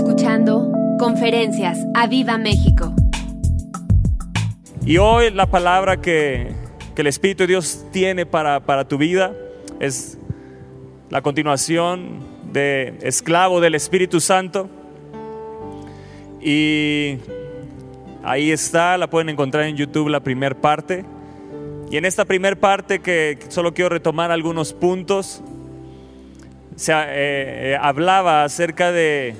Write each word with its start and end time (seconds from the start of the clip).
escuchando 0.00 0.72
Conferencias 0.98 1.78
a 1.94 2.06
Viva 2.06 2.38
México. 2.38 2.94
Y 4.86 4.96
hoy 4.96 5.30
la 5.30 5.44
palabra 5.44 6.00
que, 6.00 6.54
que 6.94 7.02
el 7.02 7.06
Espíritu 7.06 7.42
de 7.42 7.48
Dios 7.48 7.84
tiene 7.92 8.24
para, 8.24 8.60
para 8.60 8.88
tu 8.88 8.96
vida 8.96 9.34
es 9.78 10.16
la 11.10 11.20
continuación 11.20 12.20
de 12.50 12.94
esclavo 13.02 13.60
del 13.60 13.74
Espíritu 13.74 14.20
Santo. 14.20 14.70
Y 16.40 17.18
ahí 18.22 18.52
está, 18.52 18.96
la 18.96 19.10
pueden 19.10 19.28
encontrar 19.28 19.64
en 19.64 19.76
YouTube 19.76 20.08
la 20.08 20.20
primera 20.20 20.54
parte. 20.54 21.04
Y 21.90 21.98
en 21.98 22.06
esta 22.06 22.24
primera 22.24 22.56
parte 22.56 23.00
que 23.00 23.38
solo 23.48 23.74
quiero 23.74 23.90
retomar 23.90 24.30
algunos 24.30 24.72
puntos, 24.72 25.42
se 26.74 26.90
eh, 26.92 27.72
eh, 27.72 27.78
hablaba 27.78 28.44
acerca 28.44 28.92
de 28.92 29.34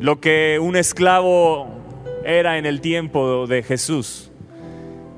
lo 0.00 0.20
que 0.20 0.58
un 0.60 0.76
esclavo 0.76 1.68
era 2.24 2.58
en 2.58 2.66
el 2.66 2.80
tiempo 2.80 3.46
de 3.46 3.62
Jesús. 3.62 4.30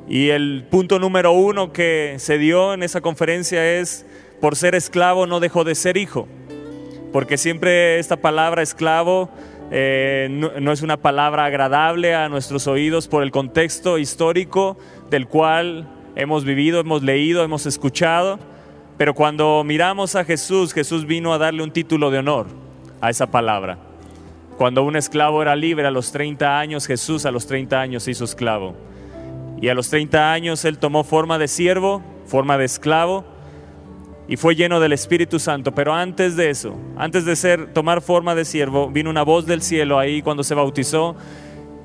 Y 0.08 0.30
el 0.30 0.64
punto 0.70 0.98
número 0.98 1.32
uno 1.32 1.72
que 1.72 2.16
se 2.18 2.38
dio 2.38 2.74
en 2.74 2.82
esa 2.82 3.00
conferencia 3.00 3.78
es, 3.78 4.06
por 4.40 4.56
ser 4.56 4.74
esclavo 4.74 5.26
no 5.26 5.38
dejó 5.38 5.64
de 5.64 5.74
ser 5.74 5.96
hijo. 5.96 6.26
Porque 7.12 7.36
siempre 7.36 7.98
esta 7.98 8.16
palabra 8.16 8.62
esclavo 8.62 9.30
eh, 9.70 10.28
no, 10.30 10.50
no, 10.60 10.72
es 10.72 10.82
una 10.82 10.96
palabra 10.96 11.44
agradable 11.44 12.14
a 12.14 12.28
nuestros 12.28 12.66
oídos 12.66 13.06
por 13.06 13.22
el 13.22 13.30
contexto 13.30 13.98
histórico 13.98 14.78
del 15.10 15.28
cual 15.28 15.88
hemos 16.16 16.44
vivido, 16.44 16.80
hemos 16.80 17.02
leído, 17.02 17.44
hemos 17.44 17.66
escuchado. 17.66 18.38
Pero 18.96 19.14
cuando 19.14 19.62
miramos 19.64 20.16
a 20.16 20.24
Jesús, 20.24 20.72
Jesús 20.72 21.06
vino 21.06 21.32
a 21.32 21.38
darle 21.38 21.62
un 21.62 21.70
título 21.70 22.10
de 22.10 22.18
honor 22.18 22.46
a 23.00 23.10
esa 23.10 23.30
palabra. 23.30 23.89
Cuando 24.60 24.82
un 24.82 24.94
esclavo 24.94 25.40
era 25.40 25.56
libre 25.56 25.86
a 25.86 25.90
los 25.90 26.12
30 26.12 26.60
años, 26.60 26.86
Jesús 26.86 27.24
a 27.24 27.30
los 27.30 27.46
30 27.46 27.80
años 27.80 28.02
se 28.02 28.10
hizo 28.10 28.24
esclavo. 28.24 28.74
Y 29.58 29.68
a 29.68 29.74
los 29.74 29.88
30 29.88 30.34
años 30.34 30.66
él 30.66 30.76
tomó 30.76 31.02
forma 31.02 31.38
de 31.38 31.48
siervo, 31.48 32.02
forma 32.26 32.58
de 32.58 32.66
esclavo, 32.66 33.24
y 34.28 34.36
fue 34.36 34.56
lleno 34.56 34.78
del 34.78 34.92
Espíritu 34.92 35.38
Santo. 35.38 35.72
Pero 35.72 35.94
antes 35.94 36.36
de 36.36 36.50
eso, 36.50 36.76
antes 36.98 37.24
de 37.24 37.36
ser 37.36 37.72
tomar 37.72 38.02
forma 38.02 38.34
de 38.34 38.44
siervo, 38.44 38.90
vino 38.90 39.08
una 39.08 39.22
voz 39.22 39.46
del 39.46 39.62
cielo 39.62 39.98
ahí 39.98 40.20
cuando 40.20 40.44
se 40.44 40.54
bautizó. 40.54 41.16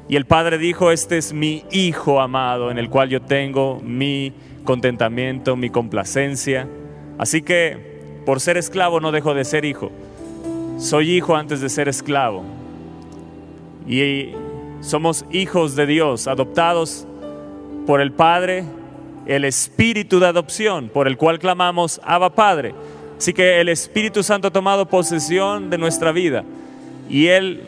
Y 0.10 0.18
el 0.18 0.26
Padre 0.26 0.58
dijo, 0.58 0.92
este 0.92 1.18
es 1.18 1.32
mi 1.32 1.64
Hijo 1.72 2.20
amado, 2.20 2.72
en 2.72 2.78
el 2.78 2.90
cual 2.90 3.08
yo 3.08 3.22
tengo 3.22 3.80
mi 3.82 4.34
contentamiento, 4.66 5.56
mi 5.56 5.70
complacencia. 5.70 6.68
Así 7.18 7.42
que 7.42 8.22
por 8.26 8.42
ser 8.42 8.58
esclavo 8.58 9.00
no 9.00 9.14
dejo 9.14 9.34
de 9.34 9.46
ser 9.46 9.64
hijo. 9.64 9.94
Soy 10.78 11.12
hijo 11.12 11.38
antes 11.38 11.62
de 11.62 11.70
ser 11.70 11.88
esclavo. 11.88 12.55
Y 13.88 14.32
somos 14.82 15.26
hijos 15.32 15.76
de 15.76 15.86
Dios, 15.86 16.28
adoptados 16.28 17.08
por 17.86 18.02
el 18.02 18.12
Padre, 18.12 18.64
el 19.26 19.46
Espíritu 19.46 20.20
de 20.20 20.28
adopción, 20.28 20.90
por 20.90 21.08
el 21.08 21.18
cual 21.18 21.40
clamamos 21.40 22.00
Abba 22.04 22.32
Padre. 22.32 22.74
Así 23.18 23.34
que 23.34 23.62
el 23.62 23.70
Espíritu 23.70 24.24
Santo 24.24 24.50
ha 24.50 24.52
tomado 24.52 24.88
posesión 24.88 25.70
de 25.70 25.78
nuestra 25.78 26.12
vida. 26.12 26.44
Y 27.10 27.28
Él, 27.28 27.62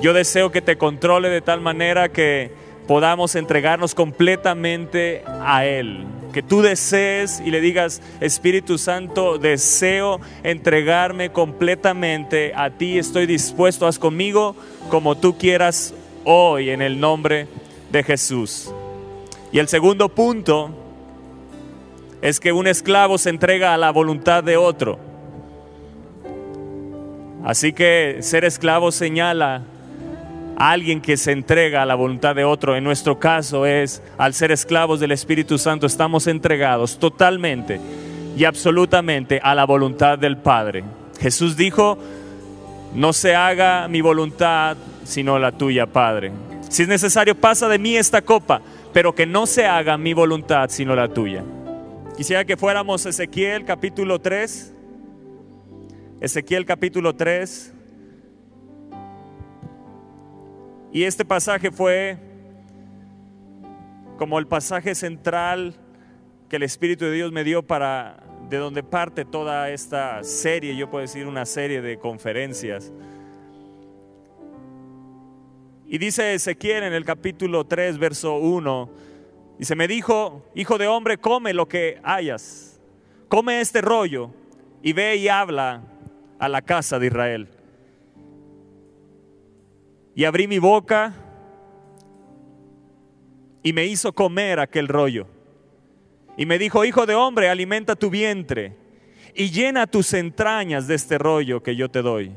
yo 0.00 0.12
deseo 0.12 0.52
que 0.52 0.62
te 0.62 0.76
controle 0.76 1.28
de 1.28 1.40
tal 1.40 1.60
manera 1.60 2.10
que 2.10 2.52
podamos 2.86 3.34
entregarnos 3.34 3.94
completamente 3.94 5.22
a 5.26 5.64
Él. 5.64 6.04
Que 6.32 6.42
tú 6.42 6.62
desees 6.62 7.42
y 7.44 7.50
le 7.50 7.60
digas, 7.60 8.00
Espíritu 8.20 8.78
Santo, 8.78 9.38
deseo 9.38 10.20
entregarme 10.42 11.30
completamente 11.30 12.52
a 12.56 12.70
ti, 12.70 12.98
estoy 12.98 13.26
dispuesto, 13.26 13.86
haz 13.86 13.98
conmigo 13.98 14.56
como 14.88 15.16
tú 15.16 15.36
quieras 15.36 15.94
hoy 16.24 16.70
en 16.70 16.80
el 16.80 16.98
nombre 16.98 17.48
de 17.90 18.02
Jesús. 18.02 18.72
Y 19.52 19.58
el 19.58 19.68
segundo 19.68 20.08
punto 20.08 20.70
es 22.22 22.40
que 22.40 22.52
un 22.52 22.66
esclavo 22.66 23.18
se 23.18 23.30
entrega 23.30 23.74
a 23.74 23.78
la 23.78 23.90
voluntad 23.90 24.42
de 24.42 24.56
otro. 24.56 24.98
Así 27.44 27.72
que 27.72 28.18
ser 28.20 28.44
esclavo 28.44 28.92
señala 28.92 29.64
alguien 30.56 31.00
que 31.00 31.16
se 31.16 31.32
entrega 31.32 31.82
a 31.82 31.86
la 31.86 31.94
voluntad 31.94 32.34
de 32.34 32.44
otro. 32.44 32.76
En 32.76 32.84
nuestro 32.84 33.18
caso 33.18 33.66
es, 33.66 34.02
al 34.18 34.34
ser 34.34 34.52
esclavos 34.52 35.00
del 35.00 35.12
Espíritu 35.12 35.58
Santo, 35.58 35.86
estamos 35.86 36.26
entregados 36.26 36.98
totalmente 36.98 37.80
y 38.36 38.44
absolutamente 38.44 39.40
a 39.42 39.54
la 39.54 39.64
voluntad 39.64 40.18
del 40.18 40.36
Padre. 40.36 40.84
Jesús 41.20 41.56
dijo, 41.56 41.98
no 42.94 43.12
se 43.12 43.34
haga 43.34 43.88
mi 43.88 44.00
voluntad 44.00 44.76
sino 45.04 45.38
la 45.38 45.52
tuya, 45.52 45.86
Padre. 45.86 46.32
Si 46.68 46.82
es 46.82 46.88
necesario, 46.88 47.34
pasa 47.34 47.68
de 47.68 47.78
mí 47.78 47.96
esta 47.96 48.22
copa, 48.22 48.62
pero 48.92 49.14
que 49.14 49.26
no 49.26 49.46
se 49.46 49.66
haga 49.66 49.98
mi 49.98 50.14
voluntad 50.14 50.70
sino 50.70 50.94
la 50.94 51.08
tuya. 51.08 51.44
Quisiera 52.16 52.44
que 52.44 52.56
fuéramos 52.56 53.04
Ezequiel 53.06 53.64
capítulo 53.64 54.20
3. 54.20 54.74
Ezequiel 56.20 56.64
capítulo 56.64 57.14
3. 57.14 57.72
Y 60.92 61.04
este 61.04 61.24
pasaje 61.24 61.70
fue 61.70 62.18
como 64.18 64.38
el 64.38 64.46
pasaje 64.46 64.94
central 64.94 65.74
que 66.50 66.56
el 66.56 66.62
Espíritu 66.64 67.06
de 67.06 67.12
Dios 67.12 67.32
me 67.32 67.44
dio 67.44 67.66
para 67.66 68.22
de 68.50 68.58
donde 68.58 68.82
parte 68.82 69.24
toda 69.24 69.70
esta 69.70 70.22
serie, 70.22 70.76
yo 70.76 70.90
puedo 70.90 71.00
decir 71.00 71.26
una 71.26 71.46
serie 71.46 71.80
de 71.80 71.98
conferencias. 71.98 72.92
Y 75.86 75.96
dice 75.96 76.34
Ezequiel 76.34 76.84
en 76.84 76.92
el 76.92 77.06
capítulo 77.06 77.64
3, 77.64 77.96
verso 77.96 78.36
1, 78.36 78.90
dice, 79.58 79.74
me 79.74 79.88
dijo, 79.88 80.44
hijo 80.54 80.76
de 80.76 80.86
hombre, 80.86 81.16
come 81.16 81.54
lo 81.54 81.66
que 81.66 81.98
hayas, 82.02 82.78
come 83.28 83.62
este 83.62 83.80
rollo 83.80 84.30
y 84.82 84.92
ve 84.92 85.16
y 85.16 85.28
habla 85.28 85.82
a 86.38 86.48
la 86.50 86.60
casa 86.60 86.98
de 86.98 87.06
Israel. 87.06 87.48
Y 90.14 90.24
abrí 90.24 90.46
mi 90.46 90.58
boca 90.58 91.14
y 93.62 93.72
me 93.72 93.86
hizo 93.86 94.12
comer 94.12 94.60
aquel 94.60 94.88
rollo. 94.88 95.26
Y 96.36 96.46
me 96.46 96.58
dijo, 96.58 96.84
hijo 96.84 97.06
de 97.06 97.14
hombre, 97.14 97.48
alimenta 97.48 97.96
tu 97.96 98.10
vientre 98.10 98.76
y 99.34 99.50
llena 99.50 99.86
tus 99.86 100.12
entrañas 100.12 100.86
de 100.86 100.94
este 100.94 101.18
rollo 101.18 101.62
que 101.62 101.76
yo 101.76 101.90
te 101.90 102.02
doy. 102.02 102.32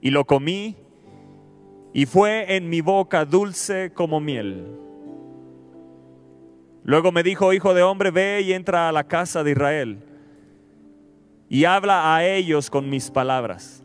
Y 0.00 0.10
lo 0.10 0.24
comí 0.24 0.76
y 1.92 2.06
fue 2.06 2.56
en 2.56 2.68
mi 2.68 2.80
boca 2.80 3.24
dulce 3.24 3.92
como 3.92 4.20
miel. 4.20 4.66
Luego 6.84 7.12
me 7.12 7.22
dijo, 7.22 7.52
hijo 7.52 7.74
de 7.74 7.82
hombre, 7.82 8.10
ve 8.10 8.40
y 8.42 8.52
entra 8.52 8.88
a 8.88 8.92
la 8.92 9.04
casa 9.04 9.42
de 9.44 9.50
Israel 9.50 9.98
y 11.50 11.64
habla 11.64 12.14
a 12.14 12.26
ellos 12.26 12.70
con 12.70 12.88
mis 12.88 13.10
palabras 13.10 13.77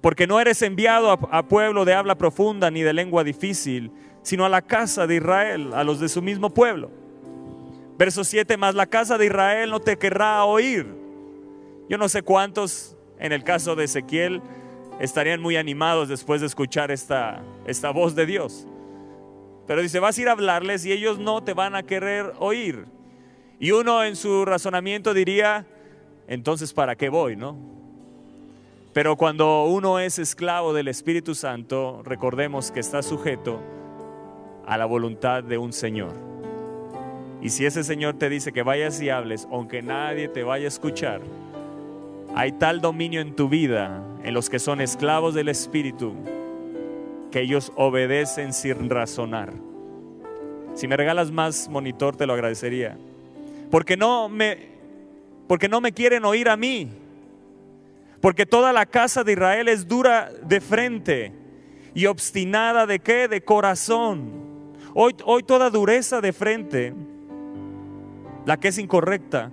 porque 0.00 0.26
no 0.26 0.40
eres 0.40 0.62
enviado 0.62 1.10
a, 1.10 1.42
pueblo 1.46 1.84
de 1.84 1.94
habla 1.94 2.16
profunda 2.16 2.70
ni 2.70 2.82
de 2.82 2.92
lengua 2.92 3.22
difícil, 3.22 3.92
sino 4.22 4.44
a 4.44 4.48
la 4.48 4.62
casa 4.62 5.06
de 5.06 5.16
Israel, 5.16 5.72
a 5.74 5.84
los 5.84 6.00
de 6.00 6.08
su 6.08 6.22
mismo 6.22 6.50
pueblo. 6.50 6.90
Verso 7.98 8.24
7, 8.24 8.56
más 8.56 8.74
la 8.74 8.86
casa 8.86 9.18
de 9.18 9.26
Israel 9.26 9.70
no 9.70 9.80
te 9.80 9.98
querrá 9.98 10.44
oír. 10.44 10.86
Yo 11.88 11.98
no 11.98 12.08
sé 12.08 12.22
cuántos, 12.22 12.96
en 13.18 13.32
el 13.32 13.44
caso 13.44 13.76
de 13.76 13.84
Ezequiel, 13.84 14.40
estarían 15.00 15.42
muy 15.42 15.56
animados 15.56 16.08
después 16.08 16.40
de 16.40 16.46
escuchar 16.46 16.90
esta, 16.90 17.42
esta 17.66 17.90
voz 17.90 18.14
de 18.14 18.24
Dios. 18.24 18.66
Pero 19.66 19.82
dice, 19.82 20.00
vas 20.00 20.16
a 20.16 20.22
ir 20.22 20.28
a 20.28 20.32
hablarles 20.32 20.86
y 20.86 20.92
ellos 20.92 21.18
no 21.18 21.42
te 21.42 21.52
van 21.52 21.74
a 21.74 21.82
querer 21.82 22.32
oír. 22.38 22.86
Y 23.58 23.72
uno 23.72 24.02
en 24.02 24.16
su 24.16 24.46
razonamiento 24.46 25.12
diría, 25.12 25.66
entonces, 26.26 26.72
¿para 26.72 26.96
qué 26.96 27.10
voy? 27.10 27.36
¿No? 27.36 27.79
Pero 28.92 29.16
cuando 29.16 29.64
uno 29.66 30.00
es 30.00 30.18
esclavo 30.18 30.72
del 30.72 30.88
Espíritu 30.88 31.36
Santo, 31.36 32.02
recordemos 32.04 32.72
que 32.72 32.80
está 32.80 33.02
sujeto 33.02 33.60
a 34.66 34.76
la 34.76 34.84
voluntad 34.84 35.44
de 35.44 35.58
un 35.58 35.72
Señor. 35.72 36.12
Y 37.40 37.50
si 37.50 37.66
ese 37.66 37.84
Señor 37.84 38.14
te 38.14 38.28
dice 38.28 38.52
que 38.52 38.64
vayas 38.64 39.00
y 39.00 39.08
hables, 39.08 39.46
aunque 39.52 39.80
nadie 39.80 40.26
te 40.26 40.42
vaya 40.42 40.64
a 40.64 40.68
escuchar, 40.68 41.20
hay 42.34 42.52
tal 42.52 42.80
dominio 42.80 43.20
en 43.20 43.36
tu 43.36 43.48
vida, 43.48 44.02
en 44.24 44.34
los 44.34 44.50
que 44.50 44.58
son 44.58 44.80
esclavos 44.80 45.34
del 45.34 45.48
Espíritu, 45.48 46.14
que 47.30 47.42
ellos 47.42 47.72
obedecen 47.76 48.52
sin 48.52 48.90
razonar. 48.90 49.52
Si 50.74 50.88
me 50.88 50.96
regalas 50.96 51.30
más 51.30 51.68
monitor, 51.68 52.16
te 52.16 52.26
lo 52.26 52.32
agradecería. 52.32 52.98
Porque 53.70 53.96
no 53.96 54.28
me, 54.28 54.58
porque 55.46 55.68
no 55.68 55.80
me 55.80 55.92
quieren 55.92 56.24
oír 56.24 56.48
a 56.48 56.56
mí 56.56 56.90
porque 58.20 58.46
toda 58.46 58.72
la 58.72 58.86
casa 58.86 59.24
de 59.24 59.32
Israel 59.32 59.68
es 59.68 59.88
dura 59.88 60.30
de 60.42 60.60
frente 60.60 61.32
y 61.94 62.06
obstinada 62.06 62.86
de 62.86 62.98
qué? 62.98 63.28
De 63.28 63.42
corazón. 63.42 64.74
Hoy, 64.94 65.14
hoy 65.24 65.42
toda 65.42 65.70
dureza 65.70 66.20
de 66.20 66.32
frente, 66.32 66.94
la 68.44 68.58
que 68.58 68.68
es 68.68 68.78
incorrecta, 68.78 69.50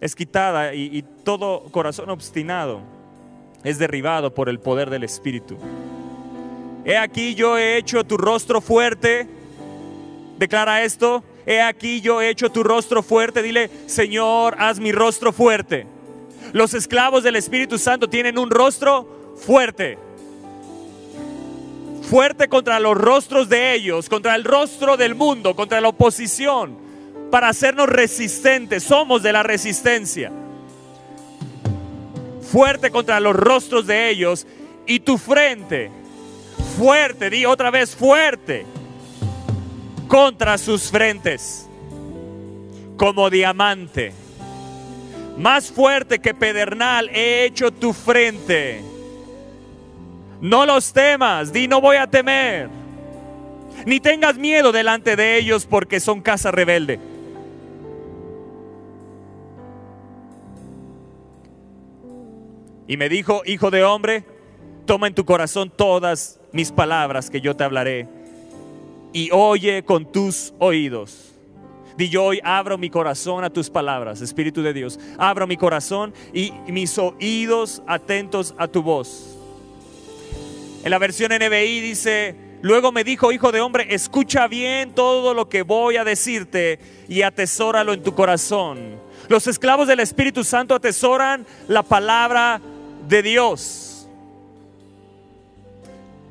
es 0.00 0.14
quitada 0.14 0.74
y, 0.74 0.98
y 0.98 1.02
todo 1.02 1.64
corazón 1.70 2.10
obstinado 2.10 2.82
es 3.64 3.78
derribado 3.78 4.32
por 4.34 4.48
el 4.48 4.60
poder 4.60 4.90
del 4.90 5.04
Espíritu. 5.04 5.56
He 6.84 6.96
aquí 6.96 7.34
yo 7.34 7.58
he 7.58 7.76
hecho 7.76 8.04
tu 8.04 8.16
rostro 8.16 8.60
fuerte. 8.60 9.26
Declara 10.38 10.84
esto. 10.84 11.24
He 11.44 11.60
aquí 11.60 12.00
yo 12.00 12.22
he 12.22 12.28
hecho 12.28 12.50
tu 12.50 12.62
rostro 12.62 13.02
fuerte. 13.02 13.42
Dile, 13.42 13.70
Señor, 13.86 14.54
haz 14.58 14.78
mi 14.78 14.92
rostro 14.92 15.32
fuerte. 15.32 15.95
Los 16.56 16.72
esclavos 16.72 17.22
del 17.22 17.36
Espíritu 17.36 17.76
Santo 17.76 18.08
tienen 18.08 18.38
un 18.38 18.48
rostro 18.48 19.34
fuerte. 19.36 19.98
Fuerte 22.00 22.48
contra 22.48 22.80
los 22.80 22.96
rostros 22.96 23.50
de 23.50 23.74
ellos, 23.74 24.08
contra 24.08 24.34
el 24.34 24.42
rostro 24.42 24.96
del 24.96 25.14
mundo, 25.14 25.54
contra 25.54 25.82
la 25.82 25.88
oposición, 25.88 26.78
para 27.30 27.50
hacernos 27.50 27.90
resistentes. 27.90 28.84
Somos 28.84 29.22
de 29.22 29.34
la 29.34 29.42
resistencia. 29.42 30.32
Fuerte 32.40 32.90
contra 32.90 33.20
los 33.20 33.36
rostros 33.36 33.86
de 33.86 34.08
ellos 34.08 34.46
y 34.86 35.00
tu 35.00 35.18
frente 35.18 35.90
fuerte, 36.78 37.28
di 37.28 37.44
otra 37.44 37.70
vez 37.70 37.94
fuerte, 37.94 38.64
contra 40.08 40.56
sus 40.56 40.90
frentes, 40.90 41.68
como 42.96 43.28
diamante. 43.28 44.25
Más 45.36 45.70
fuerte 45.70 46.18
que 46.18 46.34
pedernal 46.34 47.10
he 47.10 47.44
hecho 47.44 47.70
tu 47.70 47.92
frente. 47.92 48.82
No 50.40 50.66
los 50.66 50.92
temas, 50.92 51.52
di 51.52 51.68
no 51.68 51.80
voy 51.80 51.96
a 51.96 52.06
temer. 52.06 52.68
Ni 53.84 54.00
tengas 54.00 54.36
miedo 54.38 54.72
delante 54.72 55.16
de 55.16 55.38
ellos 55.38 55.66
porque 55.66 56.00
son 56.00 56.20
casa 56.20 56.50
rebelde. 56.50 56.98
Y 62.88 62.96
me 62.96 63.08
dijo, 63.08 63.42
hijo 63.44 63.70
de 63.70 63.84
hombre, 63.84 64.24
toma 64.86 65.08
en 65.08 65.14
tu 65.14 65.24
corazón 65.24 65.70
todas 65.74 66.40
mis 66.52 66.70
palabras 66.70 67.28
que 67.30 67.40
yo 67.40 67.56
te 67.56 67.64
hablaré 67.64 68.08
y 69.16 69.30
oye 69.32 69.82
con 69.82 70.12
tus 70.12 70.52
oídos. 70.58 71.35
Di 71.96 72.10
yo 72.10 72.24
hoy 72.24 72.40
abro 72.44 72.76
mi 72.76 72.90
corazón 72.90 73.42
a 73.42 73.50
tus 73.50 73.70
palabras, 73.70 74.20
Espíritu 74.20 74.62
de 74.62 74.74
Dios. 74.74 74.98
Abro 75.16 75.46
mi 75.46 75.56
corazón 75.56 76.12
y 76.34 76.52
mis 76.68 76.98
oídos 76.98 77.82
atentos 77.86 78.54
a 78.58 78.68
tu 78.68 78.82
voz. 78.82 79.36
En 80.84 80.90
la 80.90 80.98
versión 80.98 81.32
NBI 81.32 81.80
dice, 81.80 82.36
luego 82.60 82.92
me 82.92 83.02
dijo, 83.02 83.32
hijo 83.32 83.50
de 83.50 83.62
hombre, 83.62 83.86
escucha 83.90 84.46
bien 84.46 84.94
todo 84.94 85.32
lo 85.32 85.48
que 85.48 85.62
voy 85.62 85.96
a 85.96 86.04
decirte 86.04 86.78
y 87.08 87.22
atesóralo 87.22 87.94
en 87.94 88.02
tu 88.02 88.14
corazón. 88.14 89.00
Los 89.28 89.46
esclavos 89.46 89.88
del 89.88 90.00
Espíritu 90.00 90.44
Santo 90.44 90.74
atesoran 90.74 91.46
la 91.66 91.82
palabra 91.82 92.60
de 93.08 93.22
Dios. 93.22 94.08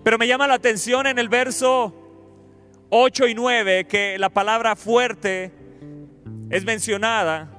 Pero 0.04 0.20
me 0.20 0.28
llama 0.28 0.48
la 0.48 0.54
atención 0.54 1.08
en 1.08 1.18
el 1.18 1.28
verso 1.28 2.05
8 2.90 3.28
y 3.28 3.36
9 3.36 3.86
que 3.86 4.18
la 4.18 4.30
palabra 4.30 4.76
fuerte 4.76 5.52
es 6.50 6.64
mencionada. 6.64 7.52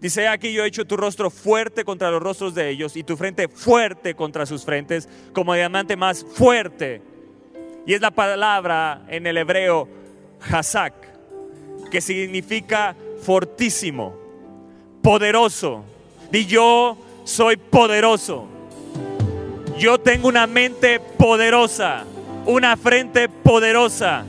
Dice 0.00 0.28
aquí 0.28 0.52
yo 0.52 0.64
he 0.64 0.68
hecho 0.68 0.86
tu 0.86 0.96
rostro 0.96 1.28
fuerte 1.30 1.84
contra 1.84 2.10
los 2.10 2.22
rostros 2.22 2.54
de 2.54 2.70
ellos 2.70 2.94
y 2.96 3.02
tu 3.02 3.16
frente 3.16 3.48
fuerte 3.48 4.14
contra 4.14 4.46
sus 4.46 4.64
frentes, 4.64 5.08
como 5.32 5.54
diamante 5.54 5.96
más 5.96 6.24
fuerte. 6.24 7.02
Y 7.84 7.94
es 7.94 8.00
la 8.00 8.10
palabra 8.10 9.02
en 9.08 9.26
el 9.26 9.38
hebreo 9.38 9.88
hazak, 10.50 10.94
que 11.90 12.00
significa 12.00 12.94
fortísimo, 13.22 14.14
poderoso. 15.02 15.84
Y 16.30 16.46
yo 16.46 16.96
soy 17.24 17.56
poderoso. 17.56 18.57
Yo 19.78 19.96
tengo 19.98 20.26
una 20.26 20.48
mente 20.48 20.98
poderosa, 20.98 22.02
una 22.46 22.76
frente 22.76 23.28
poderosa. 23.28 24.24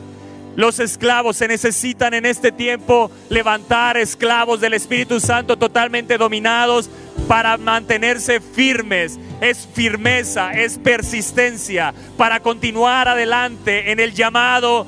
Los 0.55 0.79
esclavos 0.79 1.37
se 1.37 1.47
necesitan 1.47 2.13
en 2.13 2.27
este 2.27 2.51
tiempo 2.51 3.09
levantar 3.29 3.97
esclavos 3.97 4.61
del 4.61 4.75
Espíritu 4.75 5.19
Santo 5.19 5.57
totalmente 5.57 6.19
dominados 6.19 6.87
para 7.27 7.57
mantenerse 7.57 8.41
firmes. 8.41 9.17
Es 9.41 9.67
firmeza, 9.73 10.53
es 10.53 10.77
persistencia 10.77 11.95
para 12.15 12.41
continuar 12.41 13.07
adelante 13.07 13.91
en 13.91 13.99
el 13.99 14.13
llamado 14.13 14.85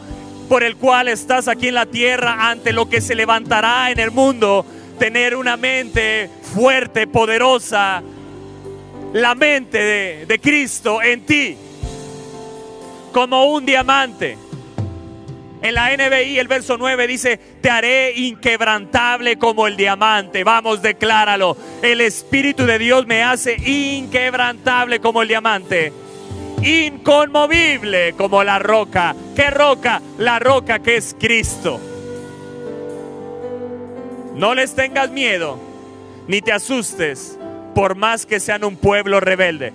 por 0.47 0.61
el 0.61 0.75
cual 0.75 1.07
estás 1.07 1.47
aquí 1.47 1.69
en 1.69 1.75
la 1.75 1.87
tierra 1.87 2.51
ante 2.51 2.71
lo 2.71 2.87
que 2.87 3.01
se 3.01 3.15
levantará 3.15 3.89
en 3.89 3.99
el 3.99 4.11
mundo 4.11 4.63
tener 4.99 5.35
una 5.35 5.57
mente 5.57 6.29
fuerte, 6.53 7.07
poderosa, 7.07 8.03
la 9.13 9.35
mente 9.35 9.77
de, 9.77 10.25
de 10.25 10.39
Cristo 10.39 11.01
en 11.01 11.25
ti, 11.25 11.57
como 13.11 13.45
un 13.45 13.65
diamante. 13.65 14.37
En 15.61 15.75
la 15.75 15.95
NBI 15.95 16.39
el 16.39 16.47
verso 16.47 16.77
9 16.77 17.05
dice, 17.05 17.37
te 17.37 17.69
haré 17.69 18.13
inquebrantable 18.17 19.37
como 19.37 19.67
el 19.67 19.77
diamante. 19.77 20.43
Vamos, 20.43 20.81
decláralo. 20.81 21.55
El 21.83 22.01
Espíritu 22.01 22.65
de 22.65 22.79
Dios 22.79 23.05
me 23.05 23.21
hace 23.21 23.57
inquebrantable 23.57 24.99
como 24.99 25.21
el 25.21 25.27
diamante. 25.27 25.93
Inconmovible 26.63 28.13
como 28.13 28.43
la 28.43 28.57
roca. 28.57 29.15
¿Qué 29.35 29.51
roca? 29.51 30.01
La 30.17 30.39
roca 30.39 30.79
que 30.79 30.97
es 30.97 31.15
Cristo. 31.19 31.79
No 34.35 34.55
les 34.55 34.73
tengas 34.73 35.11
miedo, 35.11 35.59
ni 36.27 36.41
te 36.41 36.53
asustes, 36.53 37.37
por 37.73 37.95
más 37.95 38.25
que 38.25 38.39
sean 38.39 38.63
un 38.63 38.75
pueblo 38.75 39.19
rebelde. 39.19 39.73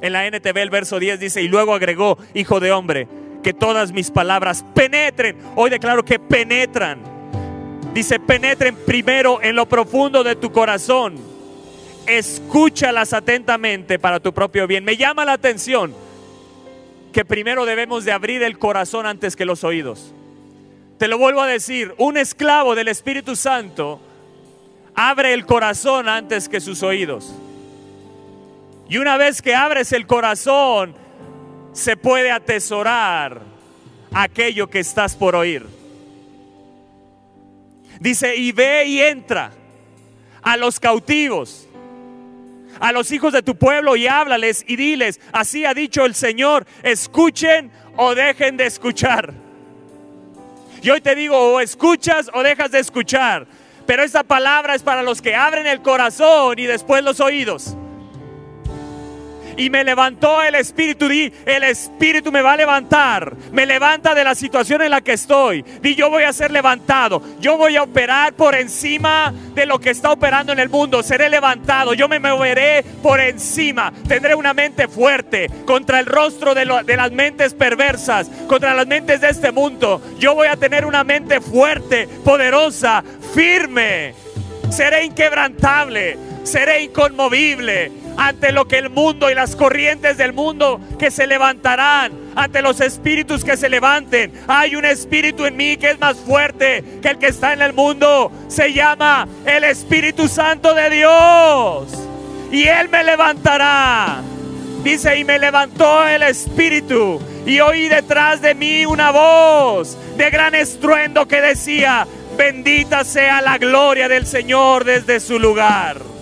En 0.00 0.12
la 0.12 0.26
NTV 0.26 0.58
el 0.58 0.70
verso 0.70 0.98
10 0.98 1.20
dice, 1.20 1.42
y 1.42 1.48
luego 1.48 1.74
agregó, 1.74 2.18
hijo 2.34 2.60
de 2.60 2.72
hombre, 2.72 3.08
que 3.42 3.54
todas 3.54 3.92
mis 3.92 4.10
palabras 4.10 4.64
penetren. 4.74 5.36
Hoy 5.54 5.70
declaro 5.70 6.04
que 6.04 6.18
penetran. 6.18 7.00
Dice, 7.94 8.20
penetren 8.20 8.76
primero 8.76 9.40
en 9.42 9.56
lo 9.56 9.66
profundo 9.66 10.22
de 10.22 10.36
tu 10.36 10.52
corazón. 10.52 11.16
Escúchalas 12.06 13.12
atentamente 13.12 13.98
para 13.98 14.20
tu 14.20 14.34
propio 14.34 14.66
bien. 14.66 14.84
Me 14.84 14.96
llama 14.96 15.24
la 15.24 15.32
atención 15.32 15.94
que 17.12 17.24
primero 17.24 17.64
debemos 17.64 18.04
de 18.04 18.12
abrir 18.12 18.42
el 18.42 18.58
corazón 18.58 19.06
antes 19.06 19.34
que 19.34 19.46
los 19.46 19.64
oídos. 19.64 20.12
Te 20.98 21.08
lo 21.08 21.18
vuelvo 21.18 21.40
a 21.40 21.46
decir, 21.46 21.94
un 21.96 22.16
esclavo 22.16 22.74
del 22.74 22.88
Espíritu 22.88 23.36
Santo 23.36 24.00
abre 24.96 25.34
el 25.34 25.44
corazón 25.46 26.08
antes 26.08 26.48
que 26.48 26.60
sus 26.60 26.82
oídos. 26.82 27.32
Y 28.88 28.98
una 28.98 29.16
vez 29.16 29.42
que 29.42 29.54
abres 29.54 29.92
el 29.92 30.06
corazón, 30.06 30.94
se 31.72 31.96
puede 31.96 32.30
atesorar 32.30 33.42
aquello 34.12 34.68
que 34.68 34.80
estás 34.80 35.14
por 35.14 35.36
oír. 35.36 35.66
Dice, 38.00 38.36
y 38.36 38.52
ve 38.52 38.86
y 38.86 39.00
entra 39.00 39.52
a 40.42 40.56
los 40.56 40.80
cautivos, 40.80 41.68
a 42.80 42.92
los 42.92 43.10
hijos 43.10 43.32
de 43.32 43.42
tu 43.42 43.56
pueblo 43.56 43.96
y 43.96 44.06
háblales 44.06 44.64
y 44.66 44.76
diles, 44.76 45.20
así 45.32 45.64
ha 45.64 45.74
dicho 45.74 46.04
el 46.04 46.14
Señor, 46.14 46.66
escuchen 46.82 47.70
o 47.96 48.14
dejen 48.14 48.56
de 48.56 48.66
escuchar. 48.66 49.34
Y 50.82 50.90
hoy 50.90 51.00
te 51.00 51.14
digo, 51.14 51.36
o 51.54 51.60
escuchas 51.60 52.30
o 52.32 52.42
dejas 52.42 52.70
de 52.70 52.78
escuchar. 52.78 53.46
Pero 53.86 54.02
esta 54.02 54.24
palabra 54.24 54.74
es 54.74 54.82
para 54.82 55.02
los 55.02 55.22
que 55.22 55.34
abren 55.34 55.66
el 55.66 55.80
corazón 55.80 56.58
y 56.58 56.66
después 56.66 57.04
los 57.04 57.20
oídos 57.20 57.76
y 59.56 59.70
me 59.70 59.84
levantó 59.84 60.42
el 60.42 60.54
Espíritu. 60.54 61.08
Di, 61.08 61.32
el 61.44 61.64
Espíritu 61.64 62.30
me 62.30 62.42
va 62.42 62.52
a 62.52 62.56
levantar. 62.56 63.34
Me 63.52 63.66
levanta 63.66 64.14
de 64.14 64.24
la 64.24 64.34
situación 64.34 64.82
en 64.82 64.90
la 64.90 65.00
que 65.00 65.14
estoy. 65.14 65.62
Di, 65.80 65.94
yo 65.94 66.10
voy 66.10 66.24
a 66.24 66.32
ser 66.32 66.50
levantado. 66.50 67.22
Yo 67.40 67.56
voy 67.56 67.76
a 67.76 67.82
operar 67.82 68.34
por 68.34 68.54
encima 68.54 69.32
de 69.54 69.66
lo 69.66 69.78
que 69.78 69.90
está 69.90 70.12
operando 70.12 70.52
en 70.52 70.58
el 70.58 70.68
mundo. 70.68 71.02
Seré 71.02 71.28
levantado. 71.28 71.94
Yo 71.94 72.08
me 72.08 72.18
moveré 72.18 72.84
por 73.02 73.20
encima. 73.20 73.92
Tendré 74.06 74.34
una 74.34 74.54
mente 74.54 74.88
fuerte 74.88 75.50
contra 75.64 76.00
el 76.00 76.06
rostro 76.06 76.54
de, 76.54 76.66
de 76.84 76.96
las 76.96 77.12
mentes 77.12 77.54
perversas, 77.54 78.28
contra 78.46 78.74
las 78.74 78.86
mentes 78.86 79.20
de 79.20 79.30
este 79.30 79.52
mundo. 79.52 80.02
Yo 80.18 80.34
voy 80.34 80.48
a 80.48 80.56
tener 80.56 80.84
una 80.84 81.04
mente 81.04 81.40
fuerte, 81.40 82.08
poderosa, 82.24 83.02
firme. 83.34 84.14
Seré 84.70 85.04
inquebrantable. 85.04 86.18
Seré 86.44 86.82
inconmovible 86.82 88.05
ante 88.16 88.52
lo 88.52 88.66
que 88.66 88.78
el 88.78 88.90
mundo 88.90 89.30
y 89.30 89.34
las 89.34 89.56
corrientes 89.56 90.16
del 90.16 90.32
mundo 90.32 90.80
que 90.98 91.10
se 91.10 91.26
levantarán, 91.26 92.12
ante 92.34 92.62
los 92.62 92.80
espíritus 92.80 93.44
que 93.44 93.56
se 93.56 93.68
levanten. 93.68 94.32
Hay 94.46 94.76
un 94.76 94.84
espíritu 94.84 95.44
en 95.46 95.56
mí 95.56 95.76
que 95.76 95.90
es 95.90 96.00
más 96.00 96.16
fuerte 96.16 96.84
que 97.02 97.08
el 97.08 97.18
que 97.18 97.28
está 97.28 97.52
en 97.52 97.62
el 97.62 97.72
mundo. 97.72 98.30
Se 98.48 98.72
llama 98.72 99.26
el 99.44 99.64
Espíritu 99.64 100.28
Santo 100.28 100.74
de 100.74 100.90
Dios. 100.90 101.88
Y 102.50 102.64
Él 102.64 102.88
me 102.88 103.04
levantará. 103.04 104.22
Dice, 104.82 105.18
y 105.18 105.24
me 105.24 105.38
levantó 105.38 106.06
el 106.06 106.22
Espíritu. 106.22 107.20
Y 107.44 107.60
oí 107.60 107.88
detrás 107.88 108.40
de 108.40 108.54
mí 108.54 108.86
una 108.86 109.10
voz 109.10 109.96
de 110.16 110.30
gran 110.30 110.54
estruendo 110.54 111.26
que 111.26 111.40
decía, 111.40 112.06
Bendita 112.36 113.02
sea 113.04 113.40
la 113.40 113.56
gloria 113.56 114.08
del 114.08 114.26
Señor 114.26 114.84
desde 114.84 115.20
su 115.20 115.38
lugar. 115.38 116.15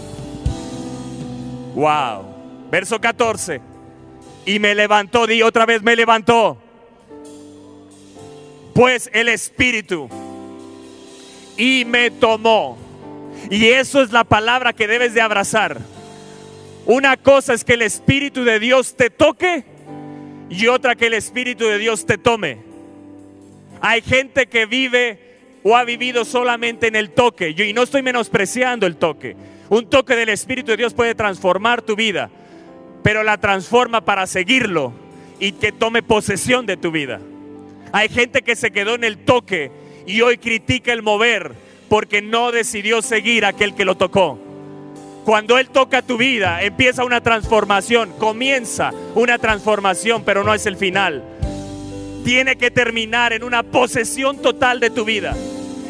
Wow. 1.74 2.68
Verso 2.70 3.00
14. 3.00 3.60
Y 4.46 4.58
me 4.58 4.74
levantó, 4.74 5.26
di 5.26 5.42
otra 5.42 5.66
vez, 5.66 5.82
me 5.82 5.96
levantó. 5.96 6.58
Pues 8.74 9.10
el 9.12 9.28
Espíritu. 9.28 10.08
Y 11.56 11.84
me 11.84 12.10
tomó. 12.10 12.78
Y 13.50 13.66
eso 13.66 14.02
es 14.02 14.12
la 14.12 14.24
palabra 14.24 14.72
que 14.72 14.86
debes 14.86 15.14
de 15.14 15.20
abrazar. 15.20 15.80
Una 16.86 17.16
cosa 17.16 17.54
es 17.54 17.64
que 17.64 17.74
el 17.74 17.82
Espíritu 17.82 18.44
de 18.44 18.58
Dios 18.58 18.96
te 18.96 19.10
toque 19.10 19.64
y 20.50 20.66
otra 20.66 20.94
que 20.94 21.06
el 21.06 21.14
Espíritu 21.14 21.64
de 21.64 21.78
Dios 21.78 22.04
te 22.06 22.18
tome. 22.18 22.58
Hay 23.80 24.02
gente 24.02 24.46
que 24.46 24.66
vive 24.66 25.18
o 25.62 25.76
ha 25.76 25.84
vivido 25.84 26.24
solamente 26.24 26.86
en 26.86 26.96
el 26.96 27.10
toque. 27.10 27.54
Yo, 27.54 27.64
y 27.64 27.72
no 27.72 27.82
estoy 27.82 28.02
menospreciando 28.02 28.86
el 28.86 28.96
toque. 28.96 29.36
Un 29.70 29.88
toque 29.88 30.14
del 30.14 30.28
Espíritu 30.28 30.72
de 30.72 30.76
Dios 30.76 30.94
puede 30.94 31.14
transformar 31.14 31.82
tu 31.82 31.96
vida, 31.96 32.30
pero 33.02 33.22
la 33.22 33.38
transforma 33.38 34.02
para 34.02 34.26
seguirlo 34.26 34.92
y 35.40 35.52
que 35.52 35.72
tome 35.72 36.02
posesión 36.02 36.66
de 36.66 36.76
tu 36.76 36.90
vida. 36.90 37.20
Hay 37.92 38.08
gente 38.08 38.42
que 38.42 38.56
se 38.56 38.70
quedó 38.70 38.94
en 38.94 39.04
el 39.04 39.18
toque 39.18 39.70
y 40.06 40.20
hoy 40.20 40.38
critica 40.38 40.92
el 40.92 41.02
mover 41.02 41.52
porque 41.88 42.22
no 42.22 42.52
decidió 42.52 43.02
seguir 43.02 43.44
a 43.44 43.48
aquel 43.48 43.74
que 43.74 43.84
lo 43.84 43.96
tocó. 43.96 44.38
Cuando 45.24 45.58
Él 45.58 45.70
toca 45.70 46.02
tu 46.02 46.18
vida, 46.18 46.62
empieza 46.62 47.04
una 47.04 47.22
transformación, 47.22 48.12
comienza 48.18 48.92
una 49.14 49.38
transformación, 49.38 50.22
pero 50.24 50.44
no 50.44 50.52
es 50.52 50.66
el 50.66 50.76
final. 50.76 51.22
Tiene 52.24 52.56
que 52.56 52.70
terminar 52.70 53.32
en 53.32 53.42
una 53.42 53.62
posesión 53.62 54.42
total 54.42 54.80
de 54.80 54.90
tu 54.90 55.04
vida. 55.04 55.34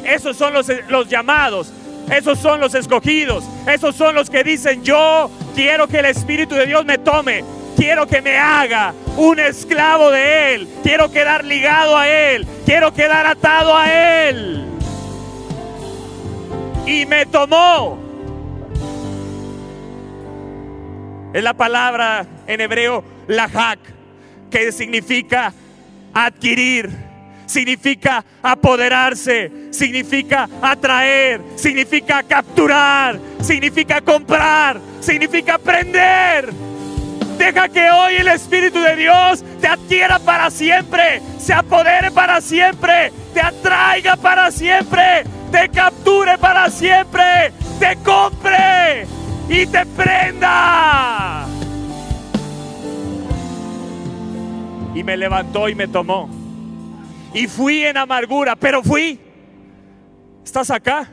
Esos 0.04 0.37
son 0.37 0.52
los, 0.52 0.71
los 0.88 1.09
llamados, 1.09 1.73
esos 2.11 2.38
son 2.38 2.61
los 2.61 2.75
escogidos, 2.75 3.44
esos 3.66 3.94
son 3.96 4.14
los 4.14 4.30
que 4.30 4.44
dicen, 4.44 4.82
yo 4.82 5.30
quiero 5.54 5.88
que 5.88 5.99
el 5.99 6.06
Espíritu 6.06 6.54
de 6.54 6.66
Dios 6.66 6.84
me 6.84 6.99
tome, 6.99 7.44
quiero 7.76 8.06
que 8.06 8.20
me 8.20 8.38
haga 8.38 8.94
un 9.16 9.38
esclavo 9.38 10.11
de 10.11 10.54
Él, 10.54 10.68
quiero 10.82 11.11
quedar 11.11 11.44
ligado 11.44 11.96
a 11.96 12.08
Él, 12.08 12.46
quiero 12.64 12.92
quedar 12.92 13.26
atado 13.26 13.76
a 13.76 14.28
Él. 14.28 14.66
Y 16.87 17.06
me 17.06 17.25
tomó. 17.26 17.99
Es 21.32 21.42
la 21.42 21.54
palabra 21.54 22.26
en 22.46 22.61
hebreo 22.61 23.02
lahak, 23.26 23.78
que 24.50 24.70
significa 24.70 25.52
adquirir, 26.12 26.90
significa 27.47 28.25
apoderarse, 28.43 29.51
significa 29.71 30.49
atraer, 30.63 31.41
significa 31.57 32.23
capturar, 32.23 33.19
significa 33.41 34.01
comprar, 34.01 34.81
significa 35.01 35.59
prender. 35.59 36.53
Deja 37.39 37.69
que 37.69 37.91
hoy 37.91 38.15
el 38.15 38.29
Espíritu 38.29 38.81
de 38.81 38.97
Dios 38.97 39.45
te 39.61 39.67
adquiera 39.67 40.19
para 40.19 40.51
siempre, 40.51 41.21
se 41.39 41.53
apodere 41.53 42.11
para 42.11 42.41
siempre, 42.41 43.13
te 43.33 43.41
atraiga 43.41 44.17
para 44.17 44.51
siempre, 44.51 45.25
te 45.51 45.69
capture 45.69 46.39
para 46.39 46.71
siempre, 46.71 47.53
te 47.81 47.97
compre 48.05 49.07
y 49.49 49.67
te 49.67 49.85
prenda. 49.85 51.47
Y 54.95 55.03
me 55.03 55.17
levantó 55.17 55.69
y 55.69 55.75
me 55.75 55.89
tomó. 55.89 56.44
Y 57.35 57.49
fui 57.49 57.85
en 57.85 57.97
amargura, 57.97 58.55
pero 58.55 58.83
fui. 58.83 59.21
¿Estás 60.45 60.71
acá? 60.71 61.09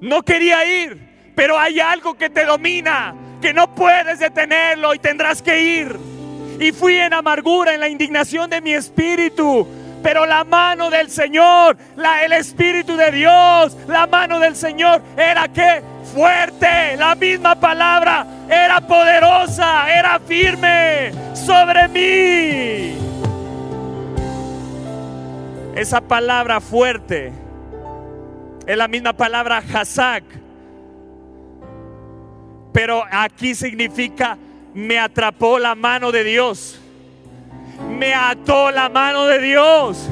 No 0.00 0.22
quería 0.22 0.66
ir, 0.66 1.32
pero 1.36 1.58
hay 1.58 1.78
algo 1.78 2.14
que 2.14 2.28
te 2.28 2.44
domina, 2.44 3.14
que 3.40 3.54
no 3.54 3.74
puedes 3.74 4.18
detenerlo 4.18 4.92
y 4.92 4.98
tendrás 4.98 5.40
que 5.40 5.60
ir. 5.60 5.96
Y 6.58 6.72
fui 6.72 6.96
en 6.96 7.14
amargura, 7.14 7.74
en 7.74 7.80
la 7.80 7.88
indignación 7.88 8.50
de 8.50 8.60
mi 8.60 8.74
espíritu. 8.74 9.66
Pero 10.02 10.26
la 10.26 10.44
mano 10.44 10.90
del 10.90 11.08
Señor, 11.10 11.78
el 12.22 12.32
Espíritu 12.34 12.94
de 12.94 13.10
Dios, 13.10 13.74
la 13.88 14.06
mano 14.06 14.38
del 14.38 14.54
Señor 14.54 15.00
era 15.16 15.48
que 15.48 15.82
fuerte, 16.12 16.96
la 16.98 17.14
misma 17.14 17.58
palabra 17.58 18.26
era 18.50 18.82
poderosa, 18.82 19.90
era 19.90 20.20
firme 20.20 21.10
sobre 21.34 21.88
mí. 21.88 23.03
Esa 25.76 26.00
palabra 26.00 26.60
fuerte 26.60 27.32
es 28.66 28.76
la 28.76 28.88
misma 28.88 29.12
palabra 29.12 29.58
Hazak. 29.58 30.24
Pero 32.72 33.04
aquí 33.10 33.54
significa 33.54 34.36
me 34.72 34.98
atrapó 34.98 35.58
la 35.58 35.74
mano 35.74 36.12
de 36.12 36.24
Dios. 36.24 36.80
Me 37.90 38.14
ató 38.14 38.70
la 38.70 38.88
mano 38.88 39.26
de 39.26 39.40
Dios 39.40 40.08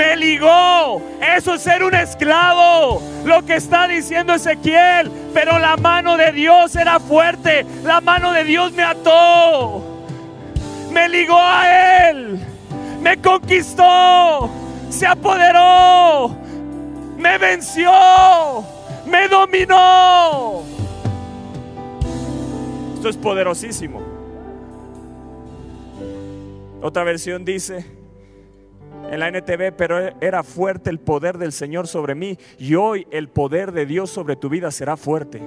me 0.00 0.16
ligó. 0.16 1.02
Eso 1.20 1.54
es 1.54 1.62
ser 1.62 1.82
un 1.82 1.94
esclavo. 1.94 3.02
Lo 3.24 3.44
que 3.44 3.56
está 3.56 3.86
diciendo 3.86 4.34
Ezequiel. 4.34 5.10
Pero 5.34 5.58
la 5.58 5.76
mano 5.76 6.16
de 6.16 6.32
Dios 6.32 6.74
era 6.76 6.98
fuerte. 7.00 7.66
La 7.84 8.00
mano 8.00 8.32
de 8.32 8.44
Dios 8.44 8.72
me 8.72 8.82
ató. 8.82 9.82
Me 10.90 11.08
ligó 11.08 11.38
a 11.38 12.08
Él. 12.08 12.40
Me 13.02 13.16
conquistó. 13.18 14.50
Se 14.90 15.06
apoderó. 15.06 16.36
Me 17.16 17.38
venció. 17.38 17.90
Me 19.06 19.28
dominó. 19.28 20.62
Esto 22.94 23.08
es 23.08 23.16
poderosísimo. 23.16 24.02
Otra 26.82 27.04
versión 27.04 27.44
dice, 27.44 27.84
en 29.10 29.20
la 29.20 29.28
NTV, 29.28 29.72
pero 29.76 29.98
era 30.20 30.42
fuerte 30.42 30.90
el 30.90 30.98
poder 30.98 31.38
del 31.38 31.52
Señor 31.52 31.86
sobre 31.88 32.14
mí 32.14 32.38
y 32.58 32.74
hoy 32.74 33.06
el 33.10 33.28
poder 33.28 33.72
de 33.72 33.86
Dios 33.86 34.10
sobre 34.10 34.36
tu 34.36 34.48
vida 34.48 34.70
será 34.70 34.96
fuerte. 34.96 35.42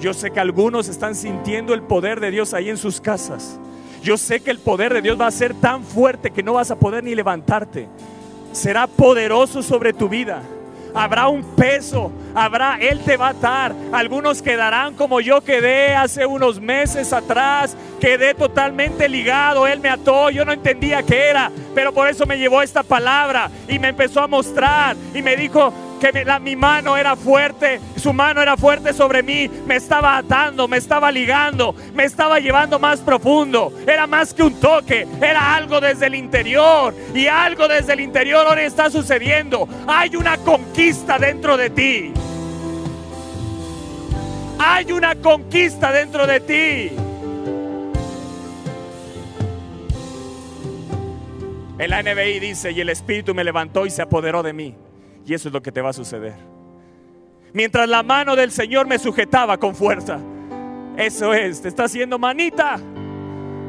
Yo 0.00 0.12
sé 0.14 0.30
que 0.30 0.40
algunos 0.40 0.88
están 0.88 1.14
sintiendo 1.14 1.74
el 1.74 1.82
poder 1.82 2.18
de 2.20 2.30
Dios 2.30 2.54
ahí 2.54 2.68
en 2.68 2.76
sus 2.76 3.00
casas. 3.00 3.58
Yo 4.02 4.16
sé 4.16 4.40
que 4.40 4.50
el 4.50 4.58
poder 4.58 4.92
de 4.94 5.02
Dios 5.02 5.20
va 5.20 5.28
a 5.28 5.30
ser 5.30 5.54
tan 5.54 5.84
fuerte 5.84 6.30
que 6.32 6.42
no 6.42 6.54
vas 6.54 6.70
a 6.72 6.78
poder 6.78 7.04
ni 7.04 7.14
levantarte. 7.14 7.88
Será 8.52 8.86
poderoso 8.86 9.62
sobre 9.62 9.92
tu 9.92 10.08
vida 10.08 10.42
habrá 10.94 11.28
un 11.28 11.42
peso, 11.42 12.12
habrá, 12.34 12.78
Él 12.80 13.00
te 13.00 13.16
va 13.16 13.28
a 13.28 13.30
atar. 13.30 13.74
Algunos 13.92 14.42
quedarán 14.42 14.94
como 14.94 15.20
yo 15.20 15.40
quedé 15.42 15.94
hace 15.94 16.26
unos 16.26 16.60
meses 16.60 17.12
atrás, 17.12 17.76
quedé 18.00 18.34
totalmente 18.34 19.08
ligado, 19.08 19.66
Él 19.66 19.80
me 19.80 19.88
ató, 19.88 20.30
yo 20.30 20.44
no 20.44 20.52
entendía 20.52 21.02
qué 21.02 21.30
era, 21.30 21.50
pero 21.74 21.92
por 21.92 22.08
eso 22.08 22.26
me 22.26 22.38
llevó 22.38 22.62
esta 22.62 22.82
palabra 22.82 23.50
y 23.68 23.78
me 23.78 23.88
empezó 23.88 24.20
a 24.20 24.26
mostrar 24.26 24.96
y 25.14 25.22
me 25.22 25.36
dijo, 25.36 25.72
que 26.10 26.26
mi 26.40 26.56
mano 26.56 26.96
era 26.96 27.14
fuerte, 27.14 27.80
su 27.96 28.12
mano 28.12 28.42
era 28.42 28.56
fuerte 28.56 28.92
sobre 28.92 29.22
mí, 29.22 29.48
me 29.66 29.76
estaba 29.76 30.16
atando, 30.16 30.66
me 30.66 30.78
estaba 30.78 31.12
ligando, 31.12 31.76
me 31.94 32.02
estaba 32.02 32.40
llevando 32.40 32.80
más 32.80 32.98
profundo. 32.98 33.72
Era 33.86 34.08
más 34.08 34.34
que 34.34 34.42
un 34.42 34.58
toque, 34.58 35.06
era 35.20 35.54
algo 35.54 35.80
desde 35.80 36.06
el 36.06 36.16
interior 36.16 36.92
y 37.14 37.28
algo 37.28 37.68
desde 37.68 37.92
el 37.92 38.00
interior 38.00 38.44
ahora 38.48 38.62
está 38.62 38.90
sucediendo. 38.90 39.68
Hay 39.86 40.16
una 40.16 40.38
conquista 40.38 41.20
dentro 41.20 41.56
de 41.56 41.70
ti. 41.70 42.12
Hay 44.58 44.90
una 44.90 45.14
conquista 45.14 45.92
dentro 45.92 46.26
de 46.26 46.40
ti. 46.40 46.96
En 51.78 51.90
la 51.90 52.02
NBI 52.02 52.40
dice, 52.40 52.72
y 52.72 52.80
el 52.80 52.88
Espíritu 52.88 53.34
me 53.34 53.44
levantó 53.44 53.86
y 53.86 53.90
se 53.90 54.02
apoderó 54.02 54.42
de 54.42 54.52
mí. 54.52 54.74
Y 55.26 55.34
eso 55.34 55.48
es 55.48 55.52
lo 55.52 55.62
que 55.62 55.72
te 55.72 55.80
va 55.80 55.90
a 55.90 55.92
suceder. 55.92 56.34
Mientras 57.52 57.88
la 57.88 58.02
mano 58.02 58.34
del 58.34 58.50
Señor 58.50 58.86
me 58.86 58.98
sujetaba 58.98 59.58
con 59.58 59.74
fuerza. 59.74 60.18
Eso 60.96 61.32
es, 61.34 61.62
te 61.62 61.68
está 61.68 61.84
haciendo 61.84 62.18
manita. 62.18 62.78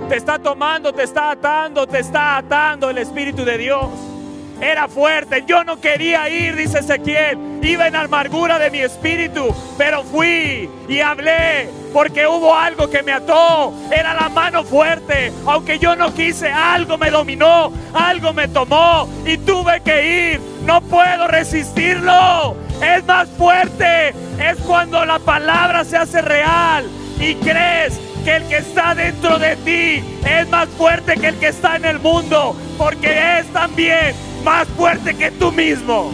Te 0.09 0.17
está 0.17 0.39
tomando, 0.39 0.93
te 0.93 1.03
está 1.03 1.31
atando, 1.31 1.87
te 1.87 1.99
está 1.99 2.37
atando 2.37 2.89
el 2.89 2.97
Espíritu 2.97 3.45
de 3.45 3.57
Dios. 3.57 4.12
Era 4.61 4.87
fuerte, 4.87 5.43
yo 5.45 5.63
no 5.63 5.79
quería 5.79 6.29
ir, 6.29 6.55
dice 6.55 6.79
Ezequiel. 6.79 7.37
Iba 7.61 7.87
en 7.87 7.95
amargura 7.95 8.59
de 8.59 8.71
mi 8.71 8.79
espíritu, 8.79 9.53
pero 9.77 10.03
fui 10.03 10.69
y 10.87 10.99
hablé 10.99 11.69
porque 11.93 12.25
hubo 12.27 12.55
algo 12.55 12.89
que 12.89 13.03
me 13.03 13.13
ató. 13.13 13.73
Era 13.91 14.13
la 14.13 14.29
mano 14.29 14.63
fuerte. 14.63 15.31
Aunque 15.45 15.79
yo 15.79 15.95
no 15.95 16.13
quise, 16.13 16.51
algo 16.51 16.97
me 16.97 17.11
dominó, 17.11 17.71
algo 17.93 18.33
me 18.33 18.47
tomó 18.47 19.07
y 19.25 19.37
tuve 19.37 19.81
que 19.81 20.33
ir. 20.33 20.41
No 20.65 20.81
puedo 20.81 21.27
resistirlo. 21.27 22.55
Es 22.81 23.05
más 23.05 23.29
fuerte. 23.37 24.09
Es 24.39 24.57
cuando 24.65 25.05
la 25.05 25.19
palabra 25.19 25.85
se 25.85 25.97
hace 25.97 26.21
real 26.21 26.85
y 27.19 27.35
crees 27.35 27.99
que 28.25 28.37
el 28.37 28.47
que 28.47 28.57
está 28.57 28.95
dentro 28.95 29.37
de 29.37 29.55
ti 29.57 30.03
es 30.25 30.49
más 30.49 30.67
fuerte 30.69 31.15
que 31.15 31.27
el 31.27 31.35
que 31.35 31.47
está 31.47 31.75
en 31.75 31.85
el 31.85 31.99
mundo, 31.99 32.55
porque 32.77 33.39
es 33.39 33.47
también 33.47 34.15
más 34.43 34.67
fuerte 34.69 35.13
que 35.15 35.31
tú 35.31 35.51
mismo. 35.51 36.11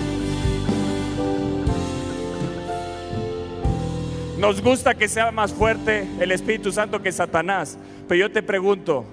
Nos 4.38 4.62
gusta 4.62 4.96
que 4.96 5.08
sea 5.10 5.32
más 5.32 5.52
fuerte 5.52 6.08
el 6.20 6.32
Espíritu 6.32 6.72
Santo 6.72 7.02
que 7.02 7.12
Satanás, 7.12 7.78
pero 8.08 8.22
yo 8.22 8.32
te 8.32 8.42
pregunto, 8.42 9.04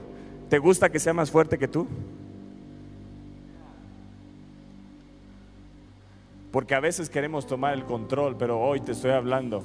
¿te 0.49 0.59
gusta 0.59 0.89
que 0.89 1.01
sea 1.01 1.13
más 1.13 1.33
fuerte 1.33 1.59
que 1.59 1.67
tú? 1.67 1.89
Porque 6.53 6.77
a 6.77 6.81
veces 6.81 7.11
queremos 7.11 7.47
tomar 7.47 7.75
el 7.75 7.85
control, 7.85 8.37
pero 8.39 8.61
hoy 8.61 8.81
te 8.81 8.93
estoy 8.93 9.11
hablando 9.11 9.65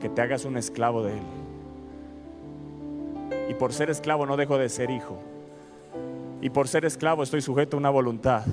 que 0.00 0.08
te 0.08 0.22
hagas 0.22 0.44
un 0.46 0.56
esclavo 0.56 1.02
de 1.02 1.12
Él. 1.12 1.22
Y 3.50 3.54
por 3.54 3.72
ser 3.72 3.90
esclavo 3.90 4.24
no 4.24 4.36
dejo 4.36 4.56
de 4.58 4.70
ser 4.70 4.90
hijo. 4.90 5.22
Y 6.40 6.50
por 6.50 6.68
ser 6.68 6.84
esclavo 6.84 7.22
estoy 7.22 7.40
sujeto 7.40 7.76
a 7.76 7.80
una 7.80 7.90
voluntad. 7.90 8.44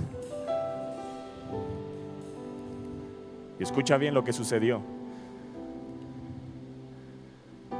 Y 3.59 3.63
escucha 3.63 3.97
bien 3.97 4.13
lo 4.13 4.23
que 4.23 4.33
sucedió. 4.33 4.81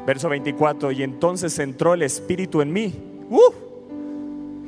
Verso 0.05 0.29
24, 0.29 0.91
y 0.91 1.01
entonces 1.01 1.57
entró 1.57 1.95
el 1.95 2.03
Espíritu 2.03 2.61
en 2.61 2.71
mí. 2.71 2.93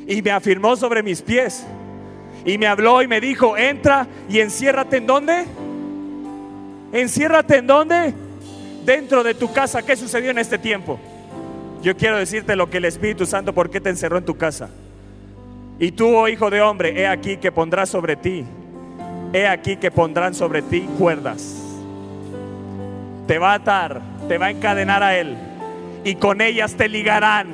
y 0.08 0.22
me 0.22 0.32
afirmó 0.32 0.76
sobre 0.76 1.04
mis 1.04 1.22
pies. 1.22 1.66
Y 2.46 2.58
me 2.58 2.66
habló 2.66 3.02
y 3.02 3.08
me 3.08 3.20
dijo, 3.20 3.58
entra 3.58 4.08
y 4.30 4.40
enciérrate 4.40 4.98
en 4.98 5.06
dónde. 5.06 5.46
Enciérrate 6.92 7.58
en 7.58 7.68
dónde. 7.68 8.14
Dentro 8.86 9.24
de 9.24 9.34
tu 9.34 9.52
casa. 9.52 9.84
¿Qué 9.84 9.96
sucedió 9.96 10.32
en 10.32 10.40
este 10.40 10.58
tiempo? 10.58 10.98
Yo 11.84 11.96
quiero 11.96 12.18
decirte 12.18 12.56
lo 12.56 12.70
que 12.70 12.78
el 12.78 12.86
Espíritu 12.86 13.26
Santo, 13.26 13.54
¿por 13.54 13.70
qué 13.70 13.80
te 13.80 13.90
encerró 13.90 14.18
en 14.18 14.26
tu 14.26 14.36
casa? 14.36 14.70
Y 15.80 15.92
tú, 15.92 16.16
oh 16.16 16.28
hijo 16.28 16.50
de 16.50 16.62
hombre, 16.62 17.00
he 17.00 17.08
aquí 17.08 17.38
que 17.38 17.52
pondrá 17.52 17.86
sobre 17.86 18.16
ti, 18.16 18.46
he 19.34 19.48
aquí 19.48 19.78
que 19.78 19.92
pondrán 19.92 20.34
sobre 20.34 20.62
ti 20.62 20.88
cuerdas. 20.98 21.64
Te 23.28 23.38
va 23.38 23.52
a 23.52 23.56
atar, 23.56 24.02
te 24.28 24.38
va 24.38 24.48
a 24.48 24.52
encadenar 24.52 25.04
a 25.04 25.18
Él 25.18 25.38
y 26.04 26.16
con 26.16 26.42
ellas 26.42 26.76
te 26.76 26.88
ligarán. 26.88 27.48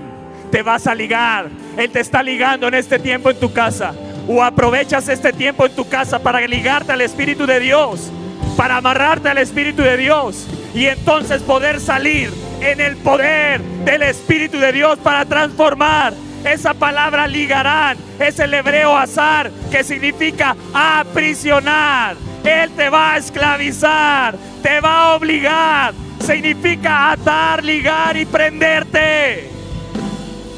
Te 0.51 0.61
vas 0.61 0.85
a 0.85 0.93
ligar. 0.93 1.47
Él 1.77 1.89
te 1.89 1.99
está 1.99 2.21
ligando 2.21 2.67
en 2.67 2.75
este 2.75 2.99
tiempo 2.99 3.31
en 3.31 3.39
tu 3.39 3.51
casa. 3.51 3.93
O 4.27 4.43
aprovechas 4.43 5.09
este 5.09 5.33
tiempo 5.33 5.65
en 5.65 5.75
tu 5.75 5.89
casa 5.89 6.19
para 6.19 6.45
ligarte 6.47 6.91
al 6.91 7.01
Espíritu 7.01 7.45
de 7.45 7.59
Dios, 7.59 8.11
para 8.55 8.77
amarrarte 8.77 9.29
al 9.29 9.39
Espíritu 9.39 9.81
de 9.81 9.97
Dios 9.97 10.47
y 10.73 10.85
entonces 10.85 11.41
poder 11.41 11.79
salir 11.79 12.31
en 12.61 12.79
el 12.79 12.95
poder 12.97 13.61
del 13.83 14.03
Espíritu 14.03 14.59
de 14.59 14.71
Dios 14.71 14.99
para 14.99 15.25
transformar. 15.25 16.13
Esa 16.43 16.73
palabra 16.73 17.25
ligarán 17.25 17.97
es 18.19 18.37
el 18.39 18.53
hebreo 18.53 18.97
azar 18.97 19.49
que 19.71 19.83
significa 19.83 20.55
aprisionar. 20.73 22.17
Él 22.43 22.69
te 22.71 22.89
va 22.89 23.13
a 23.13 23.17
esclavizar, 23.17 24.35
te 24.61 24.81
va 24.81 25.03
a 25.03 25.15
obligar. 25.15 25.93
Significa 26.19 27.11
atar, 27.11 27.63
ligar 27.63 28.17
y 28.17 28.25
prenderte. 28.25 29.49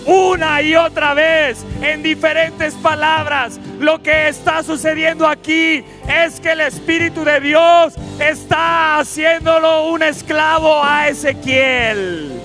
Una 0.06 0.62
y 0.62 0.76
otra 0.76 1.16
vez, 1.16 1.66
en 1.82 2.04
diferentes 2.04 2.76
palabras, 2.76 3.60
lo 3.80 4.02
que 4.02 4.28
está 4.28 4.62
sucediendo 4.62 5.28
aquí 5.28 5.84
es 6.08 6.40
que 6.40 6.52
el 6.52 6.62
Espíritu 6.62 7.24
de 7.24 7.40
Dios 7.40 7.96
está 8.20 9.00
haciéndolo 9.00 9.88
un 9.90 10.04
esclavo 10.04 10.84
a 10.84 11.08
Ezequiel. 11.08 12.45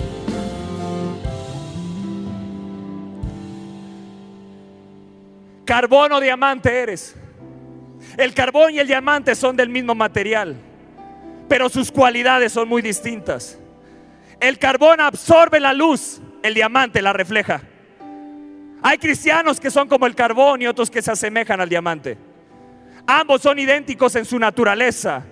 Carbón 5.71 6.11
o 6.11 6.19
diamante 6.19 6.79
eres. 6.79 7.15
El 8.17 8.33
carbón 8.33 8.73
y 8.73 8.79
el 8.79 8.87
diamante 8.87 9.33
son 9.35 9.55
del 9.55 9.69
mismo 9.69 9.95
material, 9.95 10.57
pero 11.47 11.69
sus 11.69 11.89
cualidades 11.93 12.51
son 12.51 12.67
muy 12.67 12.81
distintas. 12.81 13.57
El 14.41 14.59
carbón 14.59 14.99
absorbe 14.99 15.61
la 15.61 15.71
luz, 15.71 16.19
el 16.43 16.55
diamante 16.55 17.01
la 17.01 17.13
refleja. 17.13 17.61
Hay 18.81 18.97
cristianos 18.97 19.61
que 19.61 19.71
son 19.71 19.87
como 19.87 20.05
el 20.05 20.13
carbón 20.13 20.61
y 20.61 20.67
otros 20.67 20.91
que 20.91 21.01
se 21.01 21.09
asemejan 21.09 21.61
al 21.61 21.69
diamante. 21.69 22.17
Ambos 23.07 23.41
son 23.41 23.57
idénticos 23.57 24.13
en 24.17 24.25
su 24.25 24.37
naturaleza. 24.37 25.23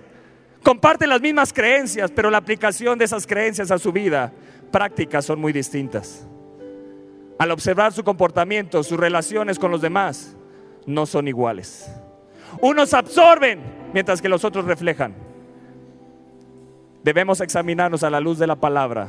Comparten 0.62 1.10
las 1.10 1.20
mismas 1.20 1.52
creencias, 1.52 2.10
pero 2.10 2.30
la 2.30 2.38
aplicación 2.38 2.98
de 2.98 3.04
esas 3.04 3.26
creencias 3.26 3.70
a 3.70 3.76
su 3.76 3.92
vida 3.92 4.32
prácticas 4.72 5.26
son 5.26 5.38
muy 5.38 5.52
distintas. 5.52 6.26
Al 7.40 7.52
observar 7.52 7.94
su 7.94 8.04
comportamiento, 8.04 8.82
sus 8.82 9.00
relaciones 9.00 9.58
con 9.58 9.70
los 9.70 9.80
demás, 9.80 10.36
no 10.84 11.06
son 11.06 11.26
iguales. 11.26 11.90
Unos 12.60 12.92
absorben 12.92 13.62
mientras 13.94 14.20
que 14.20 14.28
los 14.28 14.44
otros 14.44 14.66
reflejan. 14.66 15.14
Debemos 17.02 17.40
examinarnos 17.40 18.02
a 18.02 18.10
la 18.10 18.20
luz 18.20 18.38
de 18.38 18.46
la 18.46 18.56
palabra 18.56 19.08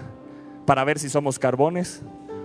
para 0.66 0.86
ver 0.86 0.98
si 0.98 1.10
somos 1.10 1.40
carbones 1.40 2.04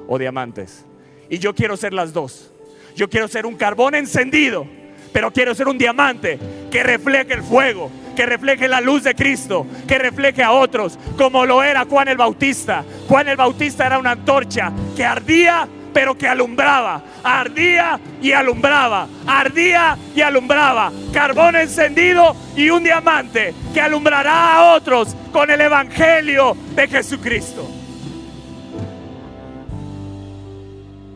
o 0.08 0.18
diamantes. 0.18 0.84
Y 1.30 1.38
yo 1.38 1.54
quiero 1.54 1.76
ser 1.76 1.92
las 1.92 2.12
dos. 2.12 2.52
Yo 2.96 3.08
quiero 3.08 3.28
ser 3.28 3.46
un 3.46 3.54
carbón 3.54 3.94
encendido, 3.94 4.66
pero 5.12 5.32
quiero 5.32 5.54
ser 5.54 5.68
un 5.68 5.78
diamante 5.78 6.36
que 6.68 6.82
refleje 6.82 7.34
el 7.34 7.44
fuego, 7.44 7.92
que 8.16 8.26
refleje 8.26 8.66
la 8.66 8.80
luz 8.80 9.04
de 9.04 9.14
Cristo, 9.14 9.64
que 9.86 9.98
refleje 9.98 10.42
a 10.42 10.50
otros, 10.50 10.98
como 11.16 11.46
lo 11.46 11.62
era 11.62 11.84
Juan 11.84 12.08
el 12.08 12.16
Bautista. 12.16 12.84
Juan 13.06 13.28
el 13.28 13.36
Bautista 13.36 13.86
era 13.86 14.00
una 14.00 14.10
antorcha 14.10 14.72
que 14.96 15.04
ardía 15.04 15.68
pero 15.96 16.14
que 16.14 16.28
alumbraba, 16.28 17.02
ardía 17.24 17.98
y 18.20 18.30
alumbraba, 18.30 19.08
ardía 19.26 19.96
y 20.14 20.20
alumbraba, 20.20 20.92
carbón 21.10 21.56
encendido 21.56 22.36
y 22.54 22.68
un 22.68 22.84
diamante 22.84 23.54
que 23.72 23.80
alumbrará 23.80 24.56
a 24.56 24.74
otros 24.74 25.16
con 25.32 25.50
el 25.50 25.58
Evangelio 25.58 26.54
de 26.74 26.86
Jesucristo. 26.86 27.66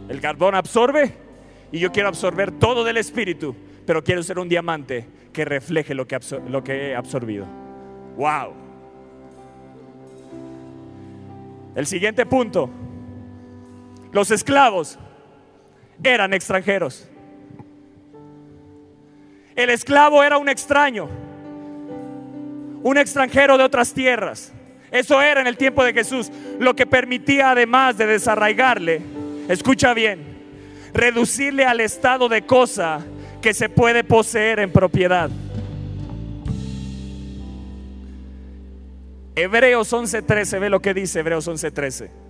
El 0.09 0.19
carbón 0.19 0.55
absorbe 0.55 1.15
y 1.71 1.79
yo 1.79 1.93
quiero 1.93 2.09
absorber 2.09 2.51
todo 2.51 2.83
del 2.83 2.97
Espíritu, 2.97 3.55
pero 3.85 4.03
quiero 4.03 4.23
ser 4.23 4.39
un 4.39 4.49
diamante 4.49 5.07
que 5.31 5.45
refleje 5.45 5.93
lo 5.93 6.09
que, 6.09 6.19
lo 6.49 6.65
que 6.65 6.89
he 6.89 6.97
absorbido. 6.97 7.45
¡Wow! 8.17 8.55
El 11.77 11.87
siguiente 11.87 12.25
punto 12.25 12.71
los 14.13 14.31
esclavos 14.31 14.99
eran 16.03 16.33
extranjeros. 16.33 17.09
El 19.55 19.71
esclavo 19.71 20.23
era 20.23 20.39
un 20.39 20.49
extraño, 20.49 21.09
un 22.83 22.97
extranjero 22.97 23.59
de 23.59 23.65
otras 23.65 23.93
tierras. 23.93 24.53
Eso 24.91 25.21
era 25.21 25.41
en 25.41 25.47
el 25.47 25.57
tiempo 25.57 25.85
de 25.85 25.93
Jesús, 25.93 26.31
lo 26.59 26.75
que 26.75 26.87
permitía 26.87 27.51
además 27.51 27.97
de 27.97 28.07
desarraigarle, 28.07 29.03
escucha 29.49 29.95
bien, 29.95 30.39
reducirle 30.93 31.65
al 31.65 31.81
estado 31.81 32.29
de 32.29 32.43
cosa 32.43 33.05
que 33.41 33.55
se 33.55 33.69
puede 33.69 34.03
poseer 34.03 34.59
en 34.61 34.73
propiedad. 34.73 35.31
Hebreos 39.37 39.93
11:13, 39.93 40.59
ve 40.59 40.71
lo 40.71 40.81
que 40.81 40.93
dice 40.93 41.21
Hebreos 41.21 41.47
11:13 41.47 42.30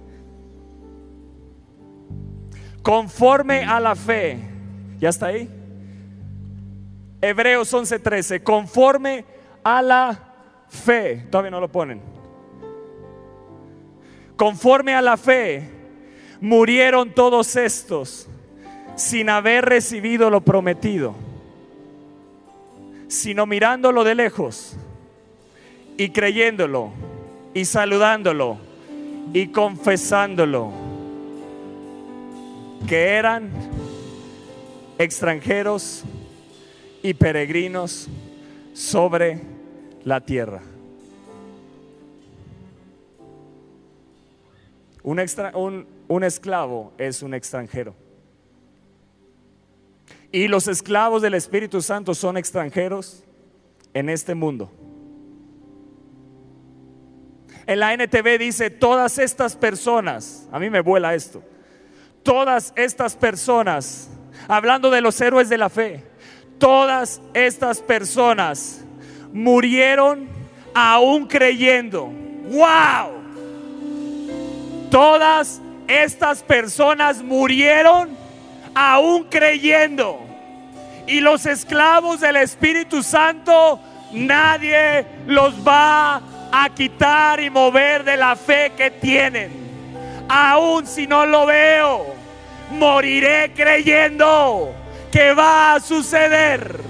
conforme 2.83 3.65
a 3.65 3.81
la 3.81 3.95
fe. 3.95 4.39
¿Ya 4.99 5.09
está 5.09 5.27
ahí? 5.27 5.49
Hebreos 7.21 7.73
11:13, 7.73 8.43
conforme 8.43 9.25
a 9.63 9.83
la 9.83 10.19
fe. 10.69 11.27
Todavía 11.31 11.51
no 11.51 11.61
lo 11.61 11.69
ponen. 11.69 12.01
Conforme 14.37 14.95
a 14.95 15.03
la 15.03 15.17
fe, 15.17 15.69
murieron 16.41 17.13
todos 17.15 17.57
estos 17.57 18.27
sin 18.97 19.29
haber 19.29 19.67
recibido 19.67 20.31
lo 20.31 20.41
prometido, 20.41 21.15
sino 23.09 23.45
mirándolo 23.47 24.05
de 24.05 24.15
lejos 24.15 24.77
y 25.99 26.11
creyéndolo 26.11 26.91
y 27.53 27.67
saludándolo 27.67 28.57
y 29.35 29.49
confesándolo 29.49 30.90
que 32.89 33.09
eran 33.09 33.51
extranjeros 34.99 36.05
y 37.03 37.15
peregrinos 37.15 38.09
sobre 38.75 39.41
la 40.05 40.21
tierra. 40.21 40.61
Un, 45.03 46.25
esclavo 46.25 46.93
es 46.99 47.23
un 47.23 47.35
extranjero. 47.35 47.95
Y 50.33 50.49
los 50.49 50.69
esclavos 50.69 51.23
del 51.23 51.35
Espíritu 51.35 51.81
Santo 51.83 52.15
son 52.15 52.37
extranjeros 52.37 53.25
en 53.95 54.09
este 54.09 54.35
mundo. 54.35 54.71
En 57.67 57.81
la 57.81 57.95
NTV 57.95 58.39
dice, 58.39 58.71
todas 58.71 59.19
estas 59.19 59.57
personas, 59.57 60.49
a 60.53 60.59
mí 60.59 60.71
me 60.71 60.81
vuela 60.81 61.15
esto, 61.15 61.43
todas 62.31 62.73
estas 62.77 63.17
personas, 63.17 64.09
hablando 64.47 64.89
de 64.89 65.01
los 65.01 65.21
héroes 65.21 65.49
de 65.49 65.59
la 65.59 65.69
fe, 65.69 66.05
todas 66.61 67.21
estas 67.35 67.81
personas 67.81 68.85
murieron 69.33 70.29
aún 70.73 71.27
creyendo. 71.27 72.05
¡Wow! 72.45 73.21
Todas 74.93 75.61
estas 75.89 76.45
personas 76.45 77.21
murieron 77.21 78.17
aún 78.77 79.25
creyendo. 79.25 80.21
Y 81.09 81.19
los 81.19 81.47
esclavos 81.47 82.21
del 82.21 82.37
Espíritu 82.37 83.03
Santo, 83.03 83.81
nadie 84.13 85.05
los 85.27 85.67
va 85.67 86.23
a 86.53 86.69
quitar 86.77 87.41
y 87.41 87.51
mover 87.51 88.05
de 88.05 88.17
la 88.17 88.37
fe 88.37 88.71
que 88.77 88.93
tienen. 88.93 89.51
Aún 90.29 90.87
si 90.87 91.09
no 91.09 91.27
lo 91.27 91.45
veo, 91.45 92.20
moriré 92.71 93.53
creyendo 93.55 94.73
que 95.11 95.33
va 95.35 95.75
a 95.75 95.81
suceder. 95.81 96.81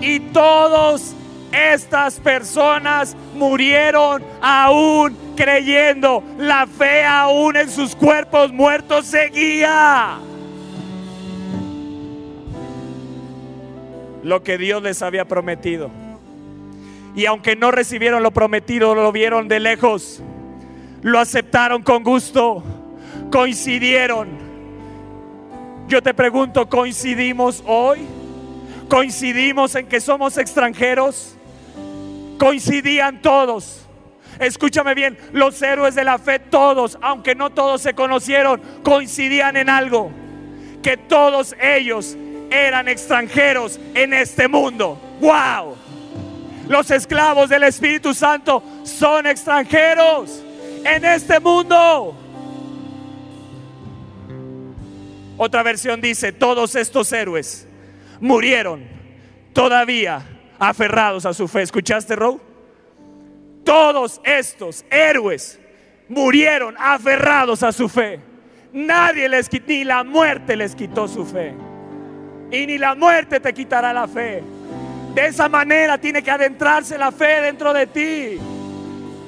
Y 0.00 0.18
todas 0.20 1.14
estas 1.52 2.18
personas 2.20 3.16
murieron 3.34 4.22
aún 4.40 5.16
creyendo. 5.36 6.22
La 6.38 6.66
fe 6.66 7.04
aún 7.04 7.56
en 7.56 7.70
sus 7.70 7.94
cuerpos 7.94 8.52
muertos 8.52 9.06
seguía. 9.06 10.18
Lo 14.22 14.42
que 14.42 14.58
Dios 14.58 14.82
les 14.82 15.02
había 15.02 15.24
prometido. 15.24 15.90
Y 17.16 17.26
aunque 17.26 17.56
no 17.56 17.70
recibieron 17.70 18.22
lo 18.22 18.30
prometido, 18.30 18.94
lo 18.94 19.10
vieron 19.12 19.48
de 19.48 19.60
lejos. 19.60 20.22
Lo 21.02 21.18
aceptaron 21.18 21.82
con 21.82 22.04
gusto. 22.04 22.62
Coincidieron. 23.30 24.28
Yo 25.86 26.02
te 26.02 26.14
pregunto, 26.14 26.68
¿coincidimos 26.68 27.62
hoy? 27.66 28.06
¿Coincidimos 28.88 29.74
en 29.74 29.86
que 29.86 30.00
somos 30.00 30.36
extranjeros? 30.36 31.36
Coincidían 32.38 33.22
todos. 33.22 33.86
Escúchame 34.38 34.94
bien, 34.94 35.18
los 35.32 35.60
héroes 35.62 35.94
de 35.94 36.02
la 36.02 36.18
fe, 36.18 36.38
todos, 36.38 36.98
aunque 37.02 37.34
no 37.34 37.50
todos 37.50 37.82
se 37.82 37.94
conocieron, 37.94 38.60
coincidían 38.82 39.56
en 39.56 39.68
algo. 39.68 40.10
Que 40.82 40.96
todos 40.96 41.54
ellos 41.60 42.16
eran 42.50 42.88
extranjeros 42.88 43.78
en 43.94 44.14
este 44.14 44.48
mundo. 44.48 44.98
¡Wow! 45.20 45.76
Los 46.68 46.90
esclavos 46.90 47.48
del 47.48 47.64
Espíritu 47.64 48.14
Santo 48.14 48.62
son 48.84 49.26
extranjeros 49.26 50.42
en 50.84 51.04
este 51.04 51.38
mundo. 51.38 52.29
Otra 55.42 55.62
versión 55.62 56.02
dice, 56.02 56.32
todos 56.32 56.76
estos 56.76 57.10
héroes 57.14 57.66
murieron 58.20 58.84
todavía 59.54 60.20
aferrados 60.58 61.24
a 61.24 61.32
su 61.32 61.48
fe. 61.48 61.62
¿Escuchaste, 61.62 62.14
Row? 62.14 62.38
Todos 63.64 64.20
estos 64.22 64.84
héroes 64.90 65.58
murieron 66.10 66.74
aferrados 66.78 67.62
a 67.62 67.72
su 67.72 67.88
fe. 67.88 68.20
Nadie 68.74 69.30
les 69.30 69.48
quitó, 69.48 69.64
ni 69.68 69.82
la 69.82 70.04
muerte 70.04 70.56
les 70.56 70.74
quitó 70.74 71.08
su 71.08 71.24
fe. 71.24 71.54
Y 72.52 72.66
ni 72.66 72.76
la 72.76 72.94
muerte 72.94 73.40
te 73.40 73.54
quitará 73.54 73.94
la 73.94 74.06
fe. 74.06 74.42
De 75.14 75.24
esa 75.24 75.48
manera 75.48 75.96
tiene 75.96 76.22
que 76.22 76.30
adentrarse 76.30 76.98
la 76.98 77.10
fe 77.10 77.40
dentro 77.40 77.72
de 77.72 77.86
ti. 77.86 78.38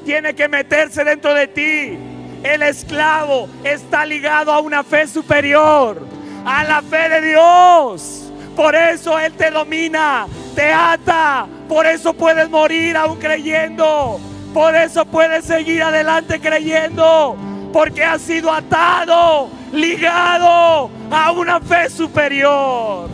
Tiene 0.05 0.35
que 0.35 0.47
meterse 0.47 1.05
dentro 1.05 1.33
de 1.33 1.49
ti. 1.49 2.12
El 2.43 2.63
esclavo 2.63 3.49
está 3.63 4.05
ligado 4.05 4.53
a 4.53 4.59
una 4.59 4.83
fe 4.83 5.07
superior, 5.07 6.05
a 6.45 6.65
la 6.65 6.83
fe 6.83 7.09
de 7.09 7.29
Dios. 7.29 8.33
Por 8.57 8.75
eso 8.75 9.19
Él 9.19 9.33
te 9.35 9.51
domina, 9.51 10.27
te 10.55 10.73
ata. 10.73 11.47
Por 11.69 11.87
eso 11.87 12.13
puedes 12.13 12.51
morir 12.51 12.97
aún 12.97 13.19
creyendo. 13.19 14.19
Por 14.53 14.75
eso 14.75 15.07
puedes 15.07 15.45
seguir 15.45 15.83
adelante 15.83 16.41
creyendo. 16.41 17.37
Porque 17.73 18.05
has 18.05 18.21
sido 18.21 18.53
atado, 18.53 19.49
ligado 19.73 20.91
a 21.11 21.33
una 21.33 21.61
fe 21.61 21.89
superior. 21.89 23.09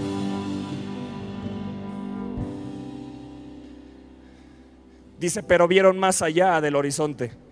Dice, 5.20 5.42
pero 5.42 5.68
vieron 5.68 5.98
más 5.98 6.22
allá 6.22 6.60
del 6.60 6.76
horizonte 6.76 7.47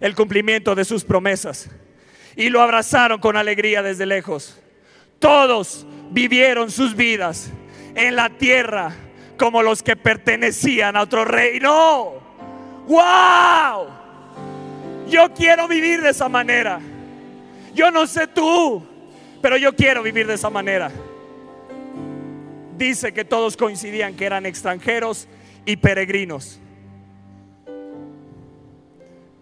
el 0.00 0.14
cumplimiento 0.14 0.74
de 0.74 0.84
sus 0.84 1.04
promesas 1.04 1.68
y 2.36 2.48
lo 2.48 2.62
abrazaron 2.62 3.20
con 3.20 3.36
alegría 3.36 3.82
desde 3.82 4.06
lejos. 4.06 4.58
Todos 5.18 5.86
vivieron 6.10 6.70
sus 6.70 6.96
vidas 6.96 7.50
en 7.94 8.16
la 8.16 8.30
tierra 8.30 8.94
como 9.36 9.62
los 9.62 9.82
que 9.82 9.96
pertenecían 9.96 10.96
a 10.96 11.02
otro 11.02 11.24
reino. 11.24 12.14
¡Wow! 12.86 13.88
Yo 15.08 15.32
quiero 15.34 15.68
vivir 15.68 16.00
de 16.00 16.10
esa 16.10 16.28
manera. 16.28 16.80
Yo 17.74 17.90
no 17.90 18.06
sé 18.06 18.26
tú, 18.26 18.82
pero 19.42 19.56
yo 19.56 19.74
quiero 19.74 20.02
vivir 20.02 20.26
de 20.26 20.34
esa 20.34 20.50
manera. 20.50 20.90
Dice 22.76 23.12
que 23.12 23.24
todos 23.24 23.56
coincidían 23.56 24.14
que 24.14 24.24
eran 24.24 24.46
extranjeros 24.46 25.28
y 25.66 25.76
peregrinos. 25.76 26.60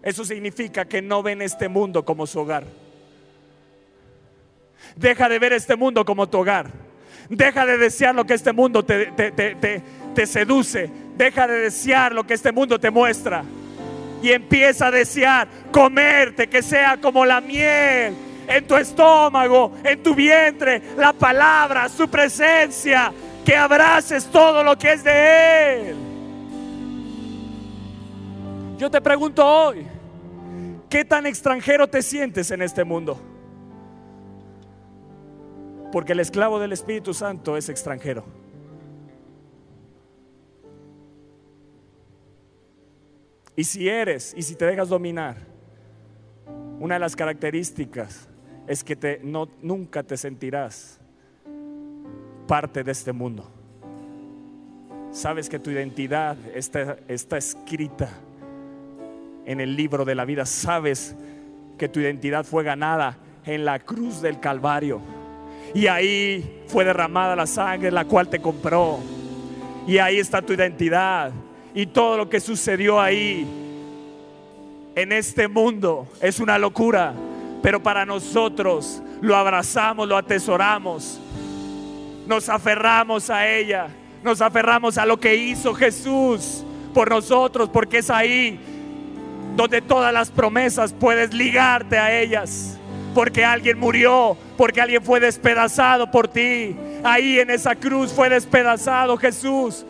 Eso 0.01 0.23
significa 0.23 0.85
que 0.85 1.01
no 1.01 1.21
ven 1.21 1.41
este 1.41 1.67
mundo 1.67 2.05
como 2.05 2.25
su 2.25 2.39
hogar. 2.39 2.63
Deja 4.95 5.29
de 5.29 5.39
ver 5.39 5.53
este 5.53 5.75
mundo 5.75 6.05
como 6.05 6.27
tu 6.29 6.39
hogar. 6.39 6.71
Deja 7.29 7.65
de 7.65 7.77
desear 7.77 8.15
lo 8.15 8.25
que 8.25 8.33
este 8.33 8.53
mundo 8.53 8.83
te, 8.83 9.11
te, 9.11 10.25
seduce. 10.25 10.89
Deja 11.15 11.47
de 11.47 11.59
desear 11.59 12.13
lo 12.13 12.25
que 12.25 12.33
este 12.33 12.51
mundo 12.51 12.79
te 12.79 12.89
muestra. 12.89 13.43
Y 14.21 14.31
empieza 14.31 14.87
a 14.87 14.91
desear 14.91 15.47
comerte, 15.71 16.47
que 16.47 16.61
sea 16.61 16.99
como 16.99 17.25
la 17.25 17.39
miel 17.39 18.15
en 18.47 18.67
tu 18.67 18.75
estómago, 18.75 19.73
en 19.83 20.01
tu 20.01 20.15
vientre, 20.15 20.81
la 20.97 21.13
palabra, 21.13 21.87
su 21.87 22.09
presencia, 22.09 23.13
que 23.45 23.55
abraces 23.55 24.25
todo 24.25 24.63
lo 24.63 24.77
que 24.77 24.93
es 24.93 25.03
de 25.03 25.89
Él. 25.89 26.08
Yo 28.79 28.89
te 28.89 29.01
pregunto 29.01 29.45
hoy, 29.45 29.85
¿qué 30.89 31.03
tan 31.03 31.25
extranjero 31.25 31.85
te 31.89 32.01
sientes 32.01 32.49
en 32.49 32.61
este 32.61 32.85
mundo? 32.85 33.19
Porque 35.91 36.13
el 36.13 36.21
esclavo 36.21 36.61
del 36.61 36.71
Espíritu 36.71 37.13
Santo 37.13 37.57
es 37.57 37.67
extranjero. 37.67 38.23
Y 43.53 43.65
si 43.65 43.89
eres, 43.89 44.33
y 44.37 44.43
si 44.43 44.55
te 44.55 44.63
dejas 44.63 44.87
dominar, 44.87 45.35
una 46.79 46.95
de 46.95 46.99
las 47.01 47.17
características 47.17 48.29
es 48.65 48.81
que 48.81 48.95
te, 48.95 49.19
no, 49.21 49.49
nunca 49.61 50.03
te 50.03 50.15
sentirás 50.15 51.01
parte 52.47 52.85
de 52.85 52.93
este 52.93 53.11
mundo. 53.11 53.51
Sabes 55.11 55.49
que 55.49 55.59
tu 55.59 55.69
identidad 55.69 56.37
está, 56.55 56.95
está 57.09 57.37
escrita 57.37 58.09
en 59.49 59.59
el 59.59 59.75
libro 59.75 60.05
de 60.05 60.13
la 60.13 60.25
vida. 60.25 60.45
Sabes 60.45 61.15
que 61.75 61.89
tu 61.89 61.99
identidad 61.99 62.45
fue 62.45 62.63
ganada 62.63 63.17
en 63.43 63.65
la 63.65 63.79
cruz 63.79 64.21
del 64.21 64.39
Calvario. 64.39 65.01
Y 65.73 65.87
ahí 65.87 66.61
fue 66.67 66.85
derramada 66.85 67.35
la 67.35 67.47
sangre, 67.47 67.89
la 67.89 68.05
cual 68.05 68.29
te 68.29 68.39
compró. 68.39 68.99
Y 69.87 69.97
ahí 69.97 70.19
está 70.19 70.43
tu 70.43 70.53
identidad. 70.53 71.31
Y 71.73 71.87
todo 71.87 72.15
lo 72.15 72.29
que 72.29 72.39
sucedió 72.39 73.01
ahí 73.01 73.47
en 74.93 75.11
este 75.11 75.47
mundo 75.47 76.07
es 76.21 76.39
una 76.39 76.59
locura. 76.59 77.15
Pero 77.63 77.81
para 77.81 78.05
nosotros 78.05 79.01
lo 79.19 79.35
abrazamos, 79.35 80.07
lo 80.07 80.15
atesoramos. 80.15 81.19
Nos 82.27 82.49
aferramos 82.49 83.31
a 83.31 83.49
ella. 83.49 83.87
Nos 84.23 84.41
aferramos 84.41 84.99
a 84.99 85.07
lo 85.07 85.19
que 85.19 85.35
hizo 85.35 85.73
Jesús 85.73 86.63
por 86.93 87.09
nosotros. 87.09 87.67
Porque 87.67 87.97
es 87.97 88.11
ahí 88.11 88.77
donde 89.55 89.81
todas 89.81 90.13
las 90.13 90.31
promesas 90.31 90.93
puedes 90.93 91.33
ligarte 91.33 91.97
a 91.97 92.17
ellas. 92.19 92.77
Porque 93.13 93.43
alguien 93.43 93.79
murió, 93.79 94.37
porque 94.57 94.81
alguien 94.81 95.03
fue 95.03 95.19
despedazado 95.19 96.11
por 96.11 96.27
ti. 96.27 96.75
Ahí 97.03 97.39
en 97.39 97.49
esa 97.49 97.75
cruz 97.75 98.11
fue 98.13 98.29
despedazado 98.29 99.17
Jesús. 99.17 99.85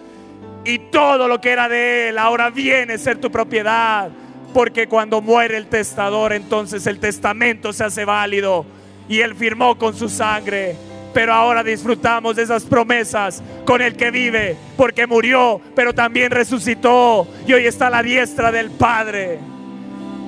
Y 0.63 0.80
todo 0.80 1.28
lo 1.28 1.39
que 1.41 1.52
era 1.52 1.69
de 1.69 2.10
él 2.10 2.17
ahora 2.17 2.50
viene 2.50 2.93
a 2.93 2.98
ser 2.98 3.17
tu 3.17 3.32
propiedad. 3.32 4.10
Porque 4.54 4.88
cuando 4.88 5.22
muere 5.22 5.58
el 5.58 5.67
testador, 5.67 6.34
entonces 6.34 6.88
el 6.88 7.00
testamento 7.00 7.74
se 7.74 7.84
hace 7.84 8.06
válido. 8.06 8.65
Y 9.08 9.19
él 9.22 9.36
firmó 9.36 9.78
con 9.78 9.95
su 9.95 10.10
sangre. 10.10 10.76
Pero 11.13 11.34
ahora 11.34 11.63
disfrutamos 11.63 12.36
de 12.36 12.43
esas 12.43 12.63
promesas 12.63 13.41
con 13.65 13.82
el 13.82 13.95
que 13.95 14.12
vive. 14.12 14.56
Porque 14.78 15.08
murió, 15.08 15.60
pero 15.76 15.93
también 15.93 16.32
resucitó. 16.32 17.28
Y 17.48 17.54
hoy 17.54 17.65
está 17.65 17.88
a 17.88 17.89
la 17.89 18.04
diestra 18.04 18.52
del 18.52 18.69
Padre. 18.72 19.39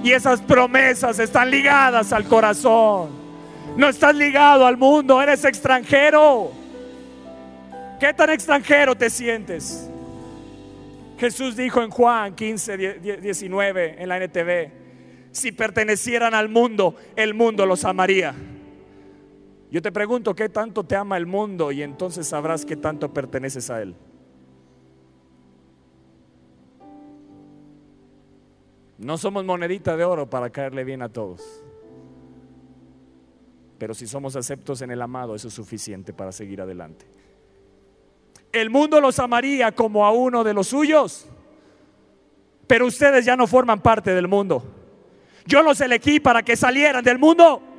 Y 0.03 0.11
esas 0.11 0.41
promesas 0.41 1.19
están 1.19 1.51
ligadas 1.51 2.11
al 2.11 2.25
corazón. 2.25 3.09
No 3.77 3.87
estás 3.87 4.15
ligado 4.15 4.65
al 4.65 4.77
mundo, 4.77 5.21
eres 5.21 5.45
extranjero. 5.45 6.51
¿Qué 7.99 8.13
tan 8.13 8.31
extranjero 8.31 8.95
te 8.95 9.09
sientes? 9.09 9.87
Jesús 11.19 11.55
dijo 11.55 11.83
en 11.83 11.91
Juan 11.91 12.33
15, 12.33 12.99
19 13.21 13.95
en 13.99 14.09
la 14.09 14.17
NTV, 14.17 14.71
si 15.31 15.51
pertenecieran 15.51 16.33
al 16.33 16.49
mundo, 16.49 16.95
el 17.15 17.35
mundo 17.35 17.67
los 17.67 17.85
amaría. 17.85 18.33
Yo 19.71 19.81
te 19.81 19.91
pregunto, 19.91 20.35
¿qué 20.35 20.49
tanto 20.49 20.83
te 20.83 20.97
ama 20.97 21.15
el 21.15 21.25
mundo? 21.25 21.71
Y 21.71 21.81
entonces 21.81 22.27
sabrás 22.27 22.65
qué 22.65 22.75
tanto 22.75 23.13
perteneces 23.13 23.69
a 23.69 23.81
él. 23.81 23.95
No 28.97 29.17
somos 29.17 29.45
monedita 29.45 29.95
de 29.95 30.03
oro 30.03 30.29
para 30.29 30.49
caerle 30.49 30.83
bien 30.83 31.01
a 31.01 31.09
todos. 31.09 31.63
Pero 33.77 33.93
si 33.93 34.05
somos 34.05 34.35
aceptos 34.35 34.81
en 34.81 34.91
el 34.91 35.01
amado, 35.01 35.35
eso 35.35 35.47
es 35.47 35.53
suficiente 35.53 36.13
para 36.13 36.33
seguir 36.33 36.61
adelante. 36.61 37.07
El 38.51 38.69
mundo 38.69 38.99
los 38.99 39.17
amaría 39.19 39.71
como 39.71 40.05
a 40.05 40.11
uno 40.11 40.43
de 40.43 40.53
los 40.53 40.67
suyos, 40.67 41.27
pero 42.67 42.85
ustedes 42.85 43.23
ya 43.23 43.37
no 43.37 43.47
forman 43.47 43.81
parte 43.81 44.13
del 44.13 44.27
mundo. 44.27 44.63
Yo 45.47 45.63
los 45.63 45.79
elegí 45.79 46.19
para 46.19 46.43
que 46.43 46.57
salieran 46.57 47.03
del 47.03 47.17
mundo. 47.17 47.70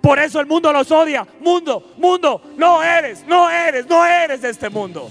Por 0.00 0.18
eso 0.18 0.40
el 0.40 0.46
mundo 0.46 0.72
los 0.72 0.90
odia. 0.90 1.26
Mundo, 1.40 1.94
mundo, 1.96 2.42
no 2.56 2.82
eres, 2.82 3.24
no 3.26 3.50
eres, 3.50 3.86
no 3.86 4.04
eres 4.04 4.42
de 4.42 4.50
este 4.50 4.70
mundo. 4.70 5.10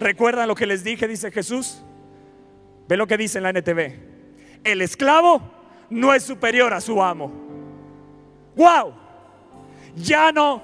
¿Recuerdan 0.00 0.48
lo 0.48 0.54
que 0.54 0.66
les 0.66 0.84
dije? 0.84 1.06
Dice 1.06 1.30
Jesús. 1.30 1.82
Ve 2.88 2.96
lo 2.96 3.06
que 3.06 3.16
dice 3.16 3.38
en 3.38 3.44
la 3.44 3.50
NTV. 3.50 3.92
El 4.64 4.82
esclavo 4.82 5.42
no 5.90 6.14
es 6.14 6.22
superior 6.22 6.72
a 6.72 6.80
su 6.80 7.02
amo 7.02 7.48
wow, 8.58 8.92
ya 9.94 10.32
no, 10.32 10.60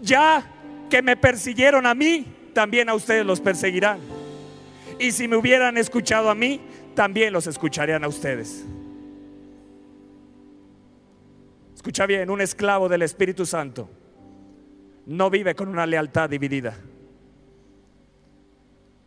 ya 0.00 0.42
que 0.88 1.02
me 1.02 1.14
persiguieron 1.16 1.86
a 1.86 1.94
mí, 1.94 2.26
también 2.54 2.88
a 2.88 2.94
ustedes 2.94 3.24
los 3.24 3.40
perseguirán. 3.40 4.00
Y 4.98 5.12
si 5.12 5.28
me 5.28 5.36
hubieran 5.36 5.76
escuchado 5.76 6.30
a 6.30 6.34
mí, 6.34 6.60
también 6.94 7.32
los 7.32 7.46
escucharían 7.46 8.02
a 8.02 8.08
ustedes. 8.08 8.64
Escucha 11.82 12.06
bien, 12.06 12.30
un 12.30 12.40
esclavo 12.40 12.88
del 12.88 13.02
Espíritu 13.02 13.44
Santo 13.44 13.90
no 15.06 15.30
vive 15.30 15.56
con 15.56 15.68
una 15.68 15.84
lealtad 15.84 16.30
dividida. 16.30 16.76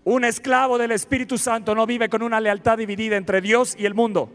Un 0.03 0.25
esclavo 0.25 0.77
del 0.77 0.91
Espíritu 0.91 1.37
Santo 1.37 1.73
no 1.73 1.85
vive 1.85 2.09
con 2.09 2.21
una 2.21 2.41
lealtad 2.41 2.77
dividida 2.77 3.15
entre 3.15 3.39
Dios 3.39 3.77
y 3.79 3.85
el 3.85 3.93
mundo. 3.93 4.29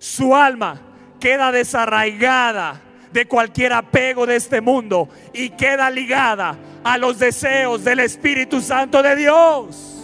Su 0.00 0.34
alma 0.34 0.80
queda 1.20 1.52
desarraigada 1.52 2.80
de 3.12 3.26
cualquier 3.26 3.72
apego 3.72 4.26
de 4.26 4.34
este 4.34 4.60
mundo 4.60 5.08
y 5.32 5.50
queda 5.50 5.88
ligada 5.90 6.58
a 6.82 6.98
los 6.98 7.20
deseos 7.20 7.84
del 7.84 8.00
Espíritu 8.00 8.60
Santo 8.60 9.00
de 9.00 9.14
Dios. 9.14 9.94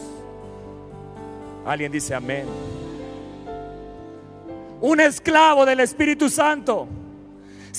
Alguien 1.66 1.90
dice 1.90 2.14
amén. 2.14 2.46
Un 4.80 5.00
esclavo 5.00 5.66
del 5.66 5.80
Espíritu 5.80 6.28
Santo 6.28 6.86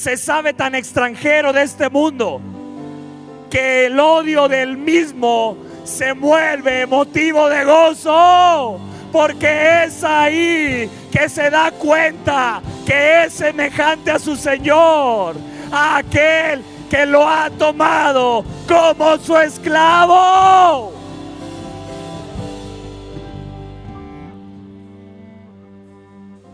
se 0.01 0.17
sabe 0.17 0.53
tan 0.53 0.73
extranjero 0.73 1.53
de 1.53 1.61
este 1.61 1.87
mundo 1.87 2.41
que 3.51 3.85
el 3.85 3.99
odio 3.99 4.47
del 4.47 4.75
mismo 4.75 5.55
se 5.83 6.13
vuelve 6.13 6.87
motivo 6.87 7.47
de 7.47 7.63
gozo 7.63 8.81
porque 9.11 9.83
es 9.83 10.03
ahí 10.03 10.89
que 11.11 11.29
se 11.29 11.51
da 11.51 11.69
cuenta 11.69 12.63
que 12.83 13.25
es 13.25 13.33
semejante 13.33 14.09
a 14.09 14.17
su 14.17 14.35
Señor, 14.35 15.35
a 15.71 15.97
aquel 15.97 16.63
que 16.89 17.05
lo 17.05 17.27
ha 17.27 17.51
tomado 17.51 18.43
como 18.67 19.19
su 19.19 19.37
esclavo. 19.37 20.93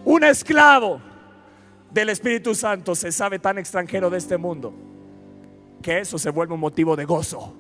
Un 0.04 0.24
esclavo 0.26 1.00
del 1.92 2.10
Espíritu 2.10 2.54
Santo 2.54 2.96
se 2.96 3.12
sabe 3.12 3.40
tan 3.40 3.58
extranjero 3.58 4.10
de 4.10 4.18
este 4.18 4.38
mundo 4.38 4.74
que 5.82 6.00
eso 6.00 6.18
se 6.18 6.30
vuelve 6.30 6.54
un 6.54 6.60
motivo 6.60 6.96
de 6.96 7.06
gozo. 7.06 7.54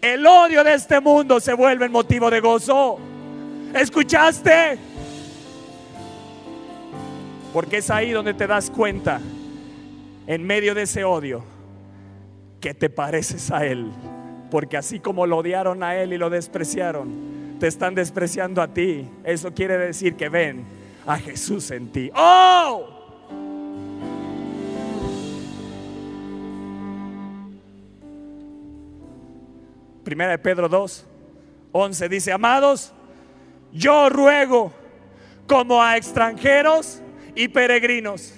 El 0.00 0.26
odio 0.26 0.62
de 0.62 0.74
este 0.74 1.00
mundo 1.00 1.40
se 1.40 1.54
vuelve 1.54 1.88
motivo 1.88 2.30
de 2.30 2.40
gozo. 2.40 2.98
¿Escuchaste? 3.74 4.78
Porque 7.52 7.78
es 7.78 7.90
ahí 7.90 8.10
donde 8.10 8.34
te 8.34 8.46
das 8.46 8.68
cuenta, 8.68 9.20
en 10.26 10.46
medio 10.46 10.74
de 10.74 10.82
ese 10.82 11.04
odio, 11.04 11.42
que 12.60 12.74
te 12.74 12.90
pareces 12.90 13.50
a 13.50 13.64
Él. 13.64 13.90
Porque 14.50 14.76
así 14.76 15.00
como 15.00 15.26
lo 15.26 15.38
odiaron 15.38 15.82
a 15.82 15.96
Él 15.96 16.12
y 16.12 16.18
lo 16.18 16.28
despreciaron, 16.28 17.33
te 17.58 17.66
están 17.66 17.94
despreciando 17.94 18.60
a 18.60 18.68
ti. 18.68 19.08
Eso 19.24 19.52
quiere 19.52 19.78
decir 19.78 20.16
que 20.16 20.28
ven 20.28 20.64
a 21.06 21.18
Jesús 21.18 21.70
en 21.70 21.88
ti. 21.88 22.10
¡Oh! 22.14 22.88
Primera 30.04 30.32
de 30.32 30.38
Pedro 30.38 30.68
2, 30.68 31.06
11 31.72 32.08
dice, 32.10 32.32
amados, 32.32 32.92
yo 33.72 34.10
ruego 34.10 34.72
como 35.46 35.82
a 35.82 35.96
extranjeros 35.96 37.00
y 37.34 37.48
peregrinos. 37.48 38.34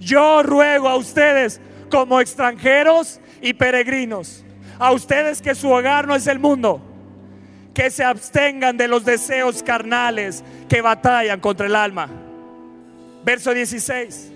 Yo 0.00 0.42
ruego 0.42 0.88
a 0.88 0.96
ustedes 0.96 1.60
como 1.90 2.20
extranjeros 2.20 3.20
y 3.42 3.54
peregrinos. 3.54 4.44
A 4.78 4.92
ustedes 4.92 5.40
que 5.40 5.54
su 5.54 5.70
hogar 5.70 6.06
no 6.06 6.14
es 6.14 6.26
el 6.26 6.38
mundo. 6.38 6.80
Que 7.76 7.90
se 7.90 8.02
abstengan 8.02 8.78
de 8.78 8.88
los 8.88 9.04
deseos 9.04 9.62
carnales 9.62 10.42
que 10.66 10.80
batallan 10.80 11.40
contra 11.40 11.66
el 11.66 11.76
alma. 11.76 12.08
Verso 13.22 13.52
16. 13.52 14.32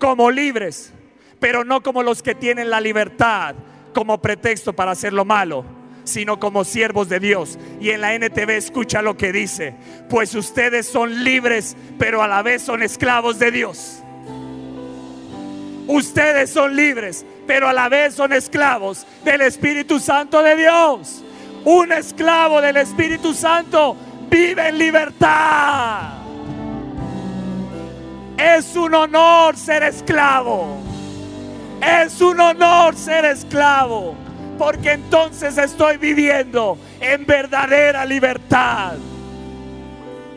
Como 0.00 0.32
libres, 0.32 0.92
pero 1.38 1.62
no 1.62 1.80
como 1.80 2.02
los 2.02 2.24
que 2.24 2.34
tienen 2.34 2.70
la 2.70 2.80
libertad 2.80 3.54
como 3.94 4.20
pretexto 4.20 4.72
para 4.72 4.90
hacer 4.90 5.12
lo 5.12 5.24
malo, 5.24 5.64
sino 6.02 6.40
como 6.40 6.64
siervos 6.64 7.08
de 7.08 7.20
Dios. 7.20 7.56
Y 7.80 7.90
en 7.90 8.00
la 8.00 8.14
NTV 8.14 8.50
escucha 8.50 9.00
lo 9.00 9.16
que 9.16 9.30
dice, 9.30 9.76
pues 10.10 10.34
ustedes 10.34 10.88
son 10.88 11.22
libres, 11.22 11.76
pero 12.00 12.20
a 12.20 12.26
la 12.26 12.42
vez 12.42 12.62
son 12.62 12.82
esclavos 12.82 13.38
de 13.38 13.52
Dios. 13.52 14.02
Ustedes 15.86 16.50
son 16.50 16.74
libres, 16.74 17.24
pero 17.46 17.68
a 17.68 17.72
la 17.72 17.88
vez 17.88 18.14
son 18.14 18.32
esclavos 18.32 19.06
del 19.24 19.42
Espíritu 19.42 20.00
Santo 20.00 20.42
de 20.42 20.56
Dios. 20.56 21.21
Un 21.64 21.92
esclavo 21.92 22.60
del 22.60 22.76
Espíritu 22.76 23.34
Santo 23.34 23.96
vive 24.28 24.68
en 24.68 24.78
libertad. 24.78 26.14
Es 28.36 28.74
un 28.74 28.94
honor 28.94 29.56
ser 29.56 29.84
esclavo. 29.84 30.78
Es 31.80 32.20
un 32.20 32.40
honor 32.40 32.96
ser 32.96 33.24
esclavo, 33.24 34.14
porque 34.58 34.92
entonces 34.92 35.58
estoy 35.58 35.96
viviendo 35.96 36.78
en 37.00 37.26
verdadera 37.26 38.04
libertad. 38.04 38.94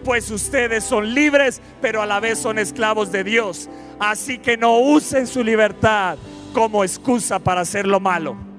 Pues 0.03 0.29
ustedes 0.29 0.83
son 0.83 1.13
libres, 1.13 1.61
pero 1.81 2.01
a 2.01 2.05
la 2.05 2.19
vez 2.19 2.39
son 2.39 2.59
esclavos 2.59 3.11
de 3.11 3.23
Dios. 3.23 3.69
Así 3.99 4.37
que 4.37 4.57
no 4.57 4.77
usen 4.79 5.25
su 5.25 5.43
libertad 5.43 6.17
como 6.53 6.83
excusa 6.83 7.39
para 7.39 7.61
hacer 7.61 7.87
lo 7.87 7.99
malo. 7.99 8.54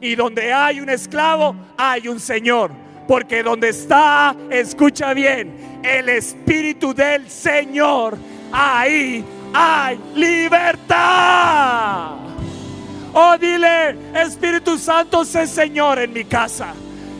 Y 0.00 0.14
donde 0.14 0.52
hay 0.52 0.80
un 0.80 0.88
esclavo, 0.88 1.54
hay 1.76 2.08
un 2.08 2.20
Señor. 2.20 2.72
Porque 3.06 3.42
donde 3.42 3.70
está, 3.70 4.34
escucha 4.50 5.12
bien, 5.14 5.80
el 5.82 6.08
Espíritu 6.08 6.94
del 6.94 7.28
Señor, 7.28 8.16
ahí 8.52 9.24
hay 9.52 9.98
libertad. 10.14 12.10
Oh, 13.12 13.36
dile, 13.38 13.96
Espíritu 14.14 14.78
Santo, 14.78 15.24
sé 15.24 15.46
Señor 15.46 15.98
en 15.98 16.12
mi 16.12 16.24
casa. 16.24 16.72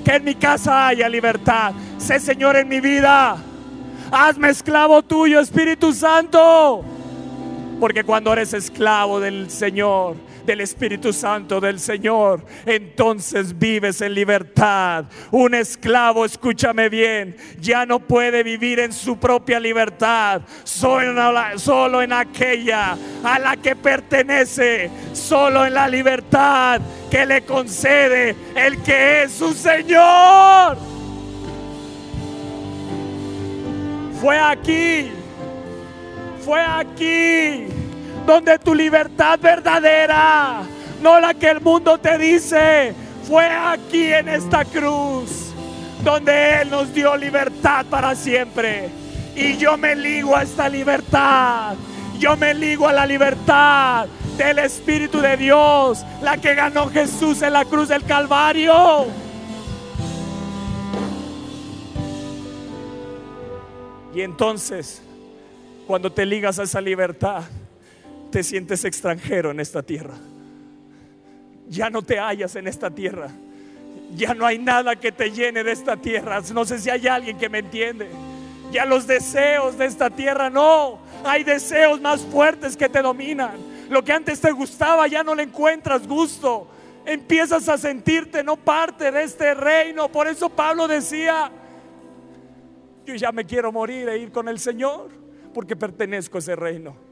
Que 0.04 0.16
en 0.16 0.24
mi 0.24 0.34
casa 0.36 0.88
haya 0.88 1.08
libertad. 1.08 1.72
Sé 1.98 2.20
Señor 2.20 2.56
en 2.56 2.68
mi 2.68 2.80
vida. 2.80 3.36
Hazme 4.12 4.50
esclavo 4.50 5.02
tuyo, 5.02 5.40
Espíritu 5.40 5.92
Santo. 5.92 6.84
Porque 7.80 8.04
cuando 8.04 8.32
eres 8.32 8.54
esclavo 8.54 9.18
del 9.20 9.50
Señor, 9.50 10.16
del 10.44 10.60
Espíritu 10.60 11.12
Santo 11.12 11.60
del 11.60 11.78
Señor, 11.78 12.44
entonces 12.66 13.58
vives 13.58 14.00
en 14.00 14.14
libertad. 14.14 15.04
Un 15.30 15.54
esclavo, 15.54 16.24
escúchame 16.24 16.88
bien, 16.88 17.36
ya 17.58 17.86
no 17.86 18.00
puede 18.00 18.42
vivir 18.42 18.80
en 18.80 18.92
su 18.92 19.18
propia 19.18 19.60
libertad, 19.60 20.42
solo 20.64 22.02
en 22.02 22.12
aquella 22.12 22.96
a 23.22 23.38
la 23.38 23.56
que 23.56 23.76
pertenece, 23.76 24.90
solo 25.12 25.66
en 25.66 25.74
la 25.74 25.88
libertad 25.88 26.80
que 27.10 27.26
le 27.26 27.42
concede 27.42 28.34
el 28.54 28.82
que 28.82 29.22
es 29.22 29.32
su 29.32 29.52
Señor. 29.52 30.78
Fue 34.20 34.38
aquí, 34.38 35.10
fue 36.44 36.60
aquí 36.60 37.66
donde 38.30 38.60
tu 38.60 38.76
libertad 38.76 39.40
verdadera 39.40 40.62
no 41.02 41.18
la 41.18 41.34
que 41.34 41.50
el 41.50 41.60
mundo 41.60 41.98
te 41.98 42.16
dice. 42.16 42.94
Fue 43.24 43.44
aquí 43.44 44.04
en 44.12 44.28
esta 44.28 44.64
cruz 44.64 45.52
donde 46.04 46.62
Él 46.62 46.70
nos 46.70 46.94
dio 46.94 47.16
libertad 47.16 47.84
para 47.90 48.14
siempre. 48.14 48.88
Y 49.34 49.56
yo 49.56 49.76
me 49.76 49.96
ligo 49.96 50.36
a 50.36 50.44
esta 50.44 50.68
libertad. 50.68 51.74
Yo 52.20 52.36
me 52.36 52.54
ligo 52.54 52.86
a 52.86 52.92
la 52.92 53.04
libertad 53.04 54.06
del 54.36 54.60
Espíritu 54.60 55.20
de 55.20 55.36
Dios, 55.36 56.04
la 56.22 56.36
que 56.36 56.54
ganó 56.54 56.88
Jesús 56.88 57.42
en 57.42 57.54
la 57.54 57.64
cruz 57.64 57.88
del 57.88 58.04
Calvario. 58.04 59.06
Y 64.14 64.20
entonces, 64.20 65.02
cuando 65.88 66.12
te 66.12 66.24
ligas 66.24 66.60
a 66.60 66.62
esa 66.62 66.80
libertad, 66.80 67.42
te 68.30 68.42
sientes 68.42 68.84
extranjero 68.84 69.50
en 69.50 69.60
esta 69.60 69.82
tierra. 69.82 70.14
Ya 71.68 71.90
no 71.90 72.02
te 72.02 72.18
hallas 72.18 72.56
en 72.56 72.66
esta 72.66 72.90
tierra. 72.90 73.30
Ya 74.14 74.34
no 74.34 74.46
hay 74.46 74.58
nada 74.58 74.96
que 74.96 75.12
te 75.12 75.30
llene 75.30 75.62
de 75.62 75.72
esta 75.72 75.96
tierra. 75.96 76.40
No 76.52 76.64
sé 76.64 76.78
si 76.78 76.90
hay 76.90 77.06
alguien 77.06 77.38
que 77.38 77.48
me 77.48 77.58
entiende. 77.58 78.08
Ya 78.72 78.84
los 78.84 79.06
deseos 79.06 79.78
de 79.78 79.86
esta 79.86 80.10
tierra 80.10 80.50
no. 80.50 80.98
Hay 81.24 81.44
deseos 81.44 82.00
más 82.00 82.22
fuertes 82.22 82.76
que 82.76 82.88
te 82.88 83.02
dominan. 83.02 83.52
Lo 83.88 84.04
que 84.04 84.12
antes 84.12 84.40
te 84.40 84.50
gustaba 84.52 85.06
ya 85.06 85.22
no 85.22 85.34
le 85.34 85.44
encuentras 85.44 86.06
gusto. 86.06 86.68
Empiezas 87.04 87.68
a 87.68 87.78
sentirte 87.78 88.42
no 88.42 88.56
parte 88.56 89.10
de 89.10 89.22
este 89.22 89.54
reino. 89.54 90.08
Por 90.08 90.28
eso 90.28 90.48
Pablo 90.48 90.86
decía, 90.86 91.50
yo 93.06 93.14
ya 93.14 93.32
me 93.32 93.44
quiero 93.44 93.72
morir 93.72 94.08
e 94.08 94.18
ir 94.18 94.30
con 94.32 94.48
el 94.48 94.58
Señor 94.58 95.08
porque 95.52 95.76
pertenezco 95.76 96.38
a 96.38 96.40
ese 96.40 96.56
reino. 96.56 97.09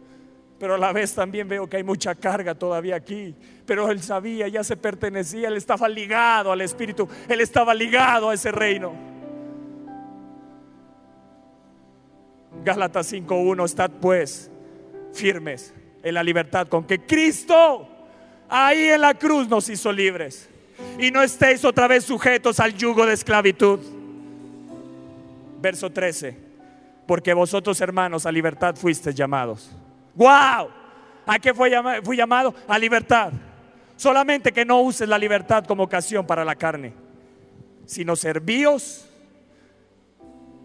Pero 0.59 0.75
a 0.75 0.79
la 0.79 0.93
vez 0.93 1.15
también 1.15 1.49
veo 1.49 1.69
que 1.69 1.77
hay 1.77 1.85
mucha 1.85 2.15
carga 2.15 2.55
todavía 2.55 2.97
aquí. 2.97 3.35
Pero 3.65 3.91
él 3.91 4.03
sabía, 4.03 4.49
ya 4.49 4.65
se 4.65 4.77
pertenecía, 4.77 5.49
él 5.49 5.57
estaba 5.57 5.89
ligado 5.89 6.51
al 6.51 6.61
Espíritu, 6.61 7.09
él 7.29 7.41
estaba 7.41 7.75
ligado 7.75 8.31
a 8.31 8.35
ese 8.35 8.51
reino. 8.51 8.93
Gálatas 12.65 13.13
5.1, 13.13 13.65
estad 13.65 13.91
pues 14.01 14.51
firmes 15.13 15.73
en 16.03 16.15
la 16.15 16.23
libertad 16.23 16.67
con 16.69 16.85
que 16.85 17.01
Cristo 17.01 17.89
ahí 18.49 18.85
en 18.89 19.01
la 19.01 19.15
cruz 19.15 19.49
nos 19.49 19.69
hizo 19.69 19.93
libres. 19.93 20.49
Y 20.99 21.11
no 21.11 21.23
estéis 21.23 21.65
otra 21.65 21.89
vez 21.89 22.05
sujetos 22.05 22.61
al 22.61 22.75
yugo 22.75 23.05
de 23.07 23.15
esclavitud. 23.15 23.81
Verso 25.61 25.91
13, 25.91 26.37
porque 27.07 27.35
vosotros 27.35 27.81
hermanos 27.81 28.27
a 28.27 28.33
libertad 28.33 28.77
fuisteis 28.77 29.15
llamados. 29.15 29.71
¡Wow! 30.19 30.69
¿A 31.27 31.39
qué 31.39 31.55
fue 31.55 31.71
llamado? 31.71 32.03
fui 32.03 32.17
llamado? 32.17 32.53
A 32.67 32.77
libertad. 32.77 33.33
Solamente 33.97 34.53
que 34.53 34.65
no 34.65 34.81
uses 34.81 35.09
la 35.09 35.17
libertad 35.17 35.65
como 35.65 35.85
ocasión 35.85 36.27
para 36.27 36.45
la 36.45 36.57
carne, 36.57 36.93
sino 37.87 38.17
servíos. 38.17 39.09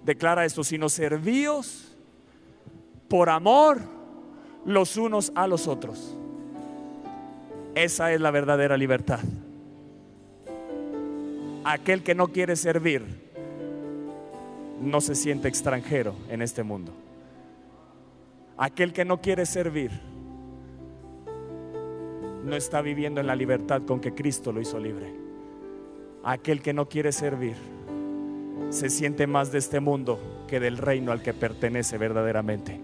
Declara 0.04 0.44
esto, 0.44 0.64
sino 0.64 0.90
servíos 0.90 1.96
por 3.08 3.30
amor 3.30 3.80
los 4.66 4.98
unos 4.98 5.32
a 5.36 5.46
los 5.46 5.68
otros. 5.68 6.16
Esa 7.76 8.12
es 8.12 8.20
la 8.20 8.32
verdadera 8.32 8.76
libertad. 8.76 9.20
Aquel 11.64 12.04
que 12.04 12.16
no 12.16 12.30
quiere 12.30 12.56
servir 12.56 13.04
no 14.82 15.00
se 15.00 15.16
siente 15.16 15.48
extranjero 15.48 16.16
en 16.30 16.42
este 16.42 16.64
mundo. 16.64 17.03
Aquel 18.58 18.94
que 18.94 19.06
no 19.06 19.20
quiere 19.22 19.46
servir 19.46 19.92
no 22.44 22.56
está 22.56 22.82
viviendo 22.82 23.22
en 23.22 23.28
la 23.28 23.36
libertad 23.36 23.82
con 23.84 24.00
que 24.00 24.14
Cristo 24.14 24.52
lo 24.52 24.62
hizo 24.62 24.80
libre. 24.80 25.14
Aquel 26.24 26.62
que 26.62 26.74
no 26.74 26.88
quiere 26.88 27.12
servir 27.12 27.56
se 28.70 28.90
siente 28.90 29.28
más 29.28 29.52
de 29.52 29.60
este 29.60 29.80
mundo 29.80 30.46
que 30.48 30.60
del 30.60 30.78
reino 30.78 31.12
al 31.12 31.22
que 31.22 31.34
pertenece 31.34 31.98
verdaderamente. 31.98 32.80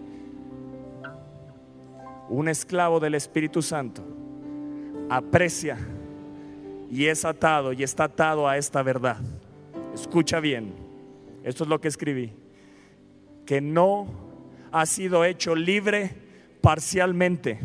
Un 2.30 2.48
esclavo 2.48 3.00
del 3.00 3.16
Espíritu 3.16 3.62
Santo 3.62 4.04
aprecia 5.10 5.78
y 6.90 7.06
es 7.06 7.26
atado 7.26 7.74
y 7.74 7.84
está 7.84 8.06
atado 8.06 8.48
a 8.48 8.58
esta 8.58 8.82
verdad. 8.84 9.18
Escucha 9.94 10.40
bien, 10.40 10.74
esto 11.44 11.64
es 11.64 11.70
lo 11.70 11.82
que 11.82 11.88
escribí, 11.88 12.34
que 13.46 13.62
no 13.62 14.29
ha 14.72 14.86
sido 14.86 15.26
hecho 15.26 15.56
libre 15.56 16.12
parcialmente, 16.62 17.60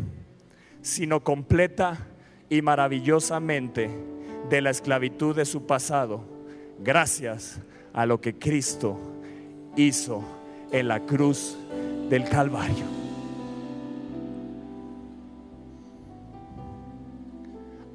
sino 0.81 1.23
completa 1.23 2.07
y 2.49 2.61
maravillosamente 2.61 3.89
de 4.49 4.61
la 4.61 4.69
esclavitud 4.69 5.35
de 5.35 5.45
su 5.45 5.65
pasado, 5.65 6.23
gracias 6.79 7.59
a 7.93 8.05
lo 8.05 8.21
que 8.21 8.37
Cristo 8.37 8.99
hizo 9.75 10.23
en 10.71 10.87
la 10.87 10.99
cruz 11.01 11.57
del 12.09 12.23
Calvario. 12.25 12.85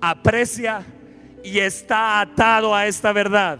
Aprecia 0.00 0.84
y 1.44 1.58
está 1.58 2.20
atado 2.20 2.74
a 2.74 2.86
esta 2.86 3.12
verdad, 3.12 3.58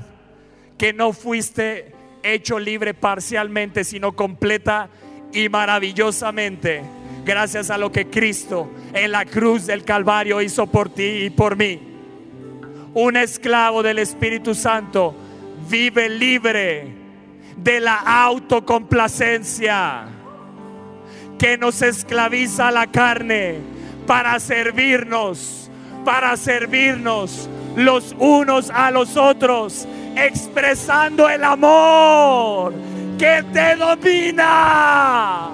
que 0.79 0.93
no 0.93 1.13
fuiste 1.13 1.93
hecho 2.23 2.59
libre 2.59 2.95
parcialmente, 2.95 3.85
sino 3.85 4.17
completa 4.17 4.89
y 5.33 5.49
maravillosamente, 5.49 6.83
gracias 7.25 7.71
a 7.71 7.79
lo 7.79 7.93
que 7.93 8.09
Cristo 8.09 8.69
en 8.93 9.12
la 9.12 9.25
cruz 9.25 9.66
del 9.66 9.85
Calvario 9.85 10.43
hizo 10.43 10.66
por 10.66 10.88
ti 10.88 11.25
y 11.25 11.31
por 11.31 11.57
mí. 11.57 11.81
Un 12.95 13.16
esclavo 13.16 13.83
del 13.83 14.01
Espíritu 14.01 14.55
Santo 14.55 15.14
vive 15.69 16.09
libre 16.09 16.88
de 17.57 17.81
la 17.81 17.97
autocomplacencia 17.97 20.05
que 21.38 21.57
nos 21.57 21.81
esclaviza 21.83 22.71
la 22.71 22.87
carne 22.88 23.59
para 24.07 24.38
servirnos, 24.40 25.71
para 26.05 26.37
servirnos 26.37 27.49
los 27.77 28.14
unos 28.19 28.71
a 28.71 28.90
los 28.90 29.16
otros, 29.16 29.87
expresando 30.16 31.29
el 31.29 31.45
amor 31.45 32.75
que 33.21 33.45
te 33.53 33.77
domina. 33.77 35.51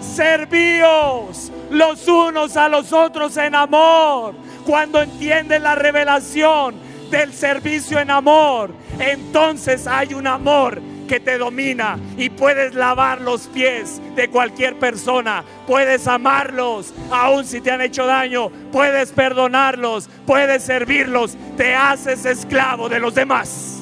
Servíos 0.00 1.50
los 1.70 2.06
unos 2.06 2.56
a 2.56 2.68
los 2.68 2.92
otros 2.92 3.36
en 3.36 3.56
amor. 3.56 4.36
Cuando 4.64 5.02
entienden 5.02 5.64
la 5.64 5.74
revelación 5.74 6.76
del 7.10 7.32
servicio 7.32 7.98
en 7.98 8.12
amor, 8.12 8.70
entonces 9.00 9.88
hay 9.88 10.14
un 10.14 10.28
amor 10.28 10.80
que 11.08 11.18
te 11.18 11.38
domina 11.38 11.98
y 12.16 12.30
puedes 12.30 12.74
lavar 12.74 13.20
los 13.20 13.48
pies 13.48 14.00
de 14.14 14.28
cualquier 14.28 14.78
persona, 14.78 15.42
puedes 15.66 16.06
amarlos, 16.06 16.94
aun 17.10 17.44
si 17.44 17.60
te 17.60 17.72
han 17.72 17.80
hecho 17.80 18.06
daño, 18.06 18.50
puedes 18.70 19.10
perdonarlos, 19.10 20.08
puedes 20.24 20.62
servirlos, 20.62 21.36
te 21.56 21.74
haces 21.74 22.26
esclavo 22.26 22.88
de 22.88 23.00
los 23.00 23.14
demás. 23.14 23.78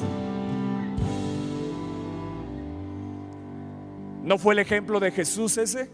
¿No 4.27 4.37
fue 4.37 4.55
el 4.55 4.59
ejemplo 4.59 4.99
de 4.99 5.09
Jesús 5.09 5.57
ese? 5.57 5.89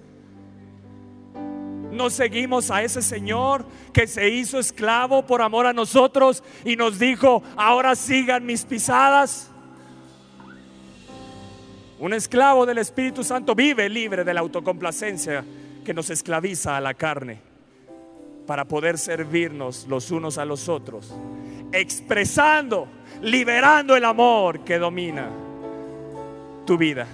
No 1.91 2.09
seguimos 2.09 2.71
a 2.71 2.81
ese 2.81 3.03
Señor 3.03 3.63
que 3.93 4.07
se 4.07 4.27
hizo 4.27 4.57
esclavo 4.57 5.23
por 5.23 5.43
amor 5.43 5.67
a 5.67 5.73
nosotros 5.73 6.43
y 6.65 6.75
nos 6.75 6.97
dijo, 6.97 7.43
ahora 7.55 7.95
sigan 7.95 8.43
mis 8.43 8.65
pisadas. 8.65 9.51
Un 11.99 12.11
esclavo 12.15 12.65
del 12.65 12.79
Espíritu 12.79 13.23
Santo 13.23 13.53
vive 13.53 13.87
libre 13.87 14.23
de 14.23 14.33
la 14.33 14.39
autocomplacencia 14.39 15.45
que 15.85 15.93
nos 15.93 16.09
esclaviza 16.09 16.75
a 16.75 16.81
la 16.81 16.95
carne 16.95 17.39
para 18.47 18.65
poder 18.65 18.97
servirnos 18.97 19.85
los 19.87 20.09
unos 20.09 20.39
a 20.39 20.45
los 20.45 20.69
otros, 20.69 21.13
expresando, 21.71 22.87
liberando 23.21 23.95
el 23.95 24.05
amor 24.05 24.61
que 24.61 24.79
domina 24.79 25.29
tu 26.65 26.79
vida. 26.79 27.05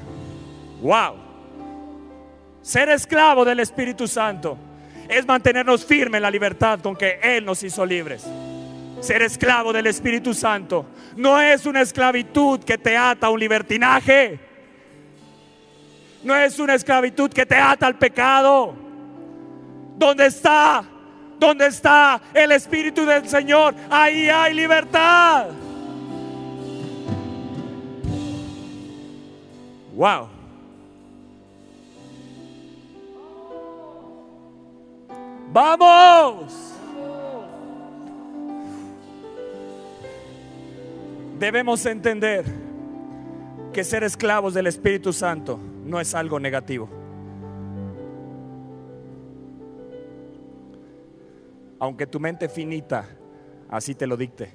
Wow. 0.81 1.15
Ser 2.61 2.89
esclavo 2.89 3.43
del 3.43 3.59
Espíritu 3.59 4.07
Santo 4.07 4.57
es 5.07 5.25
mantenernos 5.25 5.85
firmes 5.85 6.19
en 6.19 6.23
la 6.23 6.31
libertad 6.31 6.79
con 6.81 6.95
que 6.95 7.19
Él 7.21 7.45
nos 7.45 7.63
hizo 7.63 7.85
libres. 7.85 8.25
Ser 9.01 9.21
esclavo 9.21 9.73
del 9.73 9.87
Espíritu 9.87 10.33
Santo 10.33 10.85
no 11.15 11.39
es 11.41 11.65
una 11.65 11.81
esclavitud 11.81 12.63
que 12.63 12.77
te 12.77 12.95
ata 12.95 13.27
a 13.27 13.29
un 13.29 13.39
libertinaje. 13.39 14.39
No 16.23 16.35
es 16.35 16.59
una 16.59 16.75
esclavitud 16.75 17.31
que 17.31 17.45
te 17.45 17.55
ata 17.55 17.87
al 17.87 17.97
pecado. 17.97 18.75
¿Dónde 19.97 20.27
está? 20.27 20.83
¿Dónde 21.39 21.67
está 21.67 22.21
el 22.33 22.51
Espíritu 22.51 23.05
del 23.05 23.27
Señor? 23.27 23.73
Ahí 23.89 24.27
hay 24.29 24.53
libertad. 24.53 25.47
Wow. 29.95 30.38
Vamos. 35.51 36.73
Debemos 41.39 41.85
entender 41.85 42.45
que 43.73 43.83
ser 43.83 44.03
esclavos 44.03 44.53
del 44.53 44.67
Espíritu 44.67 45.13
Santo 45.13 45.59
no 45.85 45.99
es 45.99 46.13
algo 46.13 46.39
negativo. 46.39 46.89
Aunque 51.79 52.05
tu 52.05 52.19
mente 52.19 52.49
finita 52.49 53.07
así 53.69 53.95
te 53.95 54.07
lo 54.07 54.17
dicte. 54.17 54.51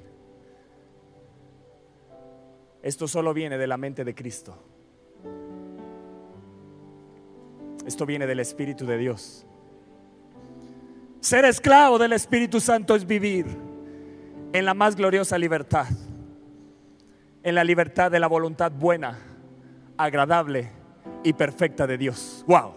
Esto 2.82 3.09
solo 3.09 3.32
viene 3.32 3.57
de 3.57 3.66
la 3.66 3.78
mente 3.78 4.05
de 4.05 4.14
Cristo. 4.14 4.59
Esto 7.86 8.05
viene 8.05 8.26
del 8.26 8.40
Espíritu 8.40 8.84
de 8.84 8.99
Dios. 8.99 9.47
Ser 11.25 11.47
esclavo 11.47 11.99
del 11.99 12.12
Espíritu 12.12 12.61
Santo 12.61 12.95
es 12.95 13.07
vivir 13.07 13.47
en 14.53 14.66
la 14.66 14.75
más 14.75 14.95
gloriosa 14.95 15.39
libertad, 15.39 15.87
en 17.43 17.55
la 17.55 17.64
libertad 17.64 18.11
de 18.11 18.20
la 18.20 18.27
voluntad 18.27 18.70
buena, 18.70 19.16
agradable 19.97 20.70
y 21.22 21.33
perfecta 21.33 21.87
de 21.87 21.97
Dios. 21.97 22.45
Wow. 22.47 22.75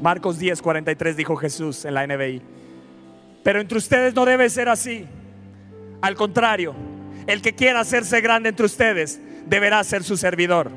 Marcos 0.00 0.38
10, 0.38 0.62
43 0.62 1.14
dijo 1.14 1.36
Jesús 1.36 1.84
en 1.84 1.92
la 1.92 2.06
NBI. 2.06 2.40
Pero 3.42 3.60
entre 3.60 3.76
ustedes 3.76 4.14
no 4.14 4.24
debe 4.24 4.48
ser 4.48 4.70
así. 4.70 5.04
Al 6.00 6.14
contrario, 6.14 6.74
el 7.26 7.42
que 7.42 7.54
quiera 7.54 7.80
hacerse 7.80 8.22
grande 8.22 8.48
entre 8.48 8.64
ustedes 8.64 9.20
deberá 9.44 9.84
ser 9.84 10.04
su 10.04 10.16
servidor. 10.16 10.70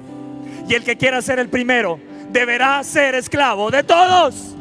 Y 0.67 0.73
el 0.73 0.83
que 0.83 0.97
quiera 0.97 1.21
ser 1.21 1.39
el 1.39 1.47
primero 1.47 2.13
deberá 2.35 2.83
ser 2.83 3.15
esclavo 3.15 3.71
de 3.71 3.81
todos. 3.81 4.53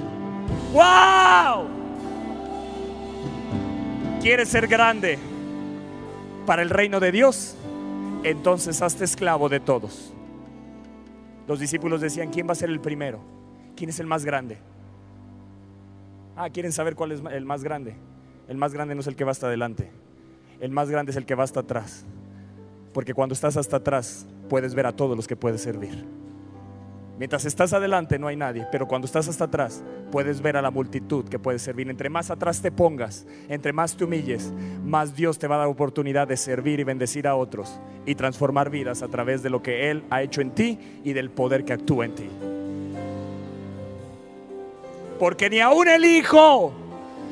¡Wow! 0.72 1.66
¿Quieres 4.22 4.48
ser 4.48 4.68
grande 4.68 5.18
para 6.46 6.62
el 6.62 6.70
reino 6.70 7.00
de 7.00 7.10
Dios? 7.10 7.56
Entonces 8.22 8.80
hazte 8.80 9.02
esclavo 9.02 9.48
de 9.48 9.58
todos. 9.58 10.12
Los 11.48 11.58
discípulos 11.58 12.00
decían, 12.00 12.30
¿quién 12.30 12.46
va 12.46 12.52
a 12.52 12.54
ser 12.54 12.70
el 12.70 12.78
primero? 12.78 13.18
¿Quién 13.74 13.90
es 13.90 13.98
el 13.98 14.06
más 14.06 14.24
grande? 14.24 14.56
Ah, 16.36 16.50
¿quieren 16.50 16.70
saber 16.70 16.94
cuál 16.94 17.10
es 17.10 17.22
el 17.32 17.44
más 17.44 17.64
grande? 17.64 17.96
El 18.46 18.56
más 18.56 18.72
grande 18.72 18.94
no 18.94 19.00
es 19.00 19.08
el 19.08 19.16
que 19.16 19.24
va 19.24 19.32
hasta 19.32 19.48
adelante. 19.48 19.90
El 20.60 20.70
más 20.70 20.90
grande 20.90 21.10
es 21.10 21.16
el 21.16 21.26
que 21.26 21.34
va 21.34 21.42
hasta 21.42 21.60
atrás. 21.60 22.06
Porque 22.92 23.14
cuando 23.14 23.32
estás 23.32 23.56
hasta 23.56 23.78
atrás 23.78 24.26
puedes 24.48 24.76
ver 24.76 24.86
a 24.86 24.92
todos 24.92 25.16
los 25.16 25.26
que 25.26 25.34
puedes 25.34 25.60
servir. 25.60 26.04
Mientras 27.16 27.44
estás 27.44 27.72
adelante 27.72 28.18
no 28.18 28.26
hay 28.26 28.34
nadie, 28.34 28.66
pero 28.72 28.88
cuando 28.88 29.06
estás 29.06 29.28
hasta 29.28 29.44
atrás 29.44 29.84
puedes 30.10 30.40
ver 30.42 30.56
a 30.56 30.62
la 30.62 30.72
multitud 30.72 31.24
que 31.28 31.38
puede 31.38 31.60
servir. 31.60 31.88
Entre 31.88 32.10
más 32.10 32.28
atrás 32.30 32.60
te 32.60 32.72
pongas, 32.72 33.24
entre 33.48 33.72
más 33.72 33.96
te 33.96 34.04
humilles, 34.04 34.52
más 34.84 35.14
Dios 35.14 35.38
te 35.38 35.46
va 35.46 35.54
a 35.54 35.58
dar 35.58 35.68
oportunidad 35.68 36.26
de 36.26 36.36
servir 36.36 36.80
y 36.80 36.84
bendecir 36.84 37.28
a 37.28 37.36
otros 37.36 37.78
y 38.04 38.16
transformar 38.16 38.68
vidas 38.68 39.02
a 39.02 39.08
través 39.08 39.44
de 39.44 39.50
lo 39.50 39.62
que 39.62 39.90
Él 39.90 40.02
ha 40.10 40.22
hecho 40.22 40.40
en 40.40 40.50
ti 40.50 40.78
y 41.04 41.12
del 41.12 41.30
poder 41.30 41.64
que 41.64 41.72
actúa 41.72 42.04
en 42.04 42.14
ti. 42.16 42.28
Porque 45.20 45.48
ni 45.48 45.60
aún 45.60 45.86
el 45.86 46.04
Hijo, 46.04 46.72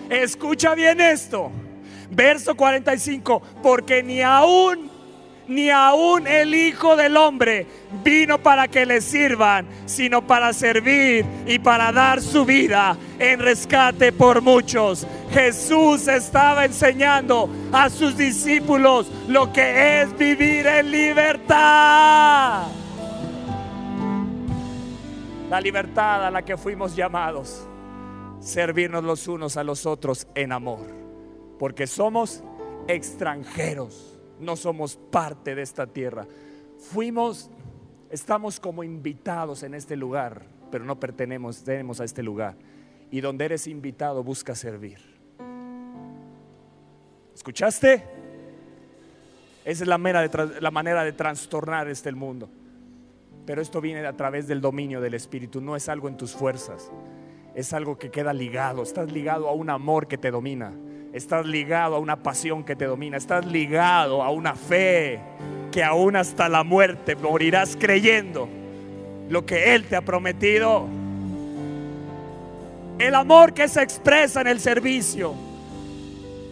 escucha 0.08 0.76
bien 0.76 1.00
esto, 1.00 1.50
verso 2.12 2.54
45, 2.54 3.42
porque 3.60 4.04
ni 4.04 4.22
aún 4.22 4.91
ni 5.48 5.70
aún 5.70 6.26
el 6.26 6.54
Hijo 6.54 6.96
del 6.96 7.16
Hombre 7.16 7.66
vino 8.04 8.38
para 8.38 8.68
que 8.68 8.86
le 8.86 9.00
sirvan, 9.00 9.66
sino 9.86 10.26
para 10.26 10.52
servir 10.52 11.24
y 11.46 11.58
para 11.58 11.92
dar 11.92 12.20
su 12.20 12.44
vida 12.44 12.96
en 13.18 13.40
rescate 13.40 14.12
por 14.12 14.42
muchos. 14.42 15.06
Jesús 15.32 16.08
estaba 16.08 16.64
enseñando 16.64 17.48
a 17.72 17.88
sus 17.90 18.16
discípulos 18.16 19.10
lo 19.28 19.52
que 19.52 20.02
es 20.02 20.16
vivir 20.16 20.66
en 20.66 20.90
libertad. 20.90 22.66
La 25.50 25.60
libertad 25.60 26.26
a 26.26 26.30
la 26.30 26.42
que 26.42 26.56
fuimos 26.56 26.96
llamados, 26.96 27.68
servirnos 28.40 29.04
los 29.04 29.28
unos 29.28 29.58
a 29.58 29.64
los 29.64 29.84
otros 29.84 30.26
en 30.34 30.52
amor, 30.52 30.86
porque 31.58 31.86
somos 31.86 32.42
extranjeros 32.88 34.11
no 34.42 34.56
somos 34.56 34.96
parte 34.96 35.54
de 35.54 35.62
esta 35.62 35.86
tierra. 35.86 36.26
Fuimos, 36.78 37.50
estamos 38.10 38.60
como 38.60 38.84
invitados 38.84 39.62
en 39.62 39.74
este 39.74 39.96
lugar, 39.96 40.42
pero 40.70 40.84
no 40.84 40.98
pertenecemos 40.98 42.00
a 42.00 42.04
este 42.04 42.22
lugar. 42.22 42.56
Y 43.10 43.20
donde 43.20 43.44
eres 43.44 43.66
invitado, 43.66 44.22
busca 44.22 44.54
servir. 44.54 44.98
¿Escuchaste? 47.34 48.04
Esa 49.64 49.84
es 49.84 49.88
la 49.88 49.98
de, 49.98 50.60
la 50.60 50.70
manera 50.70 51.04
de 51.04 51.12
trastornar 51.12 51.88
este 51.88 52.12
mundo. 52.12 52.48
Pero 53.46 53.62
esto 53.62 53.80
viene 53.80 54.06
a 54.06 54.16
través 54.16 54.46
del 54.46 54.60
dominio 54.60 55.00
del 55.00 55.14
Espíritu, 55.14 55.60
no 55.60 55.76
es 55.76 55.88
algo 55.88 56.08
en 56.08 56.16
tus 56.16 56.32
fuerzas, 56.32 56.90
es 57.54 57.72
algo 57.72 57.98
que 57.98 58.10
queda 58.10 58.32
ligado, 58.32 58.82
estás 58.82 59.10
ligado 59.10 59.48
a 59.48 59.52
un 59.52 59.70
amor 59.70 60.06
que 60.06 60.18
te 60.18 60.30
domina. 60.30 60.72
Estás 61.12 61.44
ligado 61.44 61.96
a 61.96 61.98
una 61.98 62.16
pasión 62.16 62.64
que 62.64 62.74
te 62.74 62.86
domina. 62.86 63.18
Estás 63.18 63.44
ligado 63.44 64.22
a 64.22 64.30
una 64.30 64.54
fe 64.54 65.20
que 65.70 65.84
aún 65.84 66.16
hasta 66.16 66.48
la 66.48 66.64
muerte 66.64 67.16
morirás 67.16 67.76
creyendo 67.78 68.48
lo 69.28 69.44
que 69.44 69.74
Él 69.74 69.84
te 69.84 69.96
ha 69.96 70.02
prometido. 70.02 70.86
El 72.98 73.14
amor 73.14 73.52
que 73.52 73.68
se 73.68 73.82
expresa 73.82 74.40
en 74.40 74.46
el 74.46 74.60
servicio 74.60 75.34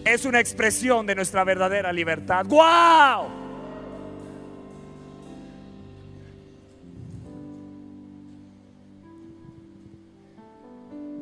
es 0.04 0.24
una 0.24 0.40
expresión 0.40 1.06
de 1.06 1.14
nuestra 1.14 1.44
verdadera 1.44 1.92
libertad. 1.92 2.44
¡Wow! 2.46 3.28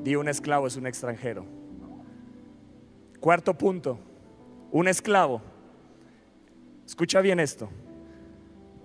Di 0.03 0.17
un 0.17 0.29
esclavo 0.29 0.67
es 0.67 0.77
un 0.77 0.87
extranjero. 0.87 1.58
Cuarto 3.21 3.55
punto, 3.55 3.99
un 4.71 4.87
esclavo. 4.87 5.43
Escucha 6.87 7.21
bien 7.21 7.41
esto. 7.41 7.69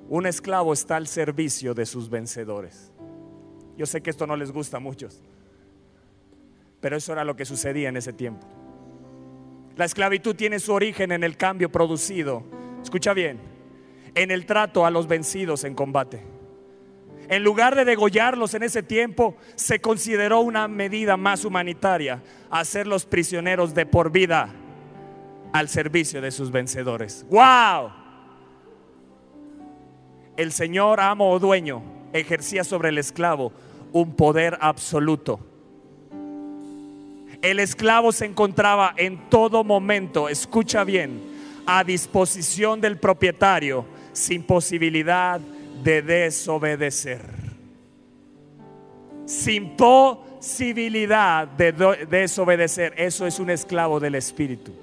Un 0.09 0.25
esclavo 0.25 0.73
está 0.73 0.95
al 0.95 1.07
servicio 1.07 1.73
de 1.73 1.85
sus 1.85 2.09
vencedores. 2.09 2.91
Yo 3.77 3.85
sé 3.85 4.01
que 4.01 4.09
esto 4.09 4.27
no 4.27 4.35
les 4.35 4.51
gusta 4.51 4.77
a 4.77 4.79
muchos, 4.79 5.21
pero 6.81 6.97
eso 6.97 7.13
era 7.13 7.23
lo 7.23 7.35
que 7.35 7.45
sucedía 7.45 7.89
en 7.89 7.97
ese 7.97 8.13
tiempo. 8.13 8.45
La 9.75 9.85
esclavitud 9.85 10.35
tiene 10.35 10.59
su 10.59 10.73
origen 10.73 11.11
en 11.11 11.23
el 11.23 11.37
cambio 11.37 11.71
producido, 11.71 12.43
escucha 12.83 13.13
bien, 13.13 13.39
en 14.13 14.29
el 14.29 14.45
trato 14.45 14.85
a 14.85 14.91
los 14.91 15.07
vencidos 15.07 15.63
en 15.63 15.73
combate. 15.73 16.32
En 17.29 17.43
lugar 17.43 17.75
de 17.75 17.85
degollarlos 17.85 18.53
en 18.53 18.63
ese 18.63 18.83
tiempo, 18.83 19.35
se 19.55 19.79
consideró 19.79 20.41
una 20.41 20.67
medida 20.67 21.17
más 21.17 21.45
humanitaria, 21.45 22.21
hacerlos 22.49 23.05
prisioneros 23.05 23.73
de 23.73 23.85
por 23.85 24.11
vida 24.11 24.49
al 25.53 25.69
servicio 25.69 26.21
de 26.21 26.31
sus 26.31 26.51
vencedores. 26.51 27.25
¡Wow! 27.29 27.91
El 30.35 30.51
Señor, 30.51 30.99
amo 30.99 31.31
o 31.31 31.39
dueño, 31.39 31.83
ejercía 32.11 32.63
sobre 32.63 32.89
el 32.89 32.97
esclavo 32.97 33.53
un 33.91 34.15
poder 34.15 34.57
absoluto. 34.59 35.39
El 37.41 37.59
esclavo 37.59 38.11
se 38.11 38.25
encontraba 38.25 38.93
en 38.97 39.29
todo 39.29 39.63
momento, 39.63 40.29
escucha 40.29 40.83
bien, 40.83 41.21
a 41.65 41.83
disposición 41.83 42.81
del 42.81 42.97
propietario, 42.97 43.85
sin 44.11 44.43
posibilidad 44.43 45.39
de 45.39 45.52
desobedecer. 45.83 47.21
Sin 49.25 49.75
posibilidad 49.75 51.47
de 51.47 51.71
desobedecer. 52.09 52.93
Eso 52.97 53.25
es 53.25 53.39
un 53.39 53.49
esclavo 53.49 53.99
del 53.99 54.15
Espíritu 54.15 54.82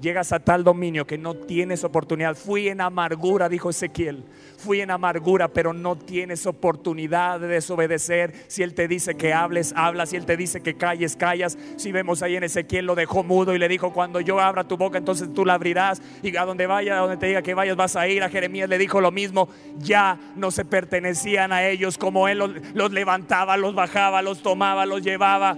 llegas 0.00 0.32
a 0.32 0.40
tal 0.40 0.64
dominio 0.64 1.06
que 1.06 1.18
no 1.18 1.34
tienes 1.34 1.84
oportunidad. 1.84 2.36
Fui 2.36 2.68
en 2.68 2.80
amargura, 2.80 3.48
dijo 3.48 3.70
Ezequiel. 3.70 4.24
Fui 4.58 4.80
en 4.80 4.90
amargura, 4.90 5.48
pero 5.48 5.72
no 5.72 5.96
tienes 5.96 6.46
oportunidad 6.46 7.40
de 7.40 7.48
desobedecer. 7.48 8.32
Si 8.48 8.62
Él 8.62 8.74
te 8.74 8.88
dice 8.88 9.14
que 9.16 9.32
hables, 9.32 9.72
hablas. 9.76 10.10
Si 10.10 10.16
Él 10.16 10.26
te 10.26 10.36
dice 10.36 10.60
que 10.60 10.74
calles, 10.74 11.16
callas. 11.16 11.58
Si 11.76 11.92
vemos 11.92 12.22
ahí 12.22 12.36
en 12.36 12.44
Ezequiel, 12.44 12.86
lo 12.86 12.94
dejó 12.94 13.22
mudo 13.22 13.54
y 13.54 13.58
le 13.58 13.68
dijo, 13.68 13.92
cuando 13.92 14.20
yo 14.20 14.40
abra 14.40 14.64
tu 14.64 14.76
boca, 14.76 14.98
entonces 14.98 15.32
tú 15.32 15.44
la 15.44 15.54
abrirás. 15.54 16.00
Y 16.22 16.36
a 16.36 16.44
donde 16.44 16.66
vaya, 16.66 16.96
a 16.96 17.00
donde 17.00 17.16
te 17.16 17.26
diga 17.26 17.42
que 17.42 17.54
vayas, 17.54 17.76
vas 17.76 17.96
a 17.96 18.08
ir. 18.08 18.22
A 18.22 18.28
Jeremías 18.28 18.68
le 18.68 18.78
dijo 18.78 19.00
lo 19.00 19.10
mismo. 19.10 19.48
Ya 19.78 20.18
no 20.36 20.50
se 20.50 20.64
pertenecían 20.64 21.52
a 21.52 21.66
ellos 21.66 21.98
como 21.98 22.28
Él 22.28 22.38
los, 22.38 22.50
los 22.74 22.92
levantaba, 22.92 23.56
los 23.56 23.74
bajaba, 23.74 24.22
los 24.22 24.42
tomaba, 24.42 24.86
los 24.86 25.02
llevaba. 25.02 25.56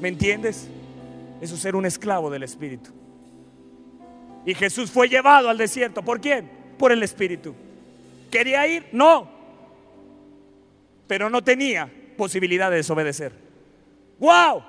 ¿Me 0.00 0.08
entiendes? 0.08 0.68
Eso 1.40 1.54
es 1.54 1.60
ser 1.60 1.76
un 1.76 1.86
esclavo 1.86 2.30
del 2.30 2.42
Espíritu. 2.42 2.97
Y 4.48 4.54
Jesús 4.54 4.90
fue 4.90 5.10
llevado 5.10 5.50
al 5.50 5.58
desierto. 5.58 6.00
¿Por 6.00 6.22
quién? 6.22 6.48
Por 6.78 6.90
el 6.90 7.02
Espíritu. 7.02 7.54
¿Quería 8.30 8.66
ir? 8.66 8.86
No. 8.92 9.36
pero 11.06 11.28
no 11.28 11.44
tenía 11.44 11.90
posibilidad 12.16 12.70
de 12.70 12.76
desobedecer. 12.76 13.32
¡Wow! 14.18 14.62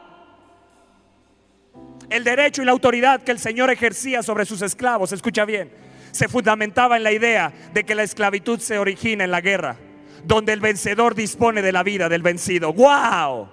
El 2.10 2.26
derecho 2.26 2.62
y 2.62 2.66
la 2.66 2.74
autoridad 2.74 3.24
que 3.24 3.32
el 3.32 3.40
Señor 3.40 3.70
ejercía 3.72 4.22
sobre 4.22 4.46
sus 4.46 4.62
esclavos, 4.62 5.14
escucha 5.14 5.46
bien, 5.46 5.72
se 6.12 6.28
fundamentaba 6.28 6.98
en 6.98 7.04
la 7.04 7.14
idea 7.14 7.54
de 7.74 7.86
que 7.86 7.96
la 7.96 8.04
esclavitud 8.04 8.60
se 8.60 8.80
origina 8.80 9.24
en 9.24 9.32
la 9.32 9.40
guerra, 9.40 9.78
donde 10.26 10.52
el 10.52 10.60
vencedor 10.60 11.16
dispone 11.16 11.62
de 11.62 11.72
la 11.72 11.84
vida 11.84 12.10
del 12.10 12.22
vencido. 12.22 12.74
¡Wow! 12.74 13.48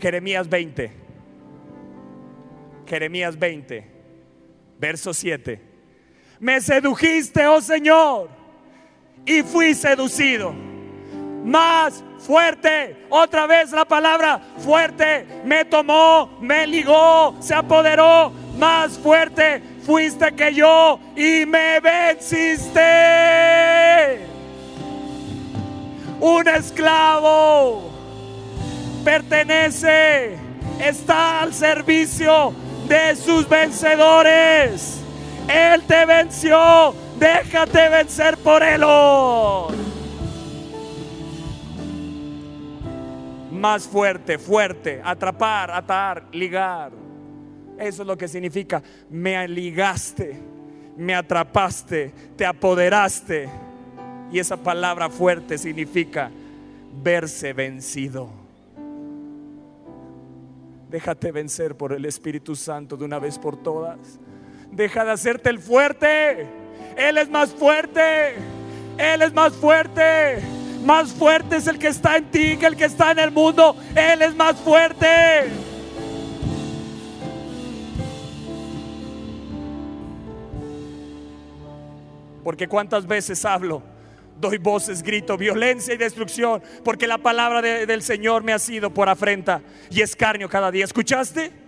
Jeremías 0.00 0.48
20. 0.48 0.92
Jeremías 2.86 3.36
20, 3.36 3.97
verso 4.78 5.12
7. 5.12 5.60
Me 6.40 6.60
sedujiste, 6.60 7.46
oh 7.46 7.60
Señor, 7.60 8.28
y 9.26 9.42
fui 9.42 9.74
seducido. 9.74 10.54
Más 11.44 12.04
fuerte, 12.18 13.06
otra 13.08 13.46
vez 13.46 13.70
la 13.72 13.84
palabra 13.84 14.40
fuerte, 14.58 15.26
me 15.44 15.64
tomó, 15.64 16.38
me 16.40 16.66
ligó, 16.66 17.36
se 17.40 17.54
apoderó, 17.54 18.32
más 18.58 18.98
fuerte 18.98 19.62
fuiste 19.84 20.34
que 20.34 20.52
yo 20.52 21.00
y 21.16 21.46
me 21.46 21.80
venciste. 21.80 22.80
Un 26.20 26.48
esclavo 26.48 27.90
pertenece, 29.04 30.36
está 30.78 31.40
al 31.42 31.54
servicio 31.54 32.67
de 32.88 33.14
sus 33.16 33.48
vencedores. 33.48 35.00
Él 35.48 35.82
te 35.84 36.04
venció, 36.06 36.94
déjate 37.18 37.88
vencer 37.88 38.36
por 38.38 38.62
él. 38.62 38.82
Más 43.50 43.86
fuerte, 43.86 44.38
fuerte, 44.38 45.00
atrapar, 45.04 45.70
atar, 45.70 46.24
ligar. 46.32 46.92
Eso 47.78 48.02
es 48.02 48.08
lo 48.08 48.16
que 48.16 48.28
significa, 48.28 48.82
me 49.08 49.46
ligaste, 49.46 50.40
me 50.96 51.14
atrapaste, 51.14 52.12
te 52.36 52.44
apoderaste. 52.44 53.48
Y 54.30 54.38
esa 54.38 54.56
palabra 54.56 55.08
fuerte 55.08 55.56
significa 55.56 56.30
verse 57.02 57.52
vencido. 57.52 58.47
Déjate 60.90 61.32
vencer 61.32 61.76
por 61.76 61.92
el 61.92 62.06
Espíritu 62.06 62.56
Santo 62.56 62.96
de 62.96 63.04
una 63.04 63.18
vez 63.18 63.38
por 63.38 63.62
todas. 63.62 63.98
Deja 64.72 65.04
de 65.04 65.12
hacerte 65.12 65.50
el 65.50 65.58
fuerte. 65.58 66.46
Él 66.96 67.18
es 67.18 67.28
más 67.28 67.50
fuerte. 67.50 68.36
Él 68.96 69.20
es 69.20 69.34
más 69.34 69.52
fuerte. 69.52 70.38
Más 70.84 71.12
fuerte 71.12 71.56
es 71.56 71.66
el 71.66 71.78
que 71.78 71.88
está 71.88 72.16
en 72.16 72.30
ti 72.30 72.56
que 72.56 72.66
el 72.66 72.76
que 72.76 72.86
está 72.86 73.10
en 73.10 73.18
el 73.18 73.30
mundo. 73.30 73.76
Él 73.94 74.22
es 74.22 74.34
más 74.34 74.56
fuerte. 74.56 75.50
Porque 82.42 82.66
cuántas 82.66 83.06
veces 83.06 83.44
hablo 83.44 83.82
doy 84.40 84.58
voces, 84.58 85.02
grito, 85.02 85.36
violencia 85.36 85.94
y 85.94 85.96
destrucción, 85.96 86.62
porque 86.84 87.06
la 87.06 87.18
palabra 87.18 87.60
del 87.62 88.02
Señor 88.02 88.42
me 88.44 88.52
ha 88.52 88.58
sido 88.58 88.92
por 88.92 89.08
afrenta 89.08 89.62
y 89.90 90.00
escarnio 90.00 90.48
cada 90.48 90.70
día. 90.70 90.84
¿Escuchaste? 90.84 91.67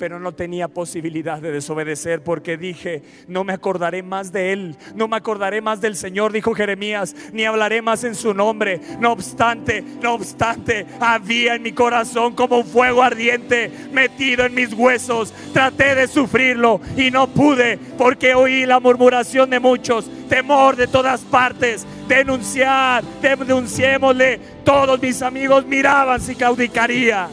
Pero 0.00 0.18
no 0.18 0.32
tenía 0.32 0.66
posibilidad 0.66 1.42
de 1.42 1.52
desobedecer 1.52 2.22
porque 2.22 2.56
dije, 2.56 3.02
no 3.28 3.44
me 3.44 3.52
acordaré 3.52 4.02
más 4.02 4.32
de 4.32 4.54
Él, 4.54 4.76
no 4.94 5.08
me 5.08 5.18
acordaré 5.18 5.60
más 5.60 5.82
del 5.82 5.94
Señor, 5.94 6.32
dijo 6.32 6.54
Jeremías, 6.54 7.14
ni 7.34 7.44
hablaré 7.44 7.82
más 7.82 8.02
en 8.04 8.14
su 8.14 8.32
nombre. 8.32 8.80
No 8.98 9.12
obstante, 9.12 9.84
no 10.02 10.14
obstante, 10.14 10.86
había 11.00 11.56
en 11.56 11.62
mi 11.62 11.72
corazón 11.72 12.34
como 12.34 12.60
un 12.60 12.64
fuego 12.64 13.02
ardiente 13.02 13.70
metido 13.92 14.46
en 14.46 14.54
mis 14.54 14.72
huesos. 14.72 15.34
Traté 15.52 15.94
de 15.94 16.08
sufrirlo 16.08 16.80
y 16.96 17.10
no 17.10 17.28
pude 17.28 17.78
porque 17.98 18.34
oí 18.34 18.64
la 18.64 18.80
murmuración 18.80 19.50
de 19.50 19.60
muchos, 19.60 20.10
temor 20.30 20.76
de 20.76 20.86
todas 20.86 21.20
partes 21.20 21.86
denunciar, 22.08 23.04
denunciémosle. 23.20 24.40
Todos 24.64 24.98
mis 25.00 25.20
amigos 25.20 25.66
miraban 25.66 26.22
si 26.22 26.34
claudicaría. 26.34 27.28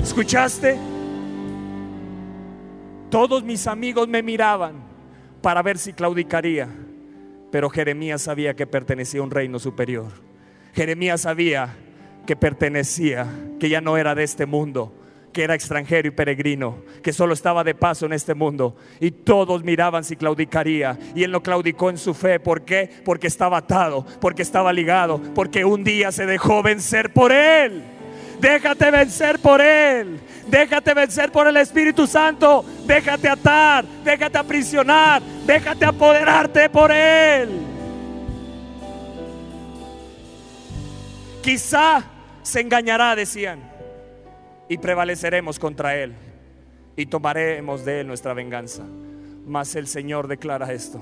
¿Escuchaste? 0.00 0.93
Todos 3.14 3.44
mis 3.44 3.68
amigos 3.68 4.08
me 4.08 4.24
miraban 4.24 4.72
para 5.40 5.62
ver 5.62 5.78
si 5.78 5.92
claudicaría. 5.92 6.68
Pero 7.52 7.70
Jeremías 7.70 8.22
sabía 8.22 8.56
que 8.56 8.66
pertenecía 8.66 9.20
a 9.20 9.22
un 9.22 9.30
reino 9.30 9.60
superior. 9.60 10.08
Jeremías 10.72 11.20
sabía 11.20 11.76
que 12.26 12.34
pertenecía, 12.34 13.28
que 13.60 13.68
ya 13.68 13.80
no 13.80 13.96
era 13.96 14.16
de 14.16 14.24
este 14.24 14.46
mundo 14.46 14.92
que 15.32 15.44
era 15.44 15.54
extranjero 15.54 16.08
y 16.08 16.12
peregrino, 16.12 16.78
que 17.02 17.12
solo 17.12 17.34
estaba 17.34 17.62
de 17.62 17.74
paso 17.74 18.06
en 18.06 18.14
este 18.14 18.34
mundo. 18.34 18.76
Y 19.00 19.10
todos 19.10 19.62
miraban 19.62 20.04
si 20.04 20.16
claudicaría. 20.16 20.98
Y 21.14 21.24
él 21.24 21.32
no 21.32 21.42
claudicó 21.42 21.90
en 21.90 21.98
su 21.98 22.14
fe. 22.14 22.40
¿Por 22.40 22.64
qué? 22.64 22.88
Porque 23.04 23.26
estaba 23.26 23.58
atado, 23.58 24.06
porque 24.20 24.42
estaba 24.42 24.72
ligado, 24.72 25.20
porque 25.34 25.64
un 25.64 25.84
día 25.84 26.10
se 26.12 26.26
dejó 26.26 26.62
vencer 26.62 27.12
por 27.12 27.32
él. 27.32 27.82
Déjate 28.40 28.90
vencer 28.90 29.38
por 29.38 29.60
Él. 29.60 30.20
Déjate 30.46 30.94
vencer 30.94 31.32
por 31.32 31.46
el 31.46 31.56
Espíritu 31.56 32.06
Santo. 32.06 32.64
Déjate 32.86 33.28
atar. 33.28 33.84
Déjate 34.04 34.38
aprisionar. 34.38 35.22
Déjate 35.46 35.84
apoderarte 35.84 36.68
por 36.70 36.90
Él. 36.92 37.48
Quizá 41.42 42.02
se 42.42 42.60
engañará, 42.60 43.14
decían 43.14 43.74
y 44.68 44.78
prevaleceremos 44.78 45.58
contra 45.58 45.96
Él 45.96 46.14
y 46.96 47.06
tomaremos 47.06 47.84
de 47.84 48.00
Él 48.00 48.06
nuestra 48.06 48.34
venganza. 48.34 48.84
Mas 49.46 49.74
el 49.74 49.86
Señor 49.86 50.26
declara 50.26 50.72
esto, 50.72 51.00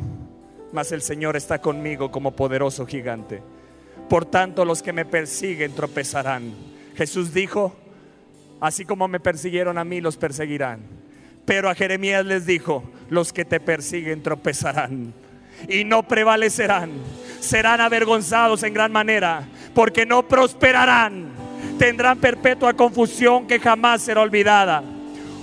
mas 0.72 0.90
el 0.92 1.02
Señor 1.02 1.36
está 1.36 1.60
conmigo 1.60 2.10
como 2.10 2.32
poderoso 2.32 2.86
gigante. 2.86 3.42
Por 4.08 4.24
tanto 4.24 4.64
los 4.64 4.82
que 4.82 4.92
me 4.92 5.04
persiguen 5.04 5.74
tropezarán. 5.74 6.71
Jesús 6.96 7.32
dijo, 7.32 7.74
así 8.60 8.84
como 8.84 9.08
me 9.08 9.20
persiguieron 9.20 9.78
a 9.78 9.84
mí, 9.84 10.00
los 10.00 10.16
perseguirán. 10.16 10.80
Pero 11.44 11.68
a 11.68 11.74
Jeremías 11.74 12.24
les 12.24 12.46
dijo, 12.46 12.84
los 13.10 13.32
que 13.32 13.44
te 13.44 13.60
persiguen 13.60 14.22
tropezarán 14.22 15.12
y 15.68 15.84
no 15.84 16.02
prevalecerán. 16.02 16.90
Serán 17.40 17.80
avergonzados 17.80 18.62
en 18.62 18.74
gran 18.74 18.92
manera, 18.92 19.44
porque 19.74 20.06
no 20.06 20.28
prosperarán 20.28 21.42
tendrán 21.82 22.18
perpetua 22.18 22.74
confusión 22.74 23.46
que 23.46 23.58
jamás 23.58 24.02
será 24.02 24.20
olvidada. 24.20 24.84